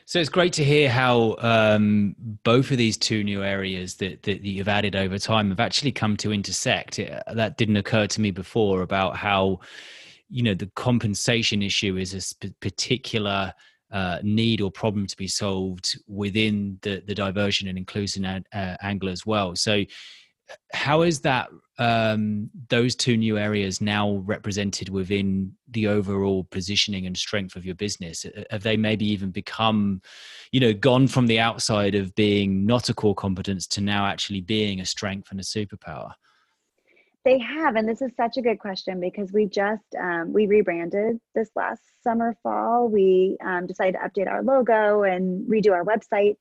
So 0.05 0.17
it's 0.17 0.27
great 0.27 0.53
to 0.53 0.63
hear 0.63 0.89
how 0.89 1.35
um, 1.37 2.15
both 2.41 2.71
of 2.71 2.77
these 2.77 2.97
two 2.97 3.23
new 3.23 3.43
areas 3.43 3.93
that, 3.97 4.23
that 4.23 4.41
you've 4.41 4.67
added 4.67 4.95
over 4.95 5.19
time 5.19 5.49
have 5.49 5.59
actually 5.59 5.91
come 5.91 6.17
to 6.17 6.33
intersect. 6.33 6.97
It, 6.97 7.21
that 7.31 7.55
didn't 7.57 7.77
occur 7.77 8.07
to 8.07 8.21
me 8.21 8.31
before 8.31 8.81
about 8.81 9.15
how, 9.15 9.59
you 10.29 10.41
know, 10.41 10.55
the 10.55 10.65
compensation 10.75 11.61
issue 11.61 11.95
is 11.95 12.15
a 12.15 12.21
sp- 12.25 12.57
particular 12.59 13.53
uh, 13.91 14.17
need 14.23 14.61
or 14.61 14.71
problem 14.71 15.05
to 15.05 15.15
be 15.15 15.27
solved 15.27 15.95
within 16.07 16.79
the, 16.81 17.03
the 17.05 17.13
diversion 17.13 17.67
and 17.67 17.77
inclusion 17.77 18.25
uh, 18.25 18.75
angle 18.81 19.09
as 19.09 19.27
well. 19.27 19.55
So 19.55 19.83
how 20.73 21.01
is 21.01 21.21
that 21.21 21.49
um, 21.79 22.49
those 22.69 22.95
two 22.95 23.17
new 23.17 23.37
areas 23.37 23.81
now 23.81 24.17
represented 24.25 24.89
within 24.89 25.53
the 25.69 25.87
overall 25.87 26.45
positioning 26.51 27.05
and 27.05 27.17
strength 27.17 27.55
of 27.55 27.65
your 27.65 27.75
business? 27.75 28.25
Have 28.51 28.63
they 28.63 28.77
maybe 28.77 29.05
even 29.05 29.31
become 29.31 30.01
you 30.51 30.59
know 30.59 30.73
gone 30.73 31.07
from 31.07 31.27
the 31.27 31.39
outside 31.39 31.95
of 31.95 32.13
being 32.15 32.65
not 32.65 32.89
a 32.89 32.93
core 32.93 33.15
competence 33.15 33.67
to 33.67 33.81
now 33.81 34.05
actually 34.05 34.41
being 34.41 34.79
a 34.79 34.85
strength 34.85 35.31
and 35.31 35.39
a 35.39 35.43
superpower? 35.43 36.11
They 37.25 37.39
have 37.39 37.77
and 37.77 37.87
this 37.87 38.01
is 38.01 38.11
such 38.17 38.35
a 38.37 38.41
good 38.41 38.59
question 38.59 38.99
because 38.99 39.31
we 39.31 39.45
just 39.45 39.95
um, 39.99 40.33
we 40.33 40.45
rebranded 40.45 41.19
this 41.33 41.49
last 41.55 41.81
summer 42.03 42.35
fall. 42.43 42.89
We 42.89 43.37
um, 43.43 43.65
decided 43.65 43.97
to 43.97 43.99
update 43.99 44.29
our 44.29 44.43
logo 44.43 45.03
and 45.03 45.49
redo 45.49 45.71
our 45.71 45.85
website 45.85 46.35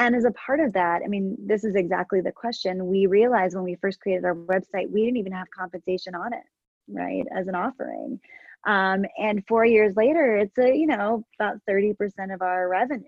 and 0.00 0.16
as 0.16 0.24
a 0.24 0.30
part 0.30 0.60
of 0.60 0.72
that, 0.72 1.02
I 1.04 1.08
mean, 1.08 1.36
this 1.38 1.62
is 1.62 1.74
exactly 1.74 2.22
the 2.22 2.32
question. 2.32 2.86
We 2.86 3.04
realized 3.04 3.54
when 3.54 3.64
we 3.64 3.76
first 3.82 4.00
created 4.00 4.24
our 4.24 4.34
website, 4.34 4.90
we 4.90 5.04
didn't 5.04 5.18
even 5.18 5.32
have 5.32 5.46
compensation 5.50 6.14
on 6.14 6.32
it, 6.32 6.42
right, 6.88 7.26
as 7.36 7.48
an 7.48 7.54
offering. 7.54 8.18
Um, 8.66 9.04
and 9.18 9.44
four 9.46 9.66
years 9.66 9.96
later, 9.96 10.38
it's 10.38 10.56
a, 10.56 10.74
you 10.74 10.86
know, 10.86 11.22
about 11.38 11.58
30% 11.68 11.94
of 12.32 12.40
our 12.40 12.70
revenue. 12.70 13.04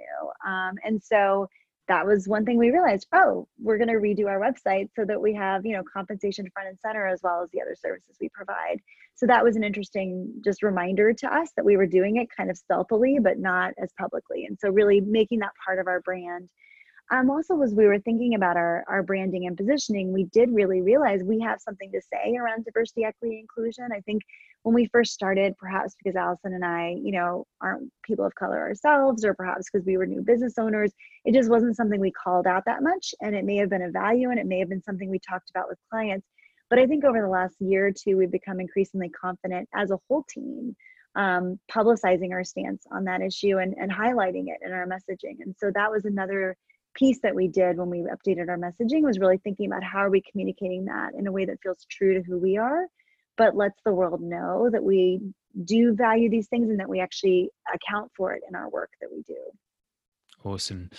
Um, 0.47 0.75
and 0.85 1.03
so 1.03 1.49
that 1.89 2.07
was 2.07 2.29
one 2.29 2.45
thing 2.45 2.59
we 2.59 2.71
realized 2.71 3.09
oh 3.13 3.47
we're 3.61 3.77
going 3.77 3.89
to 3.89 3.95
redo 3.95 4.29
our 4.29 4.39
website 4.39 4.89
so 4.95 5.05
that 5.05 5.21
we 5.21 5.35
have 5.35 5.67
you 5.67 5.77
know 5.77 5.83
compensation 5.93 6.49
front 6.55 6.69
and 6.69 6.79
center 6.79 7.07
as 7.07 7.21
well 7.25 7.43
as 7.43 7.51
the 7.51 7.61
other 7.61 7.75
services 7.75 8.17
we 8.21 8.29
provide 8.29 8.79
so 9.17 9.27
that 9.27 9.43
was 9.43 9.57
an 9.57 9.65
interesting 9.65 10.33
just 10.45 10.63
reminder 10.63 11.13
to 11.13 11.27
us 11.27 11.51
that 11.57 11.65
we 11.65 11.77
were 11.77 11.87
doing 11.87 12.17
it 12.17 12.29
kind 12.35 12.51
of 12.51 12.57
stealthily 12.57 13.19
but 13.21 13.39
not 13.39 13.73
as 13.83 13.91
publicly 13.99 14.47
and 14.47 14.57
so 14.61 14.69
really 14.69 15.01
making 15.01 15.41
that 15.41 15.51
part 15.67 15.81
of 15.81 15.89
our 15.89 16.01
brand 16.03 16.49
um, 17.13 17.31
also 17.31 17.61
as 17.61 17.75
we 17.75 17.87
were 17.87 17.99
thinking 17.99 18.35
about 18.35 18.57
our, 18.57 18.85
our 18.89 19.03
branding 19.03 19.47
and 19.47 19.57
positioning 19.57 20.13
we 20.13 20.25
did 20.25 20.51
really 20.51 20.81
realize 20.81 21.23
we 21.23 21.39
have 21.41 21.61
something 21.61 21.93
to 21.93 22.01
say 22.01 22.37
around 22.37 22.65
diversity 22.65 23.05
equity 23.05 23.39
inclusion. 23.39 23.89
I 23.93 24.01
think 24.01 24.23
when 24.63 24.75
we 24.75 24.87
first 24.87 25.13
started 25.13 25.57
perhaps 25.59 25.95
because 25.97 26.17
allison 26.17 26.55
and 26.55 26.65
i 26.65 26.97
you 27.03 27.13
know 27.13 27.45
aren't 27.61 27.91
people 28.05 28.25
of 28.25 28.35
color 28.35 28.59
ourselves 28.59 29.25
or 29.25 29.35
perhaps 29.35 29.69
because 29.71 29.85
we 29.85 29.97
were 29.97 30.07
new 30.07 30.23
business 30.23 30.55
owners 30.59 30.93
it 31.25 31.35
just 31.35 31.51
wasn't 31.51 31.77
something 31.77 32.01
we 32.01 32.13
called 32.13 32.47
out 32.47 32.65
that 32.65 32.83
much 32.83 33.15
and 33.21 33.35
it 33.35 33.45
may 33.45 33.57
have 33.57 33.71
been 33.71 33.83
a 33.83 33.91
value 33.91 34.31
and 34.31 34.39
it 34.39 34.47
may 34.47 34.59
have 34.59 34.69
been 34.69 34.83
something 34.83 35.11
we 35.11 35.19
talked 35.19 35.51
about 35.51 35.69
with 35.69 35.79
clients. 35.91 36.27
But 36.71 36.79
i 36.79 36.87
think 36.87 37.05
over 37.05 37.21
the 37.21 37.29
last 37.29 37.57
year 37.61 37.89
or 37.89 37.93
two 37.93 38.17
we've 38.17 38.31
become 38.31 38.61
increasingly 38.61 39.11
confident 39.11 39.69
as 39.75 39.91
a 39.91 39.99
whole 40.09 40.25
team 40.29 40.75
um, 41.15 41.59
publicizing 41.71 42.33
our 42.33 42.45
stance 42.45 42.85
on 42.91 43.05
that 43.05 43.21
issue 43.21 43.59
and, 43.59 43.75
and 43.79 43.93
highlighting 43.93 44.47
it 44.47 44.61
in 44.65 44.73
our 44.73 44.87
messaging. 44.87 45.37
And 45.41 45.55
so 45.59 45.71
that 45.75 45.91
was 45.91 46.07
another 46.07 46.57
piece 46.95 47.21
that 47.23 47.35
we 47.35 47.49
did 47.49 47.77
when 47.77 47.91
we 47.91 47.99
updated 47.99 48.49
our 48.49 48.59
messaging 48.59 49.03
was 49.03 49.19
really 49.19 49.39
thinking 49.39 49.67
about 49.67 49.83
how 49.83 49.99
are 49.99 50.11
we 50.11 50.23
communicating 50.31 50.85
that 50.85 51.11
in 51.19 51.27
a 51.27 51.33
way 51.33 51.45
that 51.45 51.59
feels 51.63 51.87
true 51.91 52.15
to 52.15 52.23
who 52.23 52.39
we 52.39 52.57
are 52.57 52.87
but 53.37 53.57
lets 53.57 53.81
the 53.85 53.93
world 53.93 54.21
know 54.21 54.69
that 54.71 54.83
we 54.83 55.21
do 55.65 55.95
value 55.95 56.29
these 56.29 56.49
things 56.49 56.71
and 56.71 56.79
that 56.79 56.89
we 56.89 57.01
actually 57.01 57.51
account 57.75 58.11
for 58.17 58.33
it 58.33 58.43
in 58.49 58.55
our 58.55 58.69
work 58.71 58.91
that 59.01 59.11
we 59.13 59.23
do. 59.23 59.37
Awesome. 60.45 60.91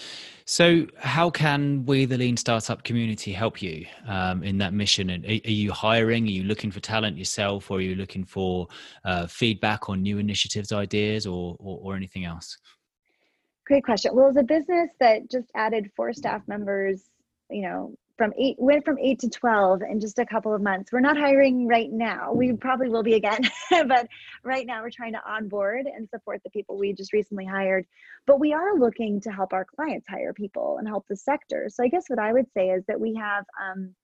So 0.45 0.87
how 0.97 1.29
can 1.29 1.85
we 1.85 2.05
the 2.05 2.17
lean 2.17 2.37
startup 2.37 2.85
community 2.85 3.33
help 3.33 3.61
you 3.61 3.85
um, 4.07 4.41
in 4.41 4.57
that 4.59 4.73
mission? 4.73 5.09
And 5.09 5.25
are, 5.25 5.29
you 5.49 5.73
hiring? 5.73 6.23
Are 6.23 6.31
you 6.31 6.43
looking 6.43 6.71
for 6.71 6.79
talent 6.79 7.17
yourself 7.17 7.69
or 7.69 7.77
are 7.77 7.81
you 7.81 7.95
looking 7.95 8.23
for 8.23 8.67
uh, 9.03 9.27
feedback 9.27 9.89
on 9.89 10.01
new 10.01 10.17
initiatives 10.17 10.71
ideas 10.71 11.27
or, 11.27 11.57
or, 11.59 11.79
or 11.81 11.95
anything 11.95 12.23
else 12.23 12.57
Great 13.65 13.83
question. 13.83 14.13
Well, 14.13 14.27
as 14.27 14.35
a 14.35 14.43
business 14.43 14.89
that 14.99 15.29
just 15.31 15.49
added 15.55 15.89
four 15.95 16.11
staff 16.13 16.41
members, 16.47 17.03
you 17.49 17.61
know, 17.61 17.95
from 18.17 18.31
eight 18.37 18.55
went 18.59 18.85
from 18.85 18.97
eight 18.99 19.19
to 19.19 19.29
12 19.29 19.81
in 19.89 19.99
just 19.99 20.19
a 20.19 20.25
couple 20.25 20.53
of 20.53 20.61
months. 20.61 20.91
We're 20.91 20.99
not 20.99 21.17
hiring 21.17 21.67
right 21.67 21.91
now. 21.91 22.31
We 22.31 22.53
probably 22.53 22.89
will 22.89 23.03
be 23.03 23.15
again, 23.15 23.41
but 23.87 24.07
right 24.43 24.67
now 24.67 24.81
we're 24.83 24.91
trying 24.91 25.13
to 25.13 25.21
onboard 25.25 25.87
and 25.87 26.07
support 26.09 26.41
the 26.43 26.51
people 26.51 26.77
we 26.77 26.93
just 26.93 27.13
recently 27.13 27.45
hired. 27.45 27.85
But 28.27 28.39
we 28.39 28.53
are 28.53 28.77
looking 28.77 29.19
to 29.21 29.31
help 29.31 29.53
our 29.53 29.65
clients 29.65 30.07
hire 30.07 30.33
people 30.33 30.77
and 30.77 30.87
help 30.87 31.07
the 31.07 31.15
sector. 31.15 31.69
So 31.69 31.83
I 31.83 31.87
guess 31.87 32.05
what 32.07 32.19
I 32.19 32.33
would 32.33 32.51
say 32.55 32.69
is 32.69 32.83
that 32.87 32.99
we 32.99 33.15
have 33.15 33.45
um, 33.61 33.95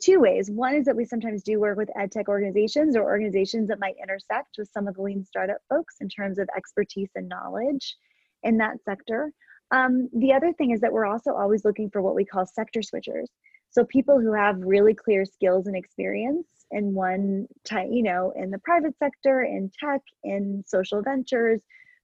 two 0.00 0.20
ways. 0.20 0.50
One 0.50 0.74
is 0.74 0.86
that 0.86 0.96
we 0.96 1.04
sometimes 1.04 1.42
do 1.42 1.60
work 1.60 1.76
with 1.76 1.90
ed 1.98 2.12
tech 2.12 2.28
organizations 2.28 2.96
or 2.96 3.02
organizations 3.02 3.68
that 3.68 3.80
might 3.80 3.96
intersect 4.02 4.56
with 4.56 4.70
some 4.72 4.88
of 4.88 4.94
the 4.94 5.02
lean 5.02 5.24
startup 5.24 5.58
folks 5.68 5.96
in 6.00 6.08
terms 6.08 6.38
of 6.38 6.48
expertise 6.56 7.10
and 7.14 7.28
knowledge 7.28 7.96
in 8.42 8.58
that 8.58 8.82
sector. 8.84 9.32
Um, 9.70 10.08
the 10.12 10.32
other 10.32 10.52
thing 10.52 10.72
is 10.72 10.80
that 10.80 10.92
we're 10.92 11.06
also 11.06 11.32
always 11.32 11.64
looking 11.64 11.90
for 11.90 12.02
what 12.02 12.14
we 12.14 12.24
call 12.24 12.46
sector 12.46 12.80
switchers. 12.80 13.26
So 13.70 13.84
people 13.84 14.20
who 14.20 14.32
have 14.32 14.56
really 14.60 14.94
clear 14.94 15.24
skills 15.24 15.68
and 15.68 15.76
experience 15.76 16.48
in 16.72 16.92
one 16.94 17.46
you 17.70 18.02
know, 18.02 18.32
in 18.36 18.50
the 18.50 18.58
private 18.58 18.96
sector, 18.98 19.42
in 19.42 19.70
tech, 19.78 20.00
in 20.24 20.64
social 20.66 21.02
ventures, 21.02 21.60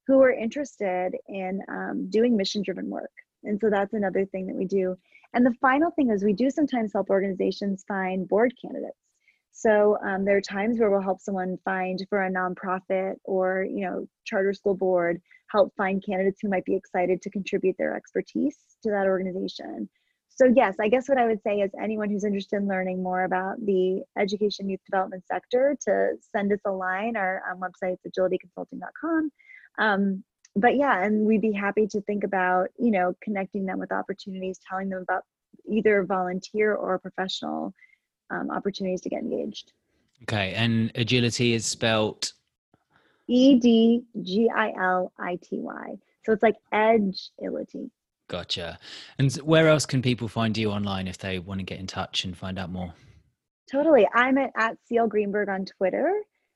who 0.07 0.22
are 0.22 0.32
interested 0.32 1.16
in 1.28 1.61
um, 1.68 2.09
doing 2.11 2.37
mission 2.37 2.62
driven 2.62 2.89
work. 2.89 3.11
And 3.43 3.61
so 3.61 3.68
that's 3.70 3.95
another 3.95 4.24
thing 4.26 4.47
that 4.47 4.57
we 4.57 4.64
do. 4.64 4.97
And 5.34 5.45
the 5.45 5.55
final 5.61 5.91
thing 5.91 6.11
is 6.11 6.24
we 6.24 6.32
do 6.32 6.51
sometimes 6.51 6.93
help 6.93 7.11
organizations 7.11 7.84
find 7.87 8.28
board 8.28 8.55
candidates. 8.61 8.99
So 9.53 9.99
um, 10.05 10.24
there 10.24 10.37
are 10.37 10.43
times 10.43 10.78
where 10.78 10.91
we'll 10.91 11.01
help 11.01 11.20
someone 11.20 11.59
find 11.64 12.05
for 12.11 12.24
a 12.24 12.30
nonprofit 12.30 13.14
or 13.24 13.66
you 13.68 13.87
know 13.87 14.07
charter 14.24 14.53
school 14.53 14.74
board 14.74 15.20
help 15.57 15.75
find 15.75 16.05
candidates 16.05 16.41
who 16.43 16.51
might 16.51 16.67
be 16.67 16.77
excited 16.77 17.23
to 17.23 17.31
contribute 17.31 17.77
their 17.79 17.97
expertise 17.97 18.59
to 18.83 18.91
that 18.91 19.07
organization. 19.07 19.89
So 20.29 20.45
yes, 20.55 20.75
I 20.79 20.89
guess 20.89 21.09
what 21.09 21.17
I 21.17 21.27
would 21.27 21.43
say 21.43 21.61
is 21.61 21.71
anyone 21.83 22.11
who's 22.11 22.25
interested 22.25 22.57
in 22.57 22.69
learning 22.69 23.03
more 23.03 23.25
about 23.25 23.55
the 23.65 24.03
education 24.19 24.69
youth 24.69 24.81
development 24.85 25.25
sector 25.27 25.75
to 25.87 26.11
send 26.31 26.53
us 26.53 26.61
a 26.67 26.71
line. 26.71 27.17
Our 27.17 27.43
um, 27.51 27.61
website's 27.61 28.03
edgilityconsulting.com. 28.07 29.31
Um, 29.79 30.23
but 30.55 30.77
yeah, 30.77 31.03
and 31.03 31.25
we'd 31.25 31.41
be 31.41 31.53
happy 31.53 31.87
to 31.87 32.03
think 32.03 32.23
about 32.23 32.69
you 32.79 32.91
know 32.91 33.15
connecting 33.23 33.65
them 33.65 33.79
with 33.79 33.93
opportunities, 33.93 34.61
telling 34.69 34.91
them 34.91 35.03
about 35.03 35.23
either 35.71 36.05
volunteer 36.05 36.75
or 36.75 36.99
professional 36.99 37.73
um, 38.31 38.51
opportunities 38.51 39.01
to 39.03 39.09
get 39.09 39.23
engaged. 39.23 39.73
Okay, 40.25 40.53
and 40.53 40.93
Edgility 40.95 41.55
is 41.55 41.65
spelled 41.65 42.33
E 43.29 43.59
D 43.59 44.03
G 44.22 44.51
I 44.55 44.72
L 44.81 45.12
I 45.18 45.37
T 45.37 45.59
Y. 45.59 45.97
So 46.24 46.33
it's 46.33 46.43
like 46.43 46.57
edge 46.72 47.31
ility. 47.43 47.91
Gotcha. 48.29 48.79
And 49.18 49.33
where 49.37 49.68
else 49.68 49.87
can 49.87 50.03
people 50.03 50.29
find 50.29 50.57
you 50.57 50.70
online 50.70 51.07
if 51.07 51.18
they 51.18 51.39
want 51.39 51.61
to 51.61 51.64
get 51.64 51.79
in 51.79 51.87
touch 51.87 52.24
and 52.24 52.37
find 52.37 52.59
out 52.59 52.70
more? 52.70 52.93
Totally. 53.70 54.09
I'm 54.14 54.37
at, 54.39 54.51
at 54.57 54.79
CL 54.89 55.09
Greenberg 55.09 55.49
on 55.49 55.64
Twitter. 55.64 56.12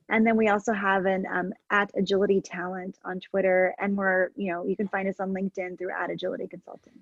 And 0.08 0.26
then 0.26 0.36
we 0.36 0.48
also 0.48 0.72
have 0.72 1.06
an 1.06 1.24
um, 1.32 1.52
at 1.70 1.92
Edgility 1.94 2.42
Talent 2.44 2.98
on 3.04 3.20
Twitter. 3.20 3.74
And 3.78 3.96
we're, 3.96 4.30
you 4.34 4.52
know, 4.52 4.64
you 4.64 4.76
can 4.76 4.88
find 4.88 5.08
us 5.08 5.20
on 5.20 5.32
LinkedIn 5.32 5.78
through 5.78 5.90
at 5.92 6.10
Edgility 6.10 6.50
Consulting. 6.50 6.94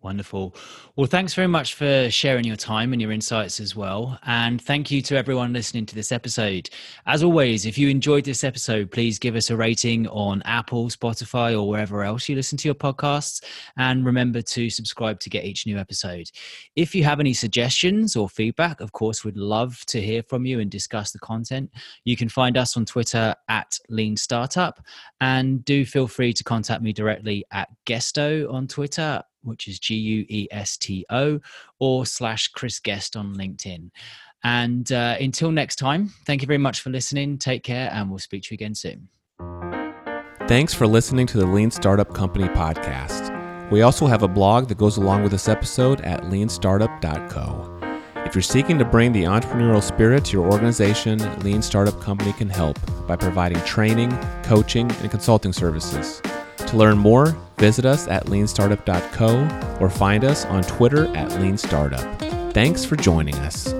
Wonderful. 0.00 0.54
Well, 0.94 1.08
thanks 1.08 1.34
very 1.34 1.48
much 1.48 1.74
for 1.74 2.08
sharing 2.08 2.44
your 2.44 2.54
time 2.54 2.92
and 2.92 3.02
your 3.02 3.10
insights 3.10 3.58
as 3.58 3.74
well. 3.74 4.16
And 4.24 4.62
thank 4.62 4.92
you 4.92 5.02
to 5.02 5.16
everyone 5.16 5.52
listening 5.52 5.86
to 5.86 5.94
this 5.96 6.12
episode. 6.12 6.70
As 7.06 7.24
always, 7.24 7.66
if 7.66 7.76
you 7.76 7.88
enjoyed 7.88 8.24
this 8.24 8.44
episode, 8.44 8.92
please 8.92 9.18
give 9.18 9.34
us 9.34 9.50
a 9.50 9.56
rating 9.56 10.06
on 10.06 10.40
Apple, 10.42 10.88
Spotify, 10.88 11.52
or 11.52 11.68
wherever 11.68 12.04
else 12.04 12.28
you 12.28 12.36
listen 12.36 12.56
to 12.58 12.68
your 12.68 12.76
podcasts. 12.76 13.42
And 13.76 14.06
remember 14.06 14.40
to 14.40 14.70
subscribe 14.70 15.18
to 15.18 15.30
get 15.30 15.44
each 15.44 15.66
new 15.66 15.78
episode. 15.78 16.30
If 16.76 16.94
you 16.94 17.02
have 17.02 17.18
any 17.18 17.34
suggestions 17.34 18.14
or 18.14 18.28
feedback, 18.28 18.80
of 18.80 18.92
course, 18.92 19.24
we'd 19.24 19.36
love 19.36 19.84
to 19.86 20.00
hear 20.00 20.22
from 20.22 20.46
you 20.46 20.60
and 20.60 20.70
discuss 20.70 21.10
the 21.10 21.18
content. 21.18 21.72
You 22.04 22.16
can 22.16 22.28
find 22.28 22.56
us 22.56 22.76
on 22.76 22.84
Twitter 22.84 23.34
at 23.48 23.76
Lean 23.88 24.16
Startup. 24.16 24.80
And 25.20 25.64
do 25.64 25.84
feel 25.84 26.06
free 26.06 26.32
to 26.34 26.44
contact 26.44 26.82
me 26.82 26.92
directly 26.92 27.44
at 27.50 27.68
Guesto 27.84 28.52
on 28.52 28.68
Twitter 28.68 29.24
which 29.42 29.68
is 29.68 29.78
G 29.78 29.94
U 29.94 30.26
E 30.28 30.48
S 30.50 30.76
T 30.76 31.04
O, 31.10 31.40
or 31.78 32.06
slash 32.06 32.48
Chris 32.48 32.80
Guest 32.80 33.16
on 33.16 33.34
LinkedIn. 33.34 33.90
And 34.44 34.90
uh, 34.92 35.16
until 35.20 35.50
next 35.50 35.76
time, 35.76 36.12
thank 36.24 36.42
you 36.42 36.46
very 36.46 36.58
much 36.58 36.80
for 36.80 36.90
listening. 36.90 37.38
Take 37.38 37.64
care, 37.64 37.90
and 37.92 38.08
we'll 38.08 38.18
speak 38.18 38.44
to 38.44 38.54
you 38.54 38.56
again 38.56 38.74
soon. 38.74 39.08
Thanks 40.46 40.72
for 40.72 40.86
listening 40.86 41.26
to 41.26 41.38
the 41.38 41.46
Lean 41.46 41.70
Startup 41.70 42.12
Company 42.14 42.48
podcast. 42.48 43.34
We 43.70 43.82
also 43.82 44.06
have 44.06 44.22
a 44.22 44.28
blog 44.28 44.68
that 44.68 44.78
goes 44.78 44.96
along 44.96 45.22
with 45.22 45.32
this 45.32 45.48
episode 45.48 46.00
at 46.00 46.22
leanstartup.co. 46.22 47.74
If 48.24 48.34
you're 48.34 48.42
seeking 48.42 48.78
to 48.78 48.84
bring 48.84 49.12
the 49.12 49.24
entrepreneurial 49.24 49.82
spirit 49.82 50.24
to 50.26 50.32
your 50.32 50.50
organization, 50.50 51.18
Lean 51.40 51.62
Startup 51.62 51.98
Company 52.00 52.32
can 52.32 52.48
help 52.48 52.78
by 53.06 53.16
providing 53.16 53.62
training, 53.64 54.10
coaching, 54.42 54.90
and 54.90 55.10
consulting 55.10 55.52
services. 55.52 56.22
To 56.56 56.76
learn 56.76 56.98
more, 56.98 57.36
visit 57.58 57.84
us 57.84 58.08
at 58.08 58.26
leanstartup.co 58.26 59.78
or 59.80 59.90
find 59.90 60.24
us 60.24 60.44
on 60.46 60.62
Twitter 60.62 61.06
at 61.16 61.30
leanstartup. 61.32 62.52
Thanks 62.52 62.84
for 62.84 62.96
joining 62.96 63.34
us. 63.36 63.74